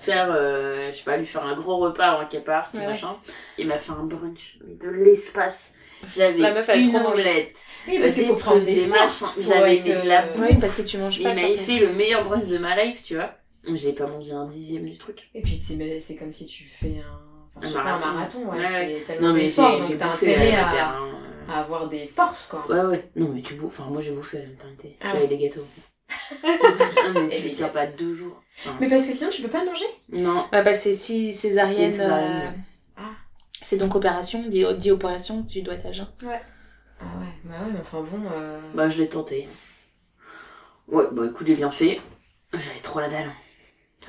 faire, 0.04 0.30
euh, 0.30 0.90
je 0.92 0.98
sais 0.98 1.04
pas, 1.04 1.16
lui 1.16 1.24
faire 1.26 1.44
un 1.44 1.54
gros 1.54 1.78
repas 1.78 2.08
avant 2.08 2.26
qu'elle 2.26 2.44
parte, 2.44 2.74
ouais. 2.74 2.86
machin. 2.86 3.16
Il 3.56 3.66
m'a 3.66 3.78
fait 3.78 3.92
un 3.92 4.04
brunch 4.04 4.58
de 4.60 4.88
l'espace. 4.88 5.72
J'avais 6.14 6.38
La 6.38 6.52
meuf, 6.52 6.68
elle 6.68 6.78
a 6.78 6.82
une 6.82 6.92
trop 6.92 7.12
omelette, 7.12 7.58
Oui, 7.88 7.98
parce 7.98 8.14
qu'il 8.14 8.26
faut 8.26 8.34
prendre 8.34 8.64
des 8.64 8.74
des 8.74 8.86
machins. 8.86 9.26
J'avais 9.40 9.76
mis 9.76 9.82
de 9.82 10.08
la 10.08 10.24
euh, 10.24 10.34
Oui, 10.38 10.56
parce 10.60 10.74
que 10.74 10.82
tu 10.82 10.98
manges 10.98 11.18
il 11.18 11.24
pas 11.24 11.34
sur 11.34 11.42
m'avait 11.48 11.56
fait 11.56 11.78
le 11.78 11.92
meilleur 11.92 12.24
brunch 12.24 12.44
de 12.46 12.58
ma 12.58 12.82
life, 12.82 13.02
tu 13.02 13.14
vois. 13.14 13.34
J'avais 13.66 13.94
pas 13.94 14.06
mangé 14.06 14.32
un 14.32 14.46
dixième 14.46 14.84
du 14.88 14.98
truc. 14.98 15.30
Et 15.34 15.40
puis 15.40 15.56
c'est 15.58 15.76
mais 15.76 15.98
c'est 16.00 16.16
comme 16.16 16.30
si 16.32 16.44
tu 16.46 16.64
fais 16.64 16.96
un, 17.00 17.20
enfin, 17.56 17.66
Un 17.66 17.66
sais 17.66 17.72
pas, 17.74 17.80
un 17.80 17.84
marathon. 17.84 18.12
marathon, 18.12 18.38
ouais, 18.50 18.58
Ouais, 18.58 18.96
c'est 19.06 19.12
tellement 19.12 19.28
Non 19.28 19.34
mais 19.34 19.40
j'ai 19.46 19.50
j'ai 19.50 19.94
donc 19.94 19.98
t'as 19.98 20.12
intérêt 20.12 20.52
à 20.52 20.56
la 20.56 20.68
à, 20.68 20.72
terrain. 20.74 21.08
à 21.48 21.60
avoir 21.60 21.88
des 21.88 22.06
forces, 22.06 22.48
quoi. 22.48 22.66
Ouais 22.68 22.84
ouais. 22.90 23.08
Non 23.16 23.30
mais 23.34 23.40
tu 23.40 23.54
bouffes, 23.54 23.80
enfin 23.80 23.90
moi 23.90 24.02
j'ai 24.02 24.10
bouffé 24.10 24.38
à 24.38 24.40
la 24.42 24.48
maternité. 24.48 24.96
Ah 25.00 25.08
J'avais 25.12 25.22
ouais. 25.22 25.28
des 25.28 25.38
gâteaux. 25.38 25.66
non 27.14 27.26
mais 27.28 27.38
Et 27.38 27.42
tu 27.42 27.50
tiens 27.52 27.68
pas 27.68 27.86
deux 27.86 28.12
jours. 28.14 28.42
Enfin, 28.60 28.76
Mais 28.80 28.88
parce 28.88 29.06
que 29.06 29.12
sinon 29.14 29.30
tu 29.30 29.40
peux 29.40 29.48
pas 29.48 29.64
manger. 29.64 29.86
Non. 30.12 30.44
Ouais, 30.52 30.62
bah, 30.62 30.74
c'est 30.74 30.92
si 30.92 31.32
césarienne. 31.32 32.54
C'est 33.74 33.80
donc 33.80 33.96
opération, 33.96 34.44
dit, 34.46 34.64
dit 34.78 34.92
opération, 34.92 35.42
tu 35.42 35.60
dois 35.62 35.74
être 35.74 35.86
à 35.86 35.92
jeun. 35.92 36.06
Ah 36.22 36.26
ouais, 36.28 37.26
bah 37.42 37.54
ouais, 37.66 37.72
mais 37.72 37.80
enfin 37.80 38.02
bon. 38.02 38.22
Euh... 38.32 38.60
Bah, 38.72 38.88
je 38.88 39.00
l'ai 39.00 39.08
tenté. 39.08 39.48
Ouais, 40.86 41.02
bah 41.10 41.24
écoute, 41.26 41.44
j'ai 41.44 41.56
bien 41.56 41.72
fait. 41.72 42.00
J'avais 42.52 42.78
trop 42.84 43.00
la 43.00 43.08
dalle. 43.08 43.32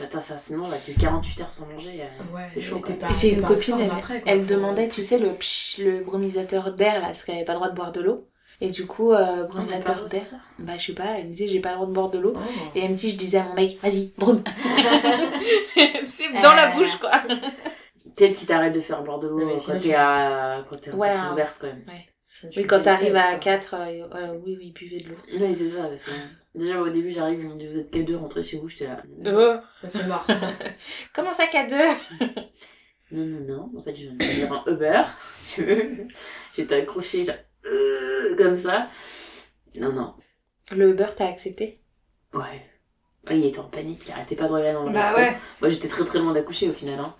Attends, 0.04 0.19
ça, 0.19 0.38
sinon, 0.38 0.69
là, 0.69 0.78
que 0.86 0.91
48 0.91 1.41
heures 1.41 1.51
sans 1.51 1.65
manger, 1.65 2.04
euh, 2.04 2.36
Ouais, 2.36 2.45
c'est 2.54 2.62
chaud, 2.62 2.80
J'ai 3.19 3.34
une 3.34 3.41
copine, 3.41 3.80
elle, 3.80 3.88
forme 3.88 3.97
après, 3.97 4.21
quoi. 4.21 4.32
elle 4.32 4.41
Faut- 4.41 4.54
demandait, 4.54 4.88
tu 4.89 5.01
sais, 5.01 5.17
le, 5.17 5.34
psh, 5.34 5.80
le 5.80 6.04
brumisateur 6.04 6.73
d'air, 6.75 6.99
là, 6.99 7.08
parce 7.08 7.23
qu'elle 7.23 7.38
avait 7.38 7.45
pas 7.45 7.54
le 7.54 7.58
droit 7.60 7.69
de 7.69 7.75
boire 7.75 7.91
de 7.91 8.01
l'eau. 8.01 8.28
Et 8.62 8.69
du 8.69 8.86
coup, 8.86 9.13
euh, 9.13 9.47
droit, 9.47 9.63
d'air, 9.63 10.25
bah 10.60 10.73
je 10.78 10.86
sais 10.86 10.93
pas, 10.93 11.17
elle 11.17 11.25
me 11.25 11.30
disait, 11.32 11.47
j'ai 11.47 11.60
pas 11.60 11.69
le 11.69 11.75
droit 11.75 11.88
de 11.88 11.93
boire 11.93 12.10
de 12.12 12.19
l'eau. 12.19 12.34
Oh. 12.36 12.39
Et 12.75 12.82
elle 12.84 12.91
me 12.91 12.95
dit, 12.95 13.10
je 13.10 13.17
disais 13.17 13.39
à 13.39 13.45
mon 13.45 13.56
mec, 13.56 13.80
vas-y, 13.82 14.13
brume. 14.15 14.43
c'est 16.06 16.32
dans 16.41 16.54
la 16.54 16.67
bouche, 16.75 16.97
quoi. 16.97 17.12
Peut-être 18.15 18.36
qu'ils 18.38 18.47
t'arrêtent 18.47 18.73
de 18.73 18.82
faire 18.82 19.04
boire 19.04 19.19
de 19.19 19.28
l'eau 19.28 19.47
quand 19.65 19.80
t'es 19.80 19.93
à... 19.93 20.63
quand 20.69 20.75
t'es 20.80 20.91
en 20.91 20.97
Ouais, 20.97 21.10
hein. 21.10 21.32
ouverte, 21.34 21.56
quand 21.60 21.67
même. 21.67 21.86
Oui, 22.58 22.65
quand 22.67 22.82
t'arrives 22.82 23.15
à 23.15 23.32
quoi. 23.32 23.39
4, 23.39 23.73
euh, 23.75 24.08
euh, 24.13 24.39
oui, 24.45 24.58
oui, 24.60 24.71
buvez 24.71 24.99
de 24.99 25.10
l'eau. 25.10 25.15
Oui, 25.39 25.56
c'est 25.56 25.69
ça, 25.69 25.84
parce 25.84 26.04
que 26.04 26.12
déjà 26.54 26.82
au 26.82 26.89
début, 26.89 27.10
j'arrive, 27.12 27.39
ils 27.39 27.47
m'ont 27.47 27.56
dit, 27.56 27.67
vous 27.67 27.78
êtes 27.78 27.89
qu'à 27.91 28.01
deux, 28.01 28.17
rentrez 28.17 28.43
chez 28.43 28.58
vous, 28.58 28.67
j'étais 28.67 28.88
là. 28.88 29.01
Oh, 29.25 29.56
C'est 29.88 30.06
mort. 30.08 30.25
comment 31.13 31.32
ça 31.34 31.47
qu'à 31.47 31.65
deux? 31.65 32.28
Non, 33.12 33.25
non, 33.25 33.39
non, 33.71 33.80
en 33.80 33.84
fait, 33.84 33.95
je 33.95 34.10
viens 34.10 34.51
un 34.51 34.71
Uber, 34.71 35.04
si 35.32 35.56
tu 35.56 35.63
veux. 35.65 36.08
J'étais 36.54 36.75
accrochée, 36.75 37.23
genre, 37.23 37.36
euh, 37.65 38.36
comme 38.38 38.58
ça. 38.58 38.88
Non, 39.75 39.93
non. 39.93 40.15
Le 40.75 40.89
Uber, 40.89 41.08
t'as 41.15 41.28
accepté? 41.30 41.80
Ouais. 42.34 42.65
Ouais, 43.30 43.39
il 43.39 43.45
était 43.45 43.60
en 43.60 43.65
panique, 43.69 44.06
il 44.08 44.12
arrêtait 44.12 44.36
pas 44.36 44.47
de 44.47 44.54
regarder 44.54 44.73
dans 44.73 44.84
le 44.86 44.91
Bah 44.91 45.04
métro. 45.12 45.17
ouais. 45.19 45.38
Moi, 45.62 45.69
j'étais 45.69 45.88
très 45.88 46.04
très 46.04 46.19
loin 46.19 46.34
d'accoucher 46.34 46.69
au 46.69 46.73
final. 46.73 46.99
Hein. 46.99 47.15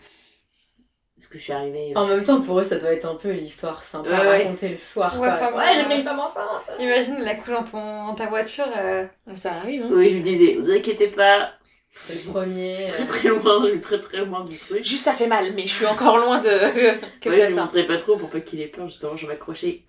Parce 1.16 1.28
que 1.28 1.38
je 1.38 1.44
suis 1.44 1.54
arrivée. 1.54 1.94
euh, 1.96 2.00
En 2.00 2.08
même 2.08 2.24
temps, 2.24 2.42
pour 2.42 2.60
eux, 2.60 2.64
ça 2.64 2.78
doit 2.78 2.92
être 2.92 3.06
un 3.06 3.16
peu 3.16 3.32
l'histoire 3.32 3.84
sympa 3.84 4.10
Ouais, 4.10 4.16
à 4.16 4.20
ouais. 4.22 4.38
raconter 4.44 4.70
le 4.70 4.78
soir. 4.78 5.18
Ouais, 5.20 5.30
enfin, 5.30 5.54
ouais 5.54 5.64
j'ai 5.90 5.96
une 5.96 6.04
femme 6.04 6.20
enceinte. 6.20 6.46
Imagine 6.80 7.20
la 7.20 7.36
couche 7.36 7.52
dans, 7.54 7.64
ton, 7.64 8.08
dans 8.08 8.16
ta 8.16 8.28
voiture. 8.28 8.66
euh, 8.78 9.06
Ça 9.36 9.54
arrive, 9.54 9.84
hein. 9.84 9.90
Oui, 9.92 10.10
je 10.10 10.16
lui 10.16 10.22
disais, 10.24 10.56
vous 10.56 10.70
inquiétez 10.72 11.08
pas, 11.08 11.54
C'est 11.96 12.16
le 12.26 12.32
premier. 12.32 12.88
très 12.88 13.04
euh, 13.04 13.06
très 13.08 13.30
loin, 13.30 13.64
je 13.66 13.70
suis 13.72 13.82
très 13.82 14.00
très 14.00 14.26
loin 14.26 14.44
du 14.46 14.58
truc. 14.58 14.84
Juste 14.84 15.04
ça 15.06 15.14
fait 15.14 15.28
mal, 15.28 15.54
mais 15.56 15.64
je 15.68 15.74
suis 15.74 15.86
encore 15.86 16.18
loin 16.18 16.40
de 16.42 16.50
que 17.22 17.30
ouais, 17.30 17.38
ça 17.40 17.48
je 17.48 17.56
sorte. 17.56 17.74
montrais 17.74 17.88
pas 17.88 17.98
trop 17.98 18.18
pour 18.18 18.30
pas 18.30 18.42
qu'il 18.42 18.60
ait 18.62 18.68
peur, 18.68 18.88
justement, 18.90 19.16
je 19.16 19.26
m'accrochais 19.28 19.86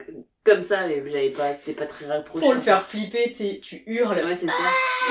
comme 0.47 0.63
ça, 0.63 0.87
mais 0.87 1.03
j'avais 1.11 1.31
pas, 1.31 1.53
c'était 1.53 1.73
pas 1.73 1.87
très 1.87 2.07
rapproché. 2.07 2.41
Pour 2.45 2.55
le 2.55 2.61
faire 2.61 2.83
flipper, 2.83 3.33
t'es- 3.33 3.59
tu 3.63 3.83
hurles. 3.87 4.25
Ouais, 4.25 4.35
c'est 4.35 4.47
ça. 4.47 4.53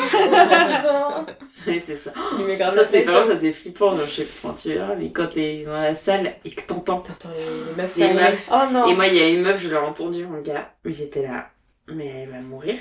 Putain. 0.10 1.26
Ouais, 1.67 1.82
c'est 1.86 1.95
ça. 1.95 2.13
Tu 2.30 2.38
lui 2.38 2.43
mets 2.45 2.58
grave 2.58 2.74
Ça, 2.76 2.82
la 2.82 2.88
c'est 2.88 3.02
pression. 3.04 3.26
ça 3.28 3.36
c'est 3.36 3.52
flippant, 3.54 3.95
genre, 3.95 4.06
je 4.06 4.12
sais 4.12 4.24
pas 4.26 4.32
quand 4.50 4.54
tu 4.54 4.69
verras, 4.69 4.95
mais 4.95 5.12
quand 5.12 5.28
t'es 5.28 5.63
dans 5.65 5.74
la 5.82 5.95
salle 5.95 6.36
et 6.43 6.52
que 6.52 6.62
t'entends. 6.62 7.00
T'entends 7.02 7.30
les, 7.36 7.76
meufs 7.82 7.95
Les 7.98 8.13
meufs. 8.13 8.50
Oh 8.52 8.71
non. 8.71 8.88
Et 8.88 8.95
moi, 8.95 9.08
il 9.08 9.15
y 9.15 9.19
a 9.21 9.30
une 9.30 9.41
meuf, 9.41 9.62
je 9.62 9.69
l'ai 9.69 9.76
entendue, 9.78 10.26
mon 10.26 10.41
gars, 10.41 10.71
mais 10.84 10.93
j'étais 10.93 11.21
là, 11.24 11.50
mais 11.88 12.08
elle 12.24 12.30
va 12.30 12.39
mourir. 12.41 12.78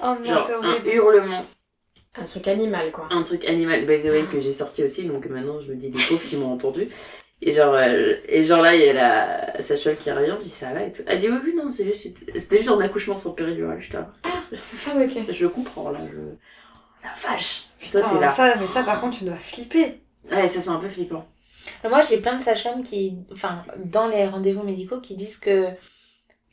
Oh 0.00 0.14
non, 0.20 0.24
Genre, 0.24 0.44
c'est 0.44 0.54
un 0.54 0.92
hurlement. 0.92 1.44
Un 2.16 2.24
truc 2.24 2.46
animal, 2.46 2.92
quoi. 2.92 3.08
un 3.10 3.22
truc 3.24 3.44
animal 3.44 3.86
by 3.86 4.00
the 4.00 4.04
way 4.06 4.22
que 4.30 4.38
j'ai 4.38 4.52
sorti 4.52 4.84
aussi 4.84 5.02
donc 5.02 5.26
maintenant 5.26 5.60
je 5.60 5.72
me 5.72 5.74
dis 5.74 5.90
les 5.90 6.00
pauvres 6.04 6.22
qui 6.24 6.36
m'ont 6.36 6.52
entendu 6.52 6.88
et 7.46 7.52
genre 7.52 7.74
euh, 7.74 8.14
et 8.26 8.42
genre 8.42 8.62
là 8.62 8.74
il 8.74 8.80
y 8.80 8.88
a 8.88 8.92
la 8.94 9.60
sage-femme 9.60 9.96
qui 9.96 10.10
revient 10.10 10.34
dis 10.40 10.48
ça 10.50 10.72
va 10.72 10.82
et 10.82 10.92
tout. 10.92 11.02
Elle 11.06 11.20
dit 11.20 11.28
oui 11.28 11.38
oui 11.44 11.54
non 11.54 11.70
c'est 11.70 11.84
juste 11.84 12.08
c'était 12.36 12.56
juste 12.58 12.70
un 12.70 12.80
accouchement 12.80 13.16
sans 13.16 13.32
péridurale 13.32 13.80
je 13.80 13.92
là 13.92 14.10
Ah 14.24 14.96
ouais, 14.96 15.04
ok. 15.06 15.30
je 15.30 15.46
comprends 15.46 15.90
là 15.90 15.98
je 16.10 16.18
la 17.06 17.12
vache. 17.30 17.64
Putain, 17.78 18.00
toi 18.00 18.08
t'es 18.14 18.20
là. 18.20 18.28
ça, 18.30 18.56
mais 18.58 18.66
ça 18.66 18.82
par 18.82 19.00
contre, 19.00 19.18
tu 19.18 19.24
dois 19.24 19.34
flipper. 19.36 20.00
ouais 20.32 20.48
ça 20.48 20.60
c'est 20.60 20.70
un 20.70 20.76
peu 20.76 20.88
flippant. 20.88 21.26
Moi, 21.82 22.02
j'ai 22.02 22.18
plein 22.18 22.36
de 22.36 22.42
sages-femmes 22.42 22.82
qui, 22.82 23.16
enfin, 23.32 23.64
dans 23.78 24.06
les 24.06 24.26
rendez-vous 24.26 24.62
médicaux, 24.62 25.00
qui 25.00 25.14
disent 25.14 25.38
que 25.38 25.68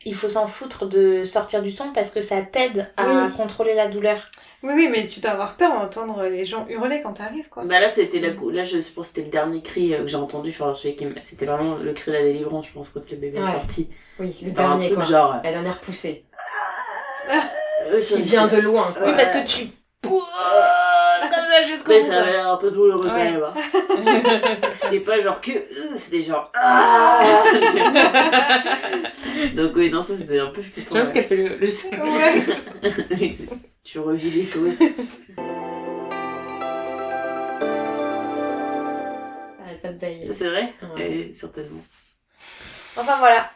il 0.05 0.15
faut 0.15 0.27
s'en 0.29 0.47
foutre 0.47 0.85
de 0.87 1.23
sortir 1.23 1.61
du 1.61 1.71
son 1.71 1.91
parce 1.93 2.11
que 2.11 2.21
ça 2.21 2.41
t'aide 2.41 2.91
à 2.97 3.25
Oui. 3.25 3.31
contrôler 3.37 3.73
la 3.75 3.87
douleur. 3.87 4.17
Oui, 4.63 4.73
oui, 4.75 4.87
mais 4.91 5.07
tu 5.07 5.19
dois 5.19 5.31
avoir 5.31 5.55
peur 5.57 5.71
d'entendre 5.79 6.23
les 6.23 6.45
gens 6.45 6.65
hurler 6.69 7.01
quand 7.01 7.13
t'arrives, 7.13 7.49
quoi. 7.49 7.63
bah 7.65 7.79
là 7.79 7.89
c'était 7.89 8.19
la 8.19 8.29
là 8.29 8.63
je 8.63 8.77
pense 8.77 8.93
que 8.93 9.03
c'était 9.03 9.21
le 9.23 9.29
dernier 9.31 9.61
cri 9.63 9.93
euh, 9.93 9.99
que 10.03 10.07
j'ai 10.07 10.17
entendu 10.17 10.49
enfin 10.51 10.73
c'était 11.21 11.45
vraiment 11.45 11.75
le 11.77 11.93
cri 11.93 12.11
de 12.11 12.17
la 12.17 12.23
délivrance 12.23 12.67
je 12.67 12.73
pense 12.73 12.89
quand 12.89 13.01
le 13.09 13.17
bébé 13.17 13.39
Ouais. 13.41 13.49
est 13.49 13.53
sorti 13.53 13.89
Oui, 14.19 14.27
le 14.41 14.47
c'était 14.47 14.59
un 14.61 14.67
dernier, 14.69 14.85
truc 14.87 14.99
quoi. 14.99 15.07
genre 15.07 15.35
La 15.43 15.51
dernière 15.51 15.79
poussée. 15.81 16.25
euh, 17.91 17.99
Qui 18.01 18.21
vient 18.21 18.47
de 18.47 18.57
loin, 18.57 18.93
quoi. 18.95 19.07
Oui, 19.07 19.13
parce 19.15 19.29
que 19.29 19.45
tu 19.47 19.65
ça 21.51 21.67
jusqu'au 21.67 21.99
bout. 21.99 22.05
ça 22.07 22.21
avait 22.21 22.31
l'air 22.33 22.47
un 22.49 22.57
peu 22.57 22.71
douloureux 22.71 23.07
quand 23.07 23.13
Ouais. 23.15 23.31
même. 23.31 23.43
hein. 23.43 23.53
c'était 24.75 24.99
pas 25.01 25.19
genre 25.21 25.39
que 25.41 25.51
euh, 25.51 25.95
c'était 25.95 26.21
genre 26.21 26.51
ah 26.55 27.21
Donc 29.55 29.71
oui, 29.75 29.89
non, 29.89 30.01
ça 30.01 30.15
c'était 30.15 30.39
un 30.39 30.47
peu 30.47 30.61
flippant. 30.61 30.95
Je 30.95 30.99
pense 30.99 31.07
ouais. 31.09 31.13
qu'elle 31.13 31.23
fait 31.25 31.35
le, 31.35 31.57
le 31.57 31.69
son. 31.69 31.89
Ouais. 31.89 32.43
tu 33.83 33.99
revis 33.99 34.29
les 34.31 34.45
choses. 34.45 34.77
Arrête 39.63 39.81
pas 39.81 39.89
de 39.93 39.97
bailler. 39.99 40.33
C'est 40.33 40.49
vrai? 40.49 40.73
Ouais. 40.95 41.07
Oui, 41.27 41.33
certainement. 41.33 41.81
Enfin 42.97 43.17
voilà, 43.19 43.49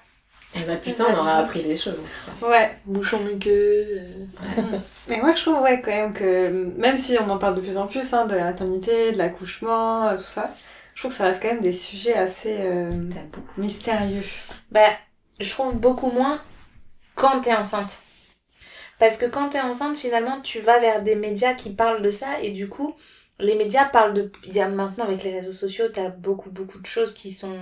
Eh 0.58 0.64
bah 0.64 0.78
putain, 0.78 1.06
on 1.10 1.18
aura 1.18 1.38
appris 1.38 1.64
des 1.64 1.76
choses 1.76 2.00
en 2.00 2.04
tout 2.04 2.32
cas. 2.42 2.48
Ouais. 2.48 2.78
bouchon 2.86 3.20
muqueux. 3.20 3.52
euh, 3.52 4.26
Mais 5.10 5.18
moi, 5.18 5.36
je 5.36 5.42
trouve, 5.42 5.60
ouais, 5.62 5.82
quand 5.82 5.92
même 5.92 6.14
que, 6.14 6.50
même 6.78 6.98
si 6.98 7.18
on 7.20 7.30
en 7.30 7.38
parle 7.38 7.56
de 7.56 7.62
plus 7.62 7.78
en 7.78 7.88
plus, 7.88 8.14
hein, 8.14 8.26
de 8.26 8.36
la 8.36 8.46
maternité, 8.46 9.12
de 9.12 9.18
l'accouchement, 9.18 10.08
euh, 10.08 10.16
tout 10.18 10.24
ça, 10.24 10.54
je 10.94 11.02
trouve 11.02 11.12
que 11.12 11.18
ça 11.18 11.26
reste 11.26 11.42
quand 11.42 11.50
même 11.50 11.62
des 11.62 11.74
sujets 11.74 12.14
assez 12.14 12.56
euh, 12.62 12.90
mystérieux. 13.58 14.24
Bah, 14.72 14.92
je 15.40 15.50
trouve 15.50 15.76
beaucoup 15.76 16.10
moins 16.10 16.42
quand 17.16 17.42
t'es 17.42 17.54
enceinte. 17.54 18.00
Parce 18.98 19.18
que 19.18 19.26
quand 19.26 19.50
t'es 19.50 19.60
enceinte, 19.60 19.98
finalement, 19.98 20.40
tu 20.42 20.62
vas 20.62 20.80
vers 20.80 21.04
des 21.04 21.16
médias 21.16 21.54
qui 21.54 21.72
parlent 21.72 22.02
de 22.02 22.12
ça 22.12 22.40
et 22.42 22.52
du 22.52 22.70
coup, 22.70 22.96
les 23.40 23.56
médias 23.56 23.86
parlent 23.86 24.14
de. 24.14 24.32
Il 24.46 24.54
y 24.54 24.62
a 24.62 24.70
maintenant 24.70 25.04
avec 25.04 25.24
les 25.24 25.34
réseaux 25.38 25.52
sociaux, 25.52 25.90
t'as 25.94 26.08
beaucoup 26.10 26.50
beaucoup 26.50 26.80
de 26.80 26.86
choses 26.86 27.14
qui 27.14 27.34
sont 27.34 27.58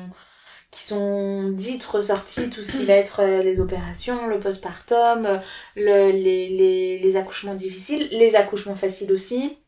qui 0.73 0.83
sont 0.83 1.51
dites, 1.51 1.85
ressorties, 1.85 2.49
tout 2.49 2.63
ce 2.63 2.71
qui 2.73 2.85
va 2.85 2.95
être 2.95 3.21
euh, 3.21 3.43
les 3.43 3.59
opérations, 3.61 4.27
le 4.27 4.39
postpartum, 4.39 5.25
euh, 5.27 5.37
le, 5.77 6.11
les, 6.11 6.49
les, 6.49 6.99
les 6.99 7.17
accouchements 7.17 7.55
difficiles, 7.55 8.09
les 8.11 8.35
accouchements 8.35 8.75
faciles 8.75 9.11
aussi, 9.13 9.59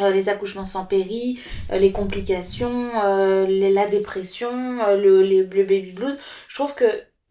euh, 0.00 0.10
les 0.10 0.28
accouchements 0.28 0.64
sans 0.66 0.84
péri, 0.86 1.40
euh, 1.72 1.78
les 1.78 1.92
complications, 1.92 2.90
euh, 3.04 3.46
les- 3.46 3.72
la 3.72 3.86
dépression, 3.86 4.52
le, 4.96 5.22
les, 5.22 5.42
le 5.44 5.64
baby 5.64 5.92
blues. 5.92 6.18
Je 6.48 6.54
trouve 6.54 6.74
que 6.74 6.84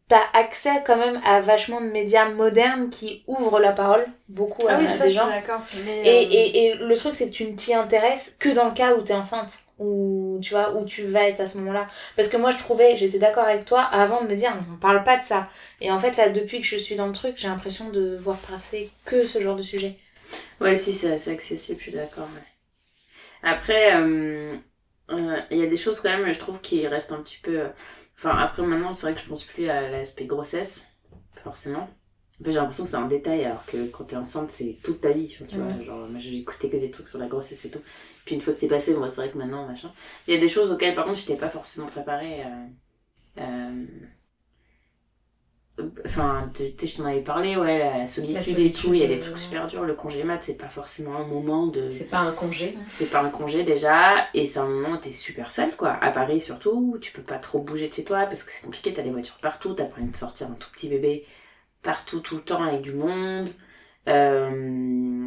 t'as 0.08 0.24
accès 0.34 0.84
quand 0.86 0.98
même 0.98 1.20
à 1.26 1.42
vachement 1.42 1.82
de 1.82 1.88
médias 1.88 2.30
modernes 2.30 2.90
qui 2.90 3.24
ouvrent 3.28 3.60
la 3.60 3.74
parole 3.74 4.06
beaucoup 4.30 4.68
à, 4.68 4.74
Ah 4.74 4.78
oui, 4.80 4.86
à 4.86 4.98
ça, 4.98 5.04
des 5.04 5.10
je 5.10 5.14
suis 5.14 5.20
gens. 5.20 5.28
d'accord. 5.28 5.62
Mais, 5.86 6.04
Et, 6.08 6.24
et, 6.24 6.66
et 6.68 6.76
le 6.76 6.96
truc, 6.96 7.16
c'est 7.16 7.28
que 7.28 7.32
tu 7.36 7.46
ne 7.46 7.56
t'y 7.56 7.74
intéresses 7.74 8.36
que 8.40 8.50
dans 8.50 8.66
le 8.70 8.74
cas 8.74 8.96
où 8.96 9.02
t'es 9.02 9.14
enceinte. 9.14 9.60
Ou 9.80 10.40
tu 10.42 10.52
vois, 10.52 10.74
où 10.76 10.86
tu 10.86 11.04
vas 11.06 11.28
être 11.28 11.40
à 11.40 11.48
ce 11.48 11.58
moment-là. 11.60 11.88
Parce 12.16 12.30
que 12.30 12.38
moi, 12.38 12.52
je 12.52 12.58
trouvais, 12.58 12.98
j'étais 12.98 13.20
d'accord 13.20 13.44
avec 13.46 13.66
toi 13.66 13.82
avant 13.84 14.24
de 14.24 14.28
me 14.30 14.36
dire, 14.36 14.52
on 14.74 14.78
parle 14.78 15.04
pas 15.04 15.18
de 15.18 15.24
ça. 15.24 15.50
Et 15.82 15.92
en 15.92 16.00
fait, 16.00 16.18
là, 16.18 16.30
depuis 16.30 16.62
que 16.62 16.68
je 16.68 16.78
suis 16.78 16.96
dans 16.96 17.08
le 17.08 17.14
truc, 17.14 17.36
j'ai 17.38 17.48
l'impression 17.48 17.90
de 17.90 18.18
voir 18.18 18.38
passer 18.40 18.92
que 19.06 19.24
ce 19.26 19.42
genre 19.42 19.56
de 19.56 19.64
sujet. 19.64 19.98
Ouais, 20.62 20.76
si, 20.76 20.94
c'est 20.94 21.32
accessible, 21.32 21.80
je 21.80 21.84
suis 21.84 21.92
d'accord. 21.92 22.30
ouais. 22.36 22.44
Après, 23.44 23.96
euh, 23.96 24.56
euh, 25.12 25.42
il 25.52 25.58
y 25.58 25.64
a 25.64 25.68
des 25.68 25.78
choses 25.78 26.00
quand 26.02 26.10
même, 26.18 26.32
je 26.34 26.40
trouve, 26.40 26.62
qui 26.62 26.88
restent 26.88 27.12
un 27.12 27.22
petit 27.22 27.40
peu. 27.40 27.60
euh, 27.62 27.70
Enfin, 28.18 28.38
après, 28.38 28.64
maintenant, 28.64 28.94
c'est 28.94 29.08
vrai 29.08 29.16
que 29.16 29.22
je 29.22 29.28
pense 29.28 29.44
plus 29.44 29.70
à 29.70 29.90
l'aspect 29.90 30.26
grossesse, 30.26 30.88
forcément. 31.44 31.88
J'ai 32.46 32.52
l'impression 32.54 32.84
que 32.84 32.90
c'est 32.90 32.96
un 32.98 33.08
détail, 33.08 33.46
alors 33.46 33.66
que 33.66 33.88
quand 33.88 34.04
t'es 34.06 34.16
enceinte, 34.16 34.52
c'est 34.52 34.78
toute 34.84 35.02
ta 35.02 35.12
vie. 35.12 35.36
Tu 35.48 35.58
vois, 35.58 35.70
genre, 35.84 36.08
moi, 36.08 36.20
écouté 36.24 36.70
que 36.70 36.78
des 36.78 36.92
trucs 36.92 37.08
sur 37.08 37.18
la 37.20 37.28
grossesse 37.28 37.66
et 37.66 37.72
tout. 37.72 37.82
Puis 38.26 38.36
une 38.36 38.42
fois 38.42 38.54
que 38.54 38.60
c'est 38.60 38.68
passé, 38.68 38.94
moi, 38.96 39.10
c'est 39.10 39.22
vrai 39.22 39.32
que 39.32 39.38
maintenant, 39.38 39.68
machin. 39.68 39.92
Il 40.28 40.34
y 40.36 40.38
a 40.38 40.40
des 40.40 40.50
choses 40.50 40.72
auxquelles, 40.72 40.94
par 40.94 41.06
contre, 41.06 41.18
j'étais 41.20 41.36
pas 41.36 41.50
forcément 41.50 41.88
préparée. 41.88 42.44
euh, 42.46 42.68
euh, 43.42 43.86
Enfin, 46.06 46.50
tu 46.56 46.64
sais, 46.80 46.88
je 46.88 46.98
t'en 46.98 47.06
avais 47.06 47.22
parlé, 47.22 47.56
ouais, 47.56 47.78
la 47.78 48.08
solitude, 48.08 48.36
La 48.36 48.40
et 48.42 48.44
solitude, 48.44 48.82
tout, 48.82 48.94
il 48.96 49.00
y 49.00 49.04
a 49.04 49.08
des 49.08 49.18
euh, 49.18 49.22
trucs 49.22 49.38
super 49.38 49.68
durs. 49.68 49.84
Le 49.84 49.94
congé 49.94 50.24
mat, 50.24 50.40
c'est 50.42 50.56
pas 50.56 50.68
forcément 50.70 51.16
un 51.18 51.26
moment 51.28 51.68
de. 51.68 51.88
C'est 51.90 52.10
pas 52.10 52.20
un 52.20 52.32
congé. 52.32 52.74
C'est 52.84 53.12
pas 53.12 53.22
un 53.22 53.30
congé 53.30 53.64
déjà, 53.64 54.28
et 54.34 54.48
c'est 54.48 54.58
un 54.58 54.68
moment 54.68 54.96
où 54.96 54.98
t'es 54.98 55.12
super 55.12 55.52
seul, 55.52 55.76
quoi. 55.76 55.92
À 56.02 56.10
Paris 56.10 56.42
surtout, 56.42 56.98
tu 57.00 57.12
peux 57.12 57.22
pas 57.22 57.38
trop 57.38 57.60
bouger 57.60 57.90
de 57.90 57.94
chez 57.94 58.04
toi 58.04 58.26
parce 58.26 58.44
que 58.44 58.52
c'est 58.52 58.64
compliqué, 58.66 58.92
t'as 58.92 59.04
des 59.04 59.12
voitures 59.12 59.38
partout, 59.40 59.76
t'as 59.76 59.86
pas 59.86 60.02
envie 60.02 60.10
de 60.12 60.16
sortir 60.16 60.48
un 60.48 60.56
tout 60.56 60.70
petit 60.72 60.90
bébé 60.90 61.26
partout, 61.84 62.20
tout 62.20 62.36
le 62.36 62.42
temps 62.42 62.64
avec 62.64 62.82
du 62.82 62.94
monde. 62.94 63.50
Euh, 64.08 65.26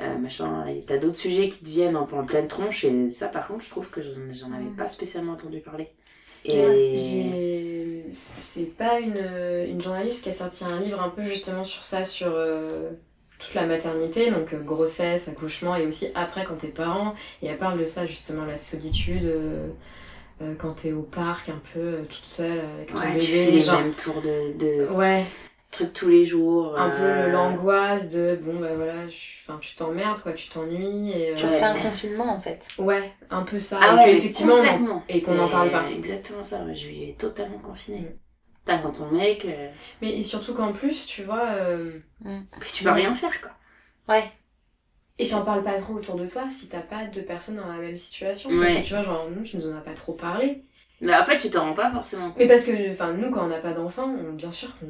euh, 0.00 0.18
machin, 0.18 0.66
et 0.68 0.84
t'as 0.86 0.96
d'autres 0.98 1.16
sujets 1.18 1.48
qui 1.48 1.58
te 1.64 1.68
viennent 1.68 1.98
peu 2.08 2.16
en 2.16 2.24
pleine 2.24 2.48
tronche, 2.48 2.84
et 2.84 3.10
ça, 3.10 3.28
par 3.28 3.46
contre, 3.46 3.64
je 3.64 3.70
trouve 3.70 3.88
que 3.90 4.00
j'en 4.00 4.52
avais 4.52 4.64
Mm. 4.70 4.76
pas 4.76 4.88
spécialement 4.88 5.32
entendu 5.34 5.60
parler. 5.60 5.88
Et. 6.44 8.04
C'est 8.12 8.76
pas 8.76 9.00
une, 9.00 9.16
une 9.68 9.80
journaliste 9.80 10.24
qui 10.24 10.30
a 10.30 10.32
sorti 10.32 10.64
un 10.64 10.80
livre 10.80 11.00
un 11.00 11.08
peu 11.08 11.24
justement 11.24 11.64
sur 11.64 11.82
ça, 11.82 12.04
sur 12.04 12.28
euh, 12.32 12.90
toute 13.38 13.54
la 13.54 13.64
maternité, 13.66 14.30
donc 14.30 14.52
euh, 14.52 14.62
grossesse, 14.62 15.28
accouchement 15.28 15.76
et 15.76 15.86
aussi 15.86 16.08
après 16.14 16.44
quand 16.44 16.56
t'es 16.56 16.68
parent. 16.68 17.14
Et 17.42 17.46
elle 17.46 17.58
parle 17.58 17.78
de 17.78 17.86
ça 17.86 18.06
justement, 18.06 18.44
la 18.44 18.56
solitude, 18.58 19.24
euh, 19.24 19.68
quand 20.58 20.72
t'es 20.74 20.92
au 20.92 21.02
parc 21.02 21.48
un 21.48 21.60
peu 21.72 22.02
toute 22.08 22.24
seule 22.26 22.60
avec 22.76 22.88
ton 22.92 22.98
Ouais, 22.98 23.12
bébé. 23.14 23.24
tu 23.24 23.30
fais 23.32 23.50
les 23.50 23.60
genre- 23.62 23.80
mêmes 23.80 23.94
tours 23.94 24.20
de, 24.20 24.52
de 24.58 24.88
Ouais, 24.92 25.24
trucs 25.72 25.92
tous 25.92 26.08
les 26.08 26.24
jours. 26.24 26.78
un 26.78 26.90
peu 26.90 27.02
euh, 27.02 27.28
l'angoisse 27.32 28.08
de 28.10 28.38
bon 28.40 28.60
bah 28.60 28.74
voilà, 28.76 29.08
je- 29.08 29.40
enfin 29.46 29.58
tu 29.60 29.74
t'emmerdes 29.74 30.20
quoi, 30.20 30.32
tu 30.32 30.48
t'ennuies 30.48 31.10
et 31.10 31.34
Tu 31.34 31.44
euh, 31.44 31.48
refais 31.48 31.64
un 31.64 31.74
confinement 31.80 32.32
en 32.32 32.40
fait. 32.40 32.68
ouais, 32.78 33.12
un 33.30 33.42
peu 33.42 33.58
ça. 33.58 33.78
Ah 33.82 33.94
et 33.94 33.96
ouais, 34.12 34.16
effectivement, 34.18 34.54
on 34.56 35.02
et 35.08 35.20
qu'on 35.20 35.34
n'en 35.34 35.48
parle 35.48 35.70
pas. 35.70 35.90
Exactement 35.90 36.42
ça, 36.44 36.64
je 36.72 36.86
vivais 36.86 37.14
totalement 37.18 37.58
confinée. 37.58 38.00
Mm. 38.00 38.16
T'as 38.64 38.78
quand 38.78 38.92
ton 38.92 39.10
mec, 39.10 39.44
euh, 39.44 39.68
mais 40.00 40.16
et 40.16 40.22
surtout 40.22 40.54
qu'en 40.54 40.72
plus, 40.72 41.06
tu 41.06 41.24
vois. 41.24 41.48
euh, 41.50 41.98
puis 42.60 42.70
tu 42.72 42.84
peux 42.84 42.90
rien 42.90 43.12
faire 43.14 43.40
quoi. 43.40 43.50
Ouais. 44.08 44.22
Et 45.18 45.28
t'en 45.28 45.42
parles 45.42 45.62
pas 45.62 45.74
trop 45.74 45.94
autour 45.94 46.14
de 46.16 46.26
toi 46.26 46.44
si 46.48 46.68
t'as 46.68 46.80
pas 46.80 47.04
deux 47.06 47.22
personnes 47.22 47.56
dans 47.56 47.66
la 47.68 47.78
même 47.78 47.96
situation. 47.96 48.50
Ouais. 48.50 48.66
Parce 48.66 48.78
que 48.80 48.88
tu 48.88 48.94
vois, 48.94 49.02
genre, 49.04 49.28
nous, 49.30 49.42
tu 49.42 49.56
nous 49.56 49.70
en 49.70 49.76
as 49.76 49.80
pas 49.80 49.94
trop 49.94 50.12
parlé. 50.14 50.64
Mais 51.00 51.14
en 51.14 51.24
fait, 51.24 51.38
tu 51.38 51.50
t'en 51.50 51.64
rends 51.66 51.74
pas 51.74 51.90
forcément 51.90 52.28
compte. 52.30 52.38
Mais 52.38 52.46
parce 52.46 52.64
que, 52.64 52.92
enfin, 52.92 53.12
nous, 53.12 53.30
quand 53.30 53.44
on 53.44 53.48
n'a 53.48 53.58
pas 53.58 53.72
d'enfant, 53.72 54.06
on- 54.08 54.32
bien 54.32 54.50
sûr 54.52 54.68
qu'on 54.78 54.86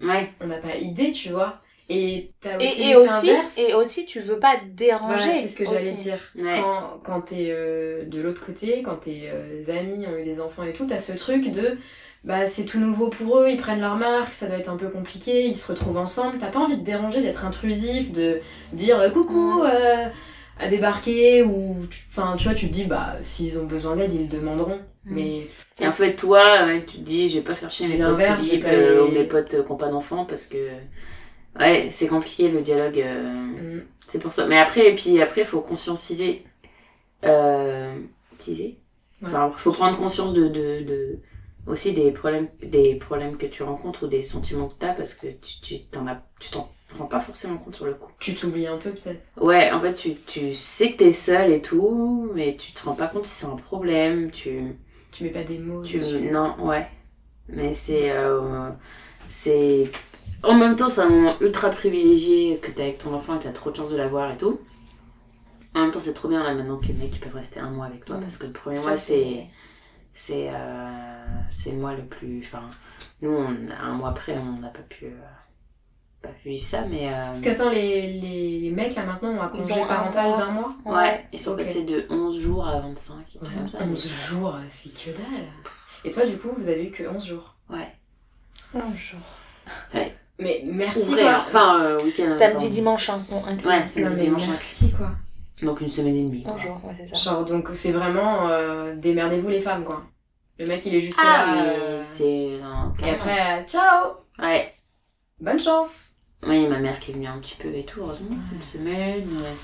Ouais, 0.00 0.32
on 0.40 0.46
n'a 0.46 0.58
pas 0.58 0.76
idée, 0.76 1.12
tu 1.12 1.30
vois. 1.30 1.60
Et 1.88 2.32
t'as 2.40 2.58
aussi 2.58 2.82
Et, 2.82 2.90
et 2.90 2.96
aussi, 2.96 3.30
inverse. 3.30 3.58
et 3.58 3.74
aussi, 3.74 4.06
tu 4.06 4.20
veux 4.20 4.38
pas 4.38 4.56
déranger. 4.72 5.16
Voilà, 5.24 5.32
c'est 5.34 5.48
ce 5.48 5.58
que 5.58 5.64
j'allais 5.66 5.92
dire. 5.92 6.18
ouais. 6.36 6.60
Quand, 6.60 7.00
quand 7.04 7.20
t'es 7.22 7.48
euh, 7.50 8.04
de 8.06 8.20
l'autre 8.22 8.44
côté, 8.44 8.82
quand 8.82 8.96
tes 8.96 9.28
euh, 9.30 9.62
amis 9.68 10.06
ont 10.06 10.16
eu 10.16 10.22
des 10.24 10.40
enfants 10.40 10.62
et 10.64 10.72
tout, 10.72 10.86
t'as 10.86 10.98
ce 10.98 11.12
truc 11.12 11.50
de 11.50 11.78
bah 12.24 12.46
c'est 12.46 12.64
tout 12.64 12.80
nouveau 12.80 13.10
pour 13.10 13.38
eux, 13.40 13.50
ils 13.50 13.58
prennent 13.58 13.80
leur 13.82 13.96
marque, 13.96 14.32
ça 14.32 14.46
doit 14.48 14.56
être 14.56 14.70
un 14.70 14.78
peu 14.78 14.88
compliqué, 14.88 15.44
ils 15.46 15.58
se 15.58 15.68
retrouvent 15.70 15.98
ensemble. 15.98 16.38
T'as 16.38 16.50
pas 16.50 16.60
envie 16.60 16.78
de 16.78 16.82
déranger, 16.84 17.20
d'être 17.20 17.44
intrusif, 17.44 18.12
de 18.12 18.40
dire 18.72 18.98
euh, 18.98 19.10
coucou 19.10 19.62
Mm. 19.62 19.66
euh, 19.66 20.08
à 20.58 20.68
débarquer 20.68 21.42
ou 21.42 21.86
tu- 21.90 22.04
enfin 22.10 22.36
tu 22.38 22.44
vois 22.44 22.54
tu 22.54 22.68
te 22.68 22.72
dis 22.72 22.84
bah 22.84 23.16
s'ils 23.20 23.58
ont 23.58 23.66
besoin 23.66 23.96
d'aide 23.96 24.12
ils 24.14 24.22
le 24.22 24.28
demanderont. 24.28 24.80
Mm. 25.06 25.14
Mais 25.14 25.46
Et 25.80 25.86
en 25.86 25.92
fait, 25.92 26.14
toi, 26.14 26.64
ouais, 26.66 26.84
tu 26.86 26.98
te 26.98 27.02
dis, 27.02 27.28
je 27.28 27.36
vais 27.38 27.44
pas 27.44 27.54
faire 27.54 27.70
chier 27.70 27.86
mes 27.88 27.98
potes 27.98 28.18
les- 28.40 28.62
euh, 28.64 29.06
ou 29.06 29.12
mes 29.12 29.24
potes 29.24 29.54
euh, 29.54 29.62
qui 29.64 29.70
ont 29.72 29.76
pas 29.76 29.88
d'enfants 29.88 30.24
parce 30.24 30.46
que. 30.46 30.58
Ouais, 31.58 31.88
c'est 31.90 32.08
compliqué 32.08 32.48
le 32.48 32.62
dialogue. 32.62 32.98
euh, 33.00 33.22
mm, 33.78 33.82
C'est 34.08 34.18
pour 34.18 34.32
ça. 34.32 34.46
Mais 34.46 34.58
après, 34.58 34.90
et 34.92 34.94
puis 34.94 35.20
après, 35.22 35.42
il 35.42 35.46
faut 35.46 35.60
conscientiser. 35.60 36.44
Euh. 37.24 37.98
Teaser. 38.38 38.78
Ouais. 39.22 39.28
Enfin, 39.28 39.50
faut 39.56 39.72
prendre 39.72 39.96
conscience 39.96 40.32
de, 40.34 40.48
de, 40.48 40.82
de. 40.82 41.18
Aussi 41.66 41.92
des 41.94 42.10
problèmes, 42.10 42.48
des 42.62 42.94
problèmes 42.96 43.38
que 43.38 43.46
tu 43.46 43.62
rencontres 43.62 44.04
ou 44.04 44.06
des 44.08 44.20
sentiments 44.20 44.68
que 44.68 44.74
t'as 44.78 44.92
parce 44.92 45.14
que 45.14 45.28
tu, 45.28 45.60
tu 45.62 45.80
t'en 45.86 46.06
as, 46.06 46.22
tu 46.38 46.50
t'en 46.50 46.68
rends 46.98 47.06
pas 47.06 47.20
forcément 47.20 47.56
compte 47.56 47.74
sur 47.76 47.86
le 47.86 47.94
coup. 47.94 48.12
tu 48.20 48.34
t'oublies 48.34 48.66
un 48.66 48.76
peu 48.76 48.90
peut-être. 48.90 49.24
Ouais, 49.40 49.70
en 49.72 49.80
fait, 49.80 49.94
tu, 49.94 50.14
tu 50.26 50.52
sais 50.52 50.92
que 50.92 50.98
t'es 50.98 51.12
seule 51.12 51.50
et 51.50 51.62
tout, 51.62 52.30
mais 52.34 52.56
tu 52.56 52.72
te 52.72 52.84
rends 52.84 52.94
pas 52.94 53.06
compte 53.06 53.24
si 53.24 53.30
c'est 53.32 53.46
un 53.46 53.56
problème, 53.56 54.30
tu, 54.30 54.76
Tu 55.14 55.24
mets 55.24 55.30
pas 55.30 55.44
des 55.44 55.58
mots. 55.58 55.82
tu, 55.82 55.98
non, 56.32 56.56
ouais. 56.66 56.86
Mais 57.48 57.72
c'est, 57.72 58.10
euh, 58.10 58.68
c'est, 59.30 59.90
en 60.42 60.54
même 60.54 60.74
temps, 60.76 60.88
c'est 60.88 61.02
un 61.02 61.08
moment 61.08 61.36
ultra 61.40 61.70
privilégié 61.70 62.58
que 62.58 62.70
t'es 62.70 62.82
avec 62.82 62.98
ton 62.98 63.14
enfant 63.14 63.36
et 63.36 63.38
t'as 63.38 63.52
trop 63.52 63.70
de 63.70 63.76
chance 63.76 63.90
de 63.90 63.96
l'avoir 63.96 64.32
et 64.32 64.36
tout. 64.36 64.60
En 65.74 65.80
même 65.82 65.90
temps, 65.92 66.00
c'est 66.00 66.14
trop 66.14 66.28
bien 66.28 66.42
là 66.42 66.52
maintenant 66.54 66.78
que 66.78 66.86
les 66.86 66.94
mecs 66.94 67.14
ils 67.14 67.20
peuvent 67.20 67.34
rester 67.34 67.60
un 67.60 67.70
mois 67.70 67.86
avec 67.86 68.04
toi 68.04 68.16
Mm. 68.16 68.20
parce 68.22 68.38
que 68.38 68.46
le 68.46 68.52
premier 68.52 68.76
Ça, 68.76 68.88
mois 68.88 68.96
c'est, 68.96 69.46
c'est, 70.12 70.48
euh, 70.50 71.24
c'est 71.48 71.70
le 71.72 71.78
mois 71.78 71.94
le 71.94 72.04
plus, 72.04 72.42
enfin, 72.44 72.62
nous 73.22 73.30
on, 73.30 73.56
un 73.80 73.92
mois 73.94 74.10
après 74.10 74.36
on 74.38 74.60
n'a 74.60 74.68
pas 74.68 74.82
pu, 74.82 75.06
euh, 75.06 75.10
pas 76.24 76.30
vivre 76.44 76.64
ça, 76.64 76.80
mais. 76.82 77.08
euh, 77.08 77.26
Parce 77.26 77.40
que 77.40 77.48
attends, 77.50 77.70
les, 77.70 78.12
les, 78.12 78.60
les 78.60 78.70
mecs 78.70 78.94
là 78.94 79.04
maintenant 79.04 79.30
ont 79.30 79.40
un 79.42 79.48
congé 79.48 79.74
parental 79.86 80.36
d'un 80.38 80.50
mois? 80.50 80.74
Ouais, 80.84 81.26
ils 81.32 81.38
sont 81.38 81.52
ok. 81.52 81.58
passés 81.58 81.84
de 81.84 82.06
11 82.10 82.40
jours 82.40 82.66
à 82.66 82.80
25, 82.80 83.14
un 83.14 83.44
truc 83.44 83.56
comme 83.58 83.68
ça. 83.68 83.78
11 83.82 84.28
jours, 84.28 84.56
c'est 84.68 84.92
que 84.94 85.10
dalle. 85.10 85.46
Et 86.04 86.10
toi, 86.10 86.26
du 86.26 86.36
coup, 86.36 86.48
vous 86.56 86.68
avez 86.68 86.84
eu 86.86 86.90
que 86.90 87.04
11 87.04 87.24
jours? 87.26 87.54
Ouais. 87.70 87.88
Bonjour. 88.72 89.20
Mais 90.38 90.62
merci, 90.66 91.10
Ouvrez, 91.10 91.22
quoi. 91.22 91.30
hein. 91.32 91.44
Enfin, 91.46 91.80
euh, 91.84 92.02
week-end. 92.02 92.28
Samedi, 92.30 92.54
pardon. 92.64 92.68
dimanche, 92.74 93.08
hein, 93.10 93.24
bon. 93.30 93.40
Ouais, 93.68 93.86
samedi, 93.86 94.16
dimanche. 94.16 94.48
merci, 94.48 94.90
quoi. 94.92 95.10
Donc 95.62 95.80
une 95.80 95.88
semaine 95.88 96.16
et 96.16 96.24
demie. 96.24 96.42
quoi. 96.42 96.52
Bonjour, 96.52 96.80
ouais, 96.84 96.92
c'est 96.98 97.06
ça. 97.06 97.16
Genre, 97.16 97.44
donc 97.44 97.68
c'est 97.74 97.92
vraiment 97.92 98.48
euh, 98.48 98.94
démerdez-vous 98.96 99.48
les 99.50 99.60
femmes, 99.60 99.84
quoi. 99.84 100.02
Le 100.58 100.66
mec, 100.66 100.84
il 100.86 100.94
est 100.96 101.00
juste 101.00 101.18
Ah, 101.22 101.46
là. 101.46 101.52
mais 101.54 101.68
euh, 101.78 102.00
c'est. 102.00 102.58
Et 103.06 103.10
après, 103.10 103.60
euh, 103.60 103.64
ciao 103.66 104.14
Ouais. 104.40 104.74
Bonne 105.40 105.60
chance 105.60 106.10
Oui, 106.46 106.66
ma 106.66 106.78
mère 106.78 106.98
qui 106.98 107.10
est 107.10 107.14
venue 107.14 107.26
un 107.26 107.38
petit 107.38 107.56
peu 107.56 107.74
et 107.74 107.84
tout, 107.84 108.00
heureusement. 108.00 108.36
Une 108.52 108.62
semaine. 108.62 109.22
ouais. 109.28 109.54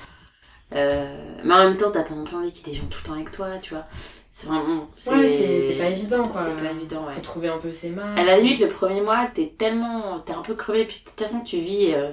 Euh, 0.73 1.35
mais 1.43 1.53
en 1.53 1.67
même 1.67 1.77
temps, 1.77 1.91
t'as 1.91 2.03
pas 2.03 2.13
non 2.15 2.23
plus 2.23 2.35
envie 2.37 2.51
qu'il 2.51 2.65
y 2.67 2.69
ait 2.69 2.73
des 2.73 2.79
gens 2.79 2.87
tout 2.87 2.99
le 3.03 3.07
temps 3.07 3.13
avec 3.15 3.31
toi, 3.31 3.57
tu 3.61 3.73
vois. 3.73 3.85
C'est 4.29 4.47
vraiment. 4.47 4.87
Ouais, 5.07 5.27
c'est 5.27 5.59
c'est 5.59 5.77
pas 5.77 5.89
évident, 5.89 6.29
quoi. 6.29 6.45
C'est 6.45 6.63
pas 6.63 6.71
évident, 6.71 7.05
ouais. 7.05 7.15
Faut 7.15 7.21
trouver 7.21 7.49
un 7.49 7.57
peu 7.57 7.71
ses 7.71 7.89
marques. 7.89 8.17
À 8.17 8.23
la 8.23 8.37
limite, 8.39 8.59
le 8.61 8.69
premier 8.69 9.01
mois, 9.01 9.27
t'es 9.27 9.53
tellement. 9.57 10.19
T'es 10.21 10.31
un 10.33 10.41
peu 10.41 10.55
crevé, 10.55 10.85
puis 10.85 11.01
de 11.03 11.09
toute 11.09 11.19
façon, 11.19 11.41
tu 11.41 11.57
vis. 11.57 11.93
euh, 11.93 12.11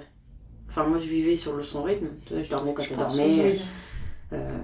Enfin, 0.68 0.84
moi, 0.84 0.98
je 0.98 1.06
vivais 1.08 1.36
sur 1.36 1.56
le 1.56 1.62
son 1.62 1.82
rythme. 1.84 2.08
Je 2.30 2.50
dormais 2.50 2.74
quand 2.74 2.82
Je 2.82 2.94
dormais. 2.94 3.50
Oui. 3.52 3.60
euh, 4.32 4.58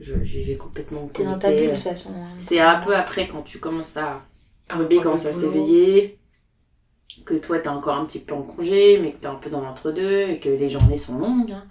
je, 0.00 0.12
je 0.14 0.38
vivais 0.38 0.56
complètement. 0.56 1.06
T'es 1.06 1.24
dans 1.24 1.38
ta 1.38 1.50
bulle 1.52 1.70
de 1.70 1.74
toute 1.74 1.82
façon. 1.84 2.10
hein. 2.16 2.26
C'est 2.38 2.58
un 2.58 2.80
peu 2.80 2.94
après 2.96 3.26
quand 3.28 3.42
tu 3.42 3.58
commences 3.60 3.96
à. 3.96 4.22
Ah, 4.68 4.78
bébé 4.78 5.00
commence 5.00 5.24
à 5.26 5.30
boulot. 5.32 5.52
s'éveiller. 5.52 6.18
Que 7.24 7.34
toi, 7.34 7.58
t'es 7.58 7.68
encore 7.68 7.94
un 7.96 8.04
petit 8.06 8.18
peu 8.20 8.34
en 8.34 8.42
congé, 8.42 8.98
mais 8.98 9.12
que 9.12 9.18
t'es 9.18 9.26
un 9.26 9.34
peu 9.36 9.50
dans 9.50 9.60
l'entre-deux, 9.60 10.28
et 10.30 10.40
que 10.40 10.48
les 10.48 10.68
journées 10.68 10.96
sont 10.96 11.18
longues. 11.18 11.52
Hein. 11.52 11.64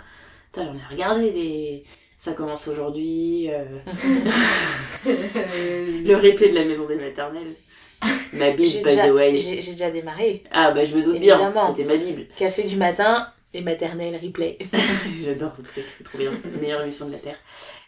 Putain, 0.52 0.66
j'en 0.68 0.74
ai 0.76 0.92
regardé 0.92 1.32
des. 1.32 1.84
Ça 2.18 2.34
commence 2.34 2.68
aujourd'hui. 2.68 3.50
euh, 3.52 3.80
Le 5.06 6.14
replay 6.16 6.50
de 6.50 6.56
la 6.56 6.66
maison 6.66 6.88
des 6.88 6.96
maternelles. 6.96 7.56
Ma 8.34 8.50
J'ai 8.52 8.54
Bible, 8.56 8.78
by 8.84 8.84
déjà, 8.96 9.08
the 9.08 9.12
way. 9.12 9.38
j'ai- 9.38 9.62
j'ai 9.62 9.72
déjà 9.72 9.90
démarré. 9.90 10.44
Ah, 10.52 10.72
bah, 10.72 10.84
je 10.86 10.96
me 10.96 11.04
doute 11.04 11.20
bien. 11.20 11.54
C'était 11.70 11.86
ma 11.86 11.96
Bible. 11.98 12.28
Café 12.38 12.64
du 12.64 12.76
matin 12.76 13.28
et 13.54 13.62
maternelle 13.62 14.20
replay. 14.22 14.58
J'adore 15.24 15.56
ce 15.56 15.62
truc, 15.62 15.86
c'est 15.98 16.04
trop 16.04 16.18
bien. 16.18 16.32
Meilleure 16.62 16.82
émission 16.82 17.08
de 17.08 17.12
la 17.14 17.20
Terre. 17.20 17.38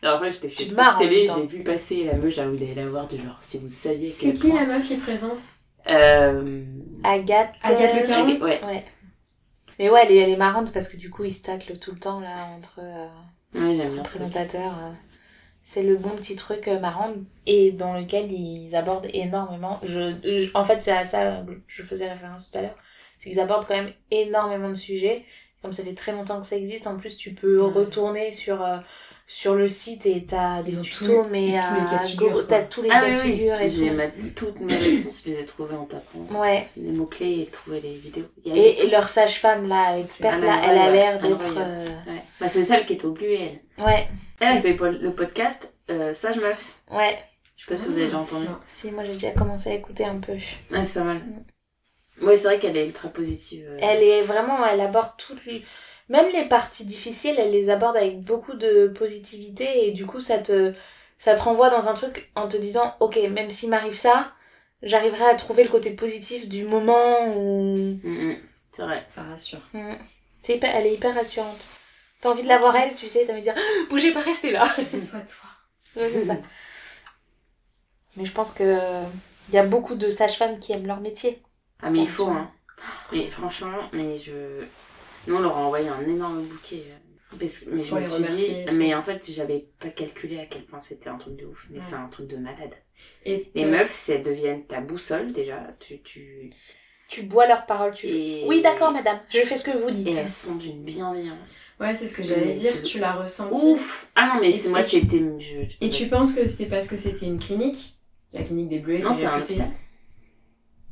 Alors 0.01 0.17
après, 0.17 0.29
j'étais 0.29 0.49
chez 0.49 0.71
en 0.77 0.97
Télé, 0.97 1.27
j'ai 1.35 1.47
vu 1.47 1.63
passer 1.63 2.03
la 2.05 2.13
meuf, 2.15 2.33
j'ai 2.33 2.41
envie 2.41 2.57
d'aller 2.57 2.75
la 2.75 2.85
voir, 2.85 3.07
du 3.07 3.17
genre, 3.17 3.37
si 3.41 3.57
vous 3.57 3.67
saviez 3.67 4.09
C'est 4.09 4.33
qui 4.33 4.47
point- 4.49 4.61
la 4.61 4.65
meuf 4.77 4.87
qui 4.87 4.95
présente? 4.97 5.39
Agathe. 5.87 7.53
Agathe 7.63 7.93
Le 7.95 8.01
euh, 8.03 8.07
Caron 8.07 8.27
Aga- 8.27 8.43
Ouais, 8.43 8.63
Ouais. 8.65 8.85
Mais 9.77 9.89
ouais, 9.89 10.01
elle 10.05 10.11
est, 10.13 10.17
elle 10.17 10.29
est 10.29 10.37
marrante 10.37 10.71
parce 10.71 10.87
que 10.87 10.95
du 10.97 11.09
coup, 11.09 11.25
ils 11.25 11.33
se 11.33 11.41
taclent 11.43 11.77
tout 11.77 11.91
le 11.91 11.99
temps 11.99 12.21
là 12.21 12.45
entre, 12.55 12.79
euh, 12.79 13.07
ouais 13.53 13.81
entre 13.81 13.93
bien. 13.93 14.03
présentateurs. 14.03 14.73
euh. 14.83 14.91
C'est 15.63 15.83
le 15.83 15.97
bon 15.97 16.09
petit 16.11 16.35
truc 16.35 16.67
euh, 16.67 16.79
marrant 16.79 17.11
et 17.47 17.71
dans 17.71 17.93
lequel 17.93 18.31
ils 18.31 18.75
abordent 18.75 19.07
énormément. 19.13 19.79
Je, 19.83 20.15
je- 20.23 20.51
en 20.53 20.63
fait, 20.63 20.81
c'est 20.81 20.91
à 20.91 21.03
ça 21.05 21.43
que 21.45 21.59
je 21.67 21.81
faisais 21.83 22.09
référence 22.09 22.51
tout 22.51 22.57
à 22.57 22.61
l'heure. 22.61 22.75
C'est 23.17 23.29
qu'ils 23.31 23.39
abordent 23.39 23.65
quand 23.67 23.75
même 23.75 23.91
énormément 24.11 24.69
de 24.69 24.75
sujets. 24.75 25.25
Comme 25.61 25.73
ça 25.73 25.83
fait 25.83 25.95
très 25.95 26.11
longtemps 26.11 26.39
que 26.39 26.45
ça 26.45 26.55
existe, 26.55 26.85
en 26.85 26.95
plus, 26.97 27.17
tu 27.17 27.33
peux 27.33 27.59
Ouais. 27.59 27.71
retourner 27.73 28.31
sur, 28.31 28.63
euh, 28.63 28.77
sur 29.27 29.55
le 29.55 29.67
site 29.67 30.05
et 30.05 30.23
t'as 30.23 30.61
des 30.61 30.79
tutos, 30.81 31.23
tous- 31.23 31.29
mais 31.31 31.47
tous 31.47 31.51
les 31.51 31.57
à 31.57 31.61
cas 31.97 32.03
de 32.03 32.07
figure, 32.09 32.27
go- 32.29 32.33
quoi. 32.33 32.43
t'as 32.47 32.61
tous 32.61 32.81
les 32.83 32.89
Ah 32.91 33.01
cas 33.01 33.07
oui, 33.07 33.11
de 33.13 33.17
oui. 33.17 33.31
figure 33.31 33.55
et 33.55 33.69
J'ai 33.69 33.87
tout. 33.89 33.93
ma- 33.95 34.07
toutes 34.35 34.59
mes 34.59 34.75
réponses, 34.75 35.23
je 35.25 35.31
les 35.31 35.39
ai 35.39 35.45
trouvées 35.45 35.75
en 35.75 35.85
tapant 35.85 36.39
Ouais. 36.39 36.67
les 36.77 36.91
mots-clés 36.91 37.41
et 37.41 37.45
trouvé 37.47 37.81
les 37.81 37.93
vidéos. 37.95 38.25
Il 38.43 38.55
y 38.55 38.59
a 38.59 38.83
Et, 38.83 38.89
leur 38.89 39.09
sage-femme, 39.09 39.67
là, 39.67 39.97
experte, 39.97 40.41
là, 40.41 40.61
elle 40.63 40.77
a 40.77 40.91
l'air 40.91 41.19
d'être... 41.21 41.55
Ouais. 41.55 42.21
Bah, 42.39 42.47
c'est 42.49 42.63
celle 42.63 42.85
qui 42.85 42.93
est 42.93 43.05
au 43.05 43.13
plus, 43.13 43.33
elle. 43.33 43.59
euh, 43.79 43.83
Ouais, 43.85 44.07
Elle 44.39 44.57
a 44.57 44.61
fait 44.61 44.73
le 44.77 45.11
podcast 45.11 45.73
euh, 45.89 46.13
Sage 46.13 46.37
Meuf. 46.37 46.79
ouais. 46.91 47.17
Je 47.57 47.63
sais 47.65 47.71
pas 47.71 47.77
si 47.77 47.85
vous 47.87 47.93
avez 47.93 48.03
déjà 48.05 48.19
entendu. 48.19 48.45
Non. 48.45 48.57
Si, 48.65 48.91
moi 48.91 49.05
j'ai 49.05 49.13
déjà 49.13 49.31
commencé 49.31 49.69
à 49.71 49.73
écouter 49.75 50.03
un 50.03 50.17
peu. 50.19 50.33
Ouais, 50.33 50.83
c'est 50.83 50.99
pas 50.99 51.05
mal. 51.05 51.21
Ouais, 52.21 52.35
c'est 52.37 52.47
vrai 52.49 52.59
qu'elle 52.59 52.75
est 52.77 52.85
ultra 52.85 53.07
positive. 53.09 53.65
euh. 53.69 53.77
Elle 53.81 54.03
est 54.03 54.21
vraiment, 54.23 54.65
elle 54.65 54.81
aborde 54.81 55.11
toutes 55.17 55.45
les... 55.45 55.63
Même 56.09 56.31
les 56.33 56.45
parties 56.45 56.85
difficiles, 56.85 57.35
elle 57.37 57.51
les 57.51 57.69
aborde 57.69 57.97
avec 57.97 58.21
beaucoup 58.21 58.53
de 58.53 58.87
positivité 58.87 59.87
et 59.87 59.91
du 59.91 60.05
coup 60.05 60.21
ça 60.21 60.37
te, 60.37 60.73
ça 61.17 61.33
te 61.35 61.41
renvoie 61.41 61.69
dans 61.69 61.87
un 61.87 61.93
truc 61.93 62.31
en 62.35 62.47
te 62.47 62.57
disant 62.57 62.95
ok, 62.99 63.17
même 63.31 63.49
s'il 63.49 63.69
m'arrive 63.69 63.95
ça, 63.95 64.33
j'arriverai 64.83 65.25
à 65.25 65.35
trouver 65.35 65.63
le 65.63 65.69
côté 65.69 65.95
positif 65.95 66.47
du 66.47 66.63
moment 66.63 67.29
où... 67.35 67.99
Mm, 68.03 68.29
mm. 68.31 68.37
C'est 68.71 68.83
vrai. 68.83 69.05
Ça 69.07 69.23
rassure. 69.23 69.61
Mm. 69.73 69.95
C'est 70.41 70.57
hyper, 70.57 70.75
elle 70.75 70.87
est 70.87 70.93
hyper 70.93 71.15
rassurante. 71.15 71.69
T'as 72.21 72.29
envie 72.29 72.43
de 72.43 72.47
la 72.47 72.59
voir 72.59 72.75
elle, 72.75 72.95
tu 72.95 73.07
sais, 73.07 73.23
t'as 73.25 73.33
envie 73.33 73.41
de 73.41 73.45
dire 73.45 73.55
Ah, 73.57 73.85
bougez 73.89 74.11
pas, 74.11 74.19
restez 74.19 74.51
là. 74.51 74.67
Sois 74.67 75.21
toi. 75.21 75.49
Ouais, 75.95 76.09
c'est 76.11 76.25
ça. 76.25 76.35
Mais 78.17 78.25
je 78.25 78.31
pense 78.33 78.51
que 78.51 78.77
il 79.47 79.55
y 79.55 79.57
a 79.57 79.63
beaucoup 79.63 79.95
de 79.95 80.09
sages-femmes 80.09 80.59
qui 80.59 80.73
aiment 80.73 80.87
leur 80.87 80.99
métier. 80.99 81.41
Ah, 81.81 81.87
mais 81.89 81.99
il 81.99 82.09
faut, 82.09 82.27
hein. 82.27 82.51
Mais 83.11 83.29
franchement, 83.29 83.89
mais 83.93 84.17
je. 84.17 84.63
Nous, 85.27 85.35
on 85.35 85.39
leur 85.39 85.57
a 85.57 85.61
envoyé 85.61 85.87
un 85.87 86.01
énorme 86.03 86.43
bouquet. 86.43 86.83
euh, 86.89 87.35
Parce 87.39 87.59
que, 87.59 87.69
mais 87.71 87.83
je 87.83 87.95
me 87.95 88.01
suis 88.03 88.13
remercier 88.13 88.65
dit, 88.69 88.77
mais 88.77 88.93
en 88.95 89.01
fait, 89.01 89.25
j'avais 89.29 89.67
pas 89.79 89.89
calculé 89.89 90.39
à 90.39 90.45
quel 90.45 90.63
point 90.65 90.79
c'était 90.79 91.09
un 91.09 91.17
truc 91.17 91.35
de 91.35 91.45
ouf. 91.45 91.65
Mais 91.69 91.79
Ouais. 91.79 91.83
c'est 91.87 91.95
un 91.95 92.07
truc 92.07 92.27
de 92.27 92.37
malade. 92.37 92.73
Et 93.25 93.51
Les 93.55 93.65
meufs, 93.65 93.91
si 93.93 94.11
elles 94.13 94.23
deviennent 94.23 94.65
ta 94.65 94.79
boussole, 94.81 95.31
déjà, 95.33 95.61
tu. 95.79 96.01
tu... 96.01 96.49
Tu 97.07 97.21
bois 97.23 97.45
leurs 97.45 97.67
paroles, 97.67 97.93
tu 97.93 98.07
Et... 98.07 98.45
Oui, 98.47 98.63
d'accord, 98.63 98.91
madame, 98.91 99.19
je 99.29 99.39
fais 99.41 99.57
ce 99.57 99.63
que 99.63 99.77
vous 99.77 99.91
dites. 99.91 100.07
Et 100.07 100.15
elles 100.15 100.27
sont 100.27 100.55
d'une 100.55 100.83
bienveillance. 100.83 101.67
Ouais, 101.79 101.93
c'est 101.93 102.07
ce 102.07 102.17
que 102.17 102.23
j'allais 102.23 102.53
dire. 102.53 102.81
tu- 102.81 102.97
l'as 102.97 103.13
ressenti. 103.13 103.55
Ouf 103.55 104.07
Ah 104.15 104.31
non, 104.33 104.41
mais 104.41 104.51
c'est 104.51 104.69
moi, 104.69 104.81
c'était. 104.81 105.19
je- 105.37 105.75
Et 105.85 105.89
tu 105.89 106.07
penses 106.07 106.33
que 106.33 106.47
c'est 106.47 106.65
parce 106.65 106.87
que 106.87 106.95
c'était 106.95 107.27
une 107.27 107.37
clinique? 107.37 107.93
La 108.33 108.41
clinique 108.41 108.69
des 108.69 108.79
Bleuets 108.79 108.99
Non, 108.99 109.13
c'est 109.13 109.27
un 109.27 109.39
hôpital. 109.39 109.69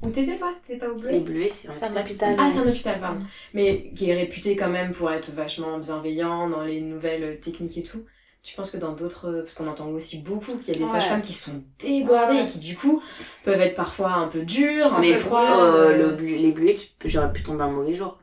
Où 0.04 0.10
t'étais 0.10 0.36
toi 0.36 0.52
C'était 0.54 0.78
pas 0.78 0.92
au 0.92 0.96
Les 0.96 1.02
Bleuet 1.02 1.20
bleus, 1.20 1.46
c'est 1.50 1.70
un 1.70 1.74
C'est 1.74 1.86
un 1.86 1.96
hôpital. 2.00 2.36
Ah, 2.38 2.50
c'est 2.52 2.60
un 2.60 2.68
hôpital, 2.70 3.00
pardon. 3.00 3.20
Mais 3.54 3.92
qui 3.96 4.10
est 4.10 4.16
réputé 4.16 4.56
quand 4.56 4.70
même 4.70 4.92
pour 4.92 5.12
être 5.12 5.32
vachement 5.32 5.78
bienveillant 5.80 6.50
dans 6.50 6.62
les 6.62 6.82
nouvelles 6.82 7.40
techniques 7.40 7.78
et 7.78 7.84
tout. 7.84 8.04
Tu 8.42 8.56
penses 8.56 8.72
que 8.72 8.78
dans 8.78 8.92
d'autres. 8.92 9.32
Parce 9.40 9.56
qu'on 9.56 9.68
entend 9.68 9.88
aussi 9.90 10.18
beaucoup 10.20 10.58
qu'il 10.58 10.74
y 10.74 10.76
a 10.76 10.80
des 10.80 10.84
Ouais. 10.86 11.00
sages-femmes 11.00 11.22
qui 11.22 11.32
sont 11.34 11.64
débordées 11.80 12.34
Ouais. 12.34 12.44
et 12.44 12.48
qui, 12.48 12.60
du 12.60 12.76
coup, 12.76 13.02
peuvent 13.46 13.62
être 13.62 13.76
parfois 13.76 14.12
un 14.14 14.28
peu 14.28 14.42
dures, 14.42 14.94
un 14.96 15.00
Mais 15.00 15.14
peu 15.14 15.20
froides. 15.20 15.60
euh, 15.62 15.90
euh, 15.92 15.98
le 16.10 16.16
bleu- 16.16 16.36
les 16.36 16.52
bleus, 16.52 16.76
tu 16.76 16.88
peux- 17.00 17.08
j'aurais 17.08 17.32
pu 17.32 17.42
tomber 17.44 17.64
un 17.64 17.72
mauvais 17.72 17.94
jour. 17.94 18.18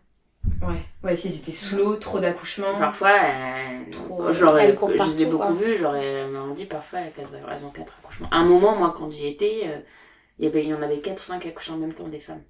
Ouais. 0.63 0.75
Ouais, 1.03 1.17
si 1.17 1.31
c'était 1.31 1.53
sous 1.53 1.77
l'eau, 1.77 1.97
trop 1.97 2.19
d'accouchements. 2.19 2.79
Parfois, 2.79 3.13
euh, 3.13 3.91
Trop, 3.93 4.31
je, 4.33 4.43
l'aurais- 4.45 4.77
je 4.77 5.03
les 5.05 5.23
ai 5.23 5.27
beaucoup 5.27 5.47
quoi. 5.47 5.53
vues, 5.55 5.77
j'aurais 5.81 6.27
m'en 6.29 6.49
dit 6.49 6.67
parfois 6.67 7.01
qu'elles 7.17 7.35
avaient 7.35 7.45
raison 7.47 7.71
quatre 7.71 7.95
accouchements. 8.03 8.29
À 8.31 8.37
un 8.37 8.45
moment, 8.45 8.77
moi, 8.77 8.95
quand 8.97 9.11
j'y 9.11 9.27
étais, 9.29 9.63
euh, 9.65 9.79
il 10.41 10.45
y 10.45 10.49
avait, 10.49 10.65
il 10.65 10.71
y 10.71 10.75
en 10.75 10.83
avait 10.83 10.99
quatre 10.99 11.21
ou 11.23 11.25
cinq 11.25 11.47
accouchements 11.47 11.77
en 11.77 11.81
même 11.81 11.93
temps 11.95 12.09
des 12.09 12.19
femmes. 12.19 12.43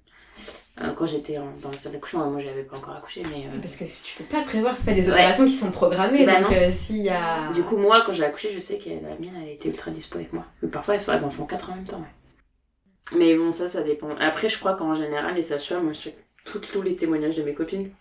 Euh, 0.79 0.93
quand 0.93 1.05
j'étais 1.05 1.35
dans 1.61 1.69
la 1.69 1.77
salle 1.77 1.91
d'accouchement, 1.91 2.25
moi, 2.31 2.39
j'avais 2.41 2.63
pas 2.63 2.77
encore 2.77 2.95
accouché, 2.95 3.21
mais 3.29 3.45
euh, 3.45 3.59
Parce 3.61 3.75
que 3.75 3.85
si 3.85 4.01
tu 4.03 4.15
peux 4.17 4.23
pas 4.23 4.41
prévoir, 4.43 4.75
c'est 4.77 4.85
pas 4.85 4.93
des 4.93 5.07
Ouais. 5.07 5.11
opérations 5.13 5.43
qui 5.45 5.51
sont 5.51 5.69
programmées. 5.71 6.25
Bah 6.25 6.39
donc 6.41 6.49
non. 6.51 6.55
euh, 6.57 6.71
s'il 6.71 7.03
y 7.03 7.09
a. 7.09 7.51
du 7.53 7.61
coup, 7.63 7.75
moi, 7.77 8.01
quand 8.05 8.13
j'ai 8.13 8.23
accouché, 8.23 8.51
je 8.53 8.59
sais 8.59 8.79
que 8.79 8.89
la 8.89 9.15
mienne, 9.19 9.35
elle 9.43 9.49
était 9.49 9.67
ultra 9.69 9.91
dispo 9.91 10.17
avec 10.17 10.31
moi. 10.31 10.45
Mais 10.63 10.69
parfois, 10.69 10.95
elles, 10.95 11.01
elles 11.05 11.25
en 11.25 11.29
font 11.29 11.45
quatre 11.45 11.69
en 11.69 11.75
même 11.75 11.85
temps. 11.85 11.99
ouais. 11.99 13.17
Mais 13.19 13.35
bon, 13.35 13.51
ça, 13.51 13.67
ça 13.67 13.83
dépend. 13.83 14.15
Après, 14.19 14.47
je 14.47 14.57
crois 14.57 14.73
qu'en 14.75 14.93
général, 14.93 15.35
les 15.35 15.43
sages-femmes, 15.43 15.83
moi, 15.83 15.93
je 15.93 15.99
sais 15.99 16.15
tous 16.45 16.81
les 16.81 16.95
témoignages 16.95 17.35
de 17.35 17.43
mes 17.43 17.53
copines, 17.53 17.91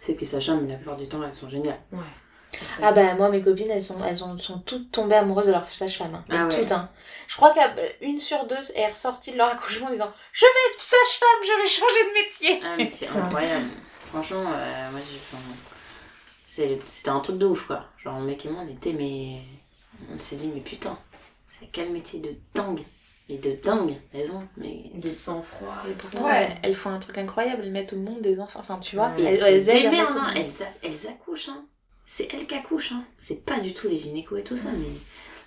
c'est 0.00 0.14
que 0.14 0.20
les 0.20 0.26
sages-femmes, 0.26 0.68
la 0.68 0.76
plupart 0.76 0.96
du 0.96 1.08
temps, 1.08 1.22
elles 1.26 1.34
sont 1.34 1.48
géniales. 1.48 1.80
Ah 2.82 2.92
bah 2.92 3.14
moi 3.14 3.28
mes 3.28 3.42
copines 3.42 3.70
elles 3.70 3.82
sont 3.82 4.02
elles 4.04 4.24
ont- 4.24 4.36
sont 4.38 4.58
toutes 4.60 4.90
tombées 4.90 5.16
amoureuses 5.16 5.46
de 5.46 5.52
leur 5.52 5.64
sage-femme. 5.64 6.14
hein. 6.14 6.24
Ah 6.30 6.46
ouais. 6.46 6.58
Toutes 6.60 6.72
hein. 6.72 6.88
Je 7.26 7.36
crois 7.36 7.52
qu'une 7.52 8.18
sur 8.20 8.46
deux 8.46 8.56
est 8.74 8.86
ressortie 8.90 9.32
de 9.32 9.36
leur 9.36 9.48
accouchement 9.50 9.88
en 9.88 9.90
disant 9.90 10.10
je 10.32 10.44
vais 10.44 10.72
être 10.74 10.80
sage-femme, 10.80 11.44
je 11.44 11.62
vais 11.62 11.68
changer 11.68 12.04
de 12.08 12.14
métier. 12.14 12.62
Ah, 12.64 12.74
mais 12.78 12.88
c'est 12.88 13.08
incroyable. 13.08 13.66
Franchement, 14.10 14.50
euh, 14.54 14.90
moi 14.90 15.00
j'ai. 15.04 15.18
C'était 16.46 17.08
un 17.10 17.20
truc 17.20 17.38
de 17.38 17.46
ouf 17.46 17.66
quoi. 17.66 17.84
Genre, 18.02 18.18
mec 18.20 18.44
et 18.46 18.48
moi 18.50 18.62
on 18.66 18.72
était, 18.72 18.92
mais. 18.92 19.40
On 20.14 20.16
s'est 20.16 20.36
dit, 20.36 20.48
mais 20.54 20.60
putain, 20.60 20.96
c'est 21.46 21.66
quel 21.72 21.90
métier 21.90 22.20
de 22.20 22.34
dingue. 22.54 22.80
Et 23.28 23.36
de 23.36 23.58
dingue, 23.62 23.96
raison, 24.14 24.48
mais. 24.56 24.90
De 24.94 25.12
sang-froid. 25.12 25.74
Et 25.88 25.92
pourtant 25.92 26.24
Ouais. 26.24 26.48
elles, 26.62 26.70
elles 26.70 26.74
font 26.74 26.90
un 26.90 26.98
truc 26.98 27.18
incroyable, 27.18 27.62
elles 27.64 27.72
mettent 27.72 27.92
au 27.92 27.96
monde 27.96 28.22
des 28.22 28.40
enfants. 28.40 28.60
Enfin 28.60 28.78
tu 28.78 28.96
vois. 28.96 29.12
Et 29.18 29.24
elles, 29.24 29.42
elles, 29.42 29.68
elles 29.68 29.94
hein. 29.94 30.32
elles, 30.34 30.46
elles 30.82 31.06
accouchent. 31.08 31.50
Hein. 31.50 31.64
C'est 32.10 32.26
elles 32.32 32.46
qui 32.46 32.54
accouchent. 32.54 32.92
Hein. 32.92 33.04
C'est 33.18 33.44
pas 33.44 33.60
du 33.60 33.74
tout 33.74 33.86
les 33.86 33.96
gynécos 33.96 34.38
et 34.40 34.42
tout 34.42 34.56
ça, 34.56 34.70
mais. 34.72 34.86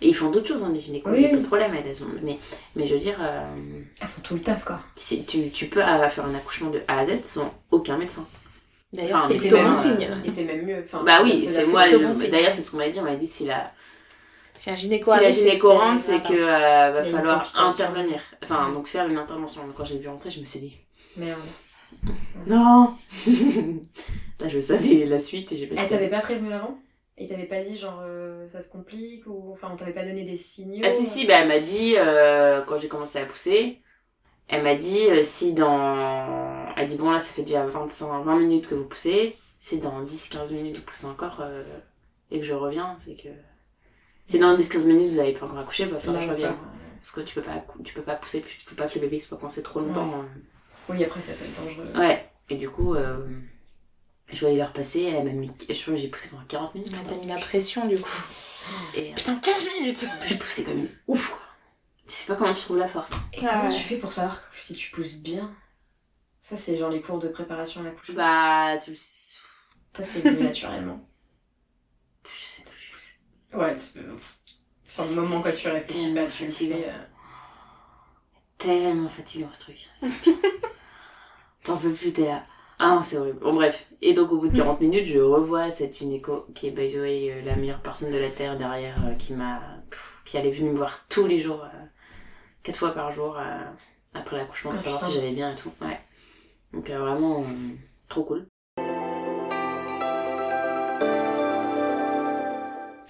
Et 0.04 0.10
ils 0.10 0.16
font 0.16 0.30
d'autres 0.30 0.48
choses, 0.48 0.62
hein, 0.64 0.70
les 0.72 0.80
gynécos, 0.80 1.12
Oui, 1.12 1.18
il 1.20 1.24
y 1.24 1.26
a 1.26 1.30
pas 1.30 1.38
de 1.38 1.46
problème, 1.46 1.74
elles 1.76 2.04
ont... 2.04 2.08
mais, 2.24 2.38
mais 2.76 2.86
je 2.86 2.94
veux 2.94 3.00
dire, 3.00 3.18
euh, 3.20 3.44
Elles 4.00 4.08
font 4.08 4.22
tout 4.22 4.36
le 4.36 4.42
taf, 4.42 4.64
quoi. 4.64 4.80
tu, 4.96 5.50
tu 5.52 5.66
peux 5.68 5.82
euh, 5.84 6.08
faire 6.10 6.26
un 6.26 6.36
accouchement 6.36 6.70
de 6.70 6.82
A 6.88 7.00
à 7.00 7.06
Z 7.06 7.24
sans 7.24 7.52
aucun 7.72 7.98
médecin. 7.98 8.28
D'ailleurs 8.94 9.18
Enfin, 9.20 9.28
c'est 9.30 9.40
plutôt 9.40 9.56
même, 9.58 9.66
bon 9.66 9.72
euh, 9.72 9.74
signe. 9.74 10.10
Et 10.26 10.32
c'est 10.32 10.44
même 10.46 10.66
mieux. 10.66 10.84
Enfin, 10.86 11.04
Bah 11.04 11.20
oui, 11.24 11.48
c'est 11.50 11.66
moi, 11.66 11.88
d'ailleurs 11.88 12.52
c'est 12.52 12.62
ce 12.62 12.70
qu'on 12.72 12.78
m'a 12.78 12.90
dit, 12.90 13.00
on 13.00 13.04
m'a 13.04 13.16
dit 13.16 13.28
si 13.28 13.46
la, 13.46 13.72
Si 14.54 14.70
un 14.70 14.76
gynéco 14.76 15.12
Si 15.14 15.20
la 15.22 15.30
gynéco 15.32 15.70
rentre, 15.74 16.00
c'est- 16.00 16.14
c'est 16.18 16.22
que 16.22 16.34
euh, 16.34 16.92
va 16.92 17.04
falloir 17.04 17.54
intervenir. 17.56 18.20
Enfin, 18.44 18.72
donc 18.72 18.88
faire 18.88 19.08
une 19.08 19.18
intervention. 19.18 19.66
Donc, 19.66 19.76
quand 19.76 19.86
j'ai 19.86 19.98
vu 19.98 20.08
rentrer, 20.08 20.30
je 20.30 20.40
me 20.40 20.46
suis 20.46 20.60
dit 20.60 20.78
Merde. 21.18 21.40
Non. 22.48 22.94
Là, 24.40 24.48
je 24.48 24.60
savais 24.60 25.06
la 25.06 25.20
suite 25.20 25.52
et 25.52 25.58
j'ai 25.58 25.68
pas. 25.68 25.76
Elle 25.82 25.88
t'avait 25.88 26.10
pas 26.10 26.22
prévenu 26.22 26.52
avant? 26.52 26.78
Et 27.18 27.28
t'avait 27.28 27.46
pas 27.46 27.62
dit 27.62 27.78
genre 27.78 28.00
euh, 28.02 28.48
ça 28.48 28.62
se 28.62 28.70
complique 28.70 29.28
ou 29.28 29.52
enfin 29.52 29.70
on 29.72 29.76
t'avait 29.76 29.94
pas 29.94 30.04
donné 30.04 30.24
des 30.24 30.38
signaux 30.38 30.82
Ah 30.84 30.90
si 30.90 31.06
si, 31.06 31.28
bah, 31.28 31.42
elle 31.42 31.50
m'a 31.50 31.60
dit 31.60 31.94
euh, 31.98 32.64
quand 32.64 32.78
j'ai 32.78 32.88
commencé 32.88 33.20
à 33.20 33.26
pousser, 33.26 33.80
elle 34.48 34.64
m'a 34.64 34.74
dit 34.74 35.06
euh, 35.08 35.22
si 35.22 35.54
dans, 35.54 36.74
elle 36.76 36.88
dit 36.88 36.96
bon 36.96 37.12
là 37.12 37.20
ça 37.20 37.32
fait 37.32 37.44
déjà 37.44 37.64
25, 37.66 38.24
20 38.24 38.40
minutes 38.40 38.68
que 38.68 38.74
vous 38.76 38.86
poussez, 38.86 39.36
si 39.60 39.78
dans 39.78 40.02
10-15 40.04 40.52
minutes 40.52 40.78
vous 40.78 40.84
poussez 40.84 41.06
encore 41.06 41.42
euh, 41.42 41.64
et 42.32 42.40
que 42.40 42.46
je 42.46 42.56
reviens, 42.56 42.96
c'est 42.98 43.14
que 43.14 43.30
si 44.26 44.40
dans 44.40 44.56
10-15 44.56 44.86
minutes 44.86 45.10
vous 45.10 45.20
avez 45.20 45.34
pas 45.34 45.46
encore 45.46 45.60
accouché, 45.60 45.84
il 45.84 45.90
va 45.90 46.00
falloir 46.00 46.22
que 46.22 46.28
je 46.28 46.32
revienne. 46.32 46.56
Parce 47.02 47.12
que 47.12 47.22
tu 47.22 47.36
peux 47.36 47.42
pas, 47.42 47.64
tu 47.84 47.94
peux 47.94 48.02
pas 48.02 48.16
pousser, 48.16 48.42
tu 48.42 48.66
peux 48.66 48.76
pas 48.76 48.88
que 48.88 48.96
le 48.96 49.02
bébé 49.02 49.20
soit 49.20 49.38
coincé 49.38 49.62
trop 49.62 49.80
longtemps. 49.80 50.10
Ouais. 50.10 50.16
hein. 50.16 50.28
Oui 50.92 51.04
après 51.04 51.22
ça 51.22 51.34
peut 51.34 51.46
être 51.46 51.64
dangereux. 51.64 51.98
Ouais, 52.00 52.30
et 52.50 52.56
du 52.56 52.70
coup, 52.70 52.96
euh, 52.96 53.28
je 54.32 54.40
voyais 54.40 54.58
leur 54.58 54.74
passer, 54.74 55.02
elle 55.04 55.24
m'a 55.26 55.32
mis. 55.32 55.52
Je 55.70 55.82
crois 55.82 55.94
que 55.94 56.00
j'ai 56.00 56.08
poussé 56.08 56.30
pendant 56.30 56.44
40 56.46 56.76
minutes. 56.76 56.94
Ah, 56.96 57.04
T'as 57.08 57.16
mis 57.16 57.28
la 57.28 57.38
pression 57.38 57.88
du 57.88 57.98
coup. 58.00 58.24
Et 58.96 59.14
Putain, 59.14 59.36
15 59.36 59.70
minutes 59.80 60.06
j'ai 60.28 60.36
poussé 60.38 60.64
comme 60.64 60.78
une 60.78 60.90
ouf, 61.08 61.30
quoi. 61.32 61.40
Je 62.08 62.12
sais 62.14 62.26
pas 62.28 62.36
comment 62.36 62.54
tu 62.54 62.62
trouves 62.62 62.78
la 62.78 62.88
force. 62.88 63.12
Et 63.34 63.40
Ah 63.46 63.50
comment 63.62 63.70
ouais. 63.70 63.76
tu 63.78 63.84
fais 63.84 63.98
pour 63.98 64.12
savoir 64.12 64.42
si 64.54 64.74
tu 64.76 64.92
pousses 64.92 65.18
bien? 65.18 65.54
Ça 66.40 66.58
c'est 66.58 66.78
genre 66.78 66.90
les 66.90 67.02
cours 67.02 67.20
de 67.20 67.28
préparation 67.30 67.82
à 67.82 67.84
l'accouchement. 67.86 68.16
Bah, 68.16 68.78
tu 68.84 68.90
le 68.92 68.96
sais. 68.96 69.36
Toi 69.94 70.04
c'est 70.06 70.22
venu 70.22 70.44
naturellement. 70.44 71.08
Je 72.26 72.46
sais 72.46 72.64
plus. 72.64 73.58
Ouais, 73.58 73.76
tu 73.78 74.00
peux... 74.00 74.06
Sur 74.84 75.04
le 75.06 75.16
moment 75.22 75.42
quand 75.42 75.52
tu 75.56 75.68
réfléchis 75.70 76.14
pas, 76.14 76.26
tu 76.28 76.44
le 76.46 76.50
fais. 76.50 76.86
euh, 76.90 77.04
Tellement 78.58 79.08
fatigant 79.08 79.50
ce 79.52 79.60
truc. 79.62 79.90
T'en 81.64 81.78
peux 81.78 81.92
plus, 81.92 82.12
t'es 82.12 82.26
là. 82.26 82.44
Ah 82.80 82.96
non, 82.96 83.02
c'est 83.04 83.18
horrible. 83.18 83.40
Bon, 83.40 83.54
bref. 83.54 83.88
Et 84.02 84.14
donc, 84.14 84.32
au 84.32 84.38
bout 84.40 84.48
de 84.48 84.56
40 84.58 84.82
minutes, 84.82 85.06
je 85.06 85.20
revois 85.20 85.70
cette 85.70 85.96
gynéco 85.98 86.48
qui 86.56 86.68
est, 86.68 86.72
by 86.72 86.92
the 86.92 86.96
way, 86.98 87.32
euh, 87.32 87.42
la 87.46 87.56
meilleure 87.56 87.82
personne 87.82 88.12
de 88.12 88.18
la 88.18 88.30
Terre 88.30 88.58
derrière, 88.58 88.96
euh, 89.08 89.14
qui 89.14 89.34
m'a. 89.34 89.62
qui 90.26 90.38
allait 90.38 90.50
venir 90.52 90.72
me 90.72 90.78
voir 90.78 91.06
tous 91.10 91.28
les 91.28 91.40
jours, 91.40 91.64
euh, 91.64 91.78
quatre 92.64 92.78
fois 92.78 92.92
par 92.92 93.12
jour, 93.12 93.38
euh, 93.38 93.60
après 94.16 94.38
l'accouchement, 94.38 94.72
pour 94.72 94.80
Ah, 94.80 94.84
savoir 94.84 95.00
putain. 95.00 95.12
si 95.12 95.18
j'allais 95.20 95.34
bien 95.34 95.52
et 95.52 95.56
tout. 95.56 95.72
Ouais. 95.82 96.00
Donc, 96.74 96.90
vraiment, 96.90 97.44
trop 98.10 98.24
cool. 98.24 98.48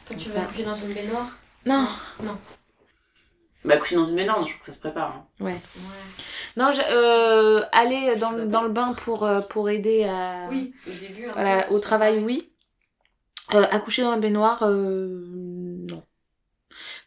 Toi 0.06 0.16
tu 0.18 0.30
vas 0.30 0.42
accoucher 0.42 0.64
dans 0.66 0.76
une 0.76 0.94
baignoire? 0.94 1.30
Non 1.66 1.86
Bah, 3.64 3.78
coucher 3.78 3.96
dans 3.96 4.04
une 4.04 4.16
baignoire, 4.16 4.44
je 4.44 4.50
trouve 4.52 4.60
que 4.60 4.66
ça 4.66 4.72
se 4.72 4.80
prépare. 4.80 5.16
hein. 5.16 5.26
Ouais. 5.40 5.56
Non, 6.58 6.72
je, 6.72 6.82
euh, 6.92 7.62
aller 7.72 8.16
dans, 8.16 8.32
dans 8.46 8.64
le 8.64 8.70
bain 8.70 8.94
pour, 8.94 9.24
euh, 9.24 9.42
pour 9.42 9.70
aider 9.70 10.04
à, 10.04 10.48
Oui, 10.50 10.74
au 10.88 10.90
début. 11.00 11.28
un 11.28 11.34
voilà, 11.34 11.64
peu, 11.64 11.74
au 11.76 11.80
travail, 11.80 12.20
oui. 12.20 12.50
Euh, 13.54 13.64
accoucher 13.72 14.02
dans 14.02 14.12
la 14.12 14.18
baignoire, 14.18 14.60
euh. 14.64 15.24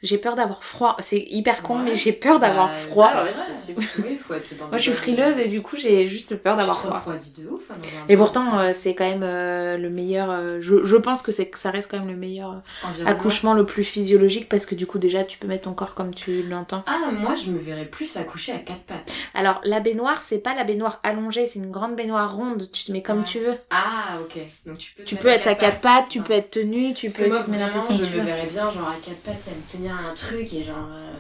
J'ai 0.05 0.19
peur 0.19 0.37
d'avoir 0.37 0.63
froid. 0.63 0.97
C'est 1.01 1.19
hyper 1.31 1.63
con, 1.63 1.79
Ouais. 1.79 1.83
mais 1.83 1.95
j'ai 1.95 2.13
peur 2.13 2.39
d'avoir 2.39 2.69
Bah, 2.69 2.75
froid. 2.75 3.11
Ouais, 3.25 3.31
c'est 3.33 3.75
possible. 3.75 3.83
Oui, 4.07 4.17
faut 4.17 4.35
être 4.35 4.57
dans 4.57 4.69
Moi, 4.69 4.77
je 4.79 4.83
suis 4.83 4.93
frileuse 4.93 5.39
et 5.39 5.49
du 5.49 5.63
coup, 5.63 5.77
j'ai 5.77 6.07
juste 6.07 6.37
peur 6.37 6.57
d'avoir 6.57 6.79
froid. 6.79 7.03
de 7.39 7.49
ouf. 7.49 7.71
hein, 7.71 7.75
Et 8.09 8.17
pourtant, 8.17 8.59
euh, 8.59 8.71
c'est 8.75 8.95
quand 8.95 9.09
même 9.09 9.23
euh, 9.23 9.77
le 9.79 9.89
meilleur. 9.91 10.31
euh, 10.31 10.59
je, 10.61 10.85
je 10.85 10.97
pense 10.97 11.23
que 11.23 11.33
c'est 11.33 11.47
que 11.47 11.59
ça 11.59 11.71
reste 11.71 11.91
quand 11.91 11.99
même 11.99 12.09
le 12.11 12.17
meilleur 12.17 12.63
accouchement 13.07 13.55
le 13.55 13.65
plus 13.67 13.83
physiologique 13.85 14.49
parce 14.49 14.67
que 14.67 14.75
du 14.75 14.87
coup, 14.87 14.99
déjà, 14.99 15.25
tu 15.25 15.39
peux 15.39 15.47
mettre 15.49 15.65
ton 15.65 15.73
corps 15.73 15.95
comme 15.95 16.15
tu 16.15 16.43
l'entends. 16.43 16.83
Ah, 16.87 17.11
moi 17.11 17.35
je 17.35 17.51
me 17.51 17.59
verrais 17.59 17.87
plus 17.87 18.17
accoucher 18.19 18.53
à 18.53 18.59
quatre 18.59 18.83
pattes. 18.83 19.11
Alors, 19.35 19.61
la 19.65 19.81
baignoire, 19.81 20.21
c'est 20.21 20.39
pas 20.39 20.55
la 20.55 20.65
baignoire 20.65 21.01
allongée, 21.03 21.47
c'est 21.47 21.59
une 21.59 21.71
grande 21.71 21.97
baignoire 21.97 22.35
ronde. 22.35 22.71
Tu 22.73 22.85
te 22.85 22.93
mets 22.93 23.03
comme 23.03 23.25
tu 23.25 23.39
veux. 23.41 23.55
Ah, 23.71 24.19
ok. 24.23 24.39
Donc 24.67 24.79
tu 24.79 24.93
peux. 24.95 25.05
Tu 25.05 25.17
peux 25.17 25.29
être 25.29 25.47
à 25.47 25.55
quatre 25.55 25.81
pattes, 25.81 26.09
tu 26.11 26.21
peux 26.21 26.33
être 26.35 26.51
tenu, 26.51 26.93
tu 26.95 27.11
peux 27.11 27.27
moi, 27.29 27.39
tu 27.39 27.45
te 27.47 27.51
mets 27.51 27.59
je 27.59 28.17
me 28.17 28.23
verrais 28.23 28.47
bien, 28.47 28.71
genre 28.71 28.89
à 28.89 28.97
quatre 29.03 29.17
pattes, 29.23 29.49
à 29.49 29.51
me 29.51 29.71
tenir 29.71 29.94
un 30.11 30.15
truc 30.15 30.53
et 30.53 30.63
genre. 30.63 30.89
euh, 30.91 31.13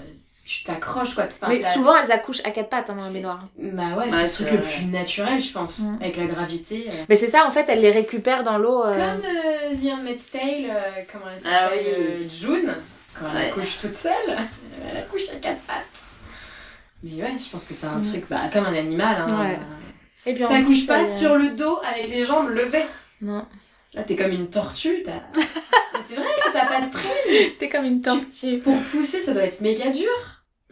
tu 0.47 0.63
t'accroches 0.63 1.15
quoi. 1.15 1.25
Enfin, 1.25 1.49
Mais 1.49 1.63
souvent, 1.63 1.97
elles 1.97 2.13
accouchent 2.13 2.43
à 2.45 2.51
quatre 2.51 2.69
pattes 2.69 2.91
hein, 2.91 2.97
dans 2.99 3.05
la 3.07 3.11
baignoire. 3.13 3.49
Bah 3.59 3.83
ouais, 3.97 4.11
c'est 4.11 4.25
le 4.25 4.31
truc 4.31 4.51
le 4.51 4.61
plus 4.61 4.85
naturel, 4.87 5.41
je 5.41 5.53
pense, 5.53 5.79
Mm. 5.79 5.99
avec 6.03 6.17
la 6.19 6.27
gravité. 6.27 6.89
euh. 6.91 6.95
Mais 7.09 7.17
c'est 7.17 7.29
ça, 7.29 7.47
en 7.47 7.51
fait, 7.51 7.65
elle 7.69 7.81
les 7.81 7.91
récupère 7.91 8.45
dans 8.45 8.59
l'eau. 8.59 8.85
euh, 8.85 8.93
Comme 8.93 9.23
euh, 9.25 9.75
The 9.75 9.93
Handmaid's 9.99 10.31
Tale, 10.31 10.43
euh, 10.69 11.03
comment 11.11 11.25
elle 11.35 11.41
Ah 11.47 11.69
s'appelle 11.71 11.85
oui. 11.87 12.15
euh, 12.15 12.29
June, 12.29 12.75
quand 13.19 13.27
elle 13.31 13.37
Ouais. 13.39 13.51
accouche 13.51 13.79
toute 13.81 13.97
seule, 13.97 14.13
elle 14.91 14.99
accouche 14.99 15.31
à 15.33 15.37
quatre 15.37 15.61
pattes. 15.63 16.05
Mais 17.03 17.23
ouais, 17.23 17.33
je 17.39 17.51
pense 17.51 17.65
que 17.67 17.75
t'as 17.75 17.89
un 17.89 17.99
Mm. 18.01 18.03
truc, 18.03 18.25
bah, 18.29 18.41
comme 18.53 18.67
un 18.67 18.75
animal. 18.75 19.17
Hein. 19.27 19.41
Ouais. 19.41 19.59
Et 20.27 20.35
puis 20.35 20.45
en 20.45 20.49
T'accouches 20.49 20.87
pas 20.87 21.05
sur 21.07 21.37
le 21.37 21.51
dos 21.57 21.79
avec 21.91 22.09
les 22.09 22.23
jambes 22.25 22.49
levées. 22.51 22.85
Non. 23.23 23.47
Là, 23.95 24.03
t'es 24.03 24.17
comme 24.17 24.33
une 24.33 24.49
tortue. 24.51 25.03
T'as... 25.05 25.13
c'est 26.07 26.15
vrai 26.17 26.25
que 26.45 26.53
t'as 26.53 26.67
pas 26.67 26.81
de 26.81 26.91
prise. 26.91 27.53
T'es 27.59 27.69
comme 27.69 27.85
une 27.85 28.03
tortue. 28.03 28.59
Pour 28.59 28.77
pousser, 28.91 29.21
ça 29.21 29.33
doit 29.33 29.45
être 29.45 29.61
méga 29.61 29.91
dur. 29.91 30.09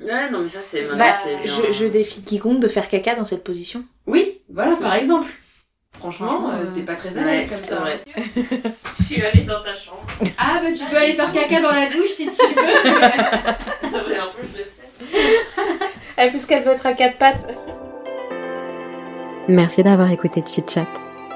Ouais, 0.01 0.29
non, 0.31 0.41
mais 0.41 0.49
ça, 0.49 0.59
c'est 0.61 0.83
Bah, 0.97 1.13
je, 1.45 1.71
je 1.73 1.85
défie 1.85 2.23
quiconque 2.23 2.59
de 2.59 2.67
faire 2.67 2.89
caca 2.89 3.15
dans 3.15 3.25
cette 3.25 3.45
position. 3.45 3.85
Oui, 4.07 4.41
voilà, 4.49 4.75
par 4.77 4.95
exemple. 4.95 5.31
Franchement, 5.99 6.51
euh, 6.51 6.65
euh, 6.65 6.75
t'es 6.75 6.81
pas 6.83 6.95
très 6.95 7.17
à 7.17 7.23
l'aise 7.23 7.49
Ouais, 7.49 7.57
comme 7.57 7.65
ça. 7.65 7.77
vrai. 7.77 8.01
Je 8.99 9.05
suis 9.05 9.23
allée 9.25 9.43
dans 9.43 9.63
ta 9.63 9.77
chambre. 9.77 10.05
Ah, 10.39 10.61
bah 10.63 10.71
tu 10.77 10.85
peux 10.87 10.97
aller 10.97 11.13
faire 11.13 11.31
caca 11.31 11.61
dans 11.61 11.71
la 11.71 11.87
douche 11.91 12.09
si 12.11 12.25
tu 12.27 12.47
veux. 12.47 12.63
Mais 14.11 14.19
en 14.19 14.31
plus, 14.33 14.49
je 14.53 14.59
le 14.59 14.65
sais. 14.65 16.25
Et 16.25 16.31
puisqu'elle 16.31 16.65
veut 16.65 16.73
être 16.73 16.87
à 16.87 16.95
quatre 16.95 17.19
pattes. 17.19 17.47
Merci 19.49 19.83
d'avoir 19.83 20.11
écouté 20.11 20.43
Chit 20.47 20.65
Chat. 20.69 20.87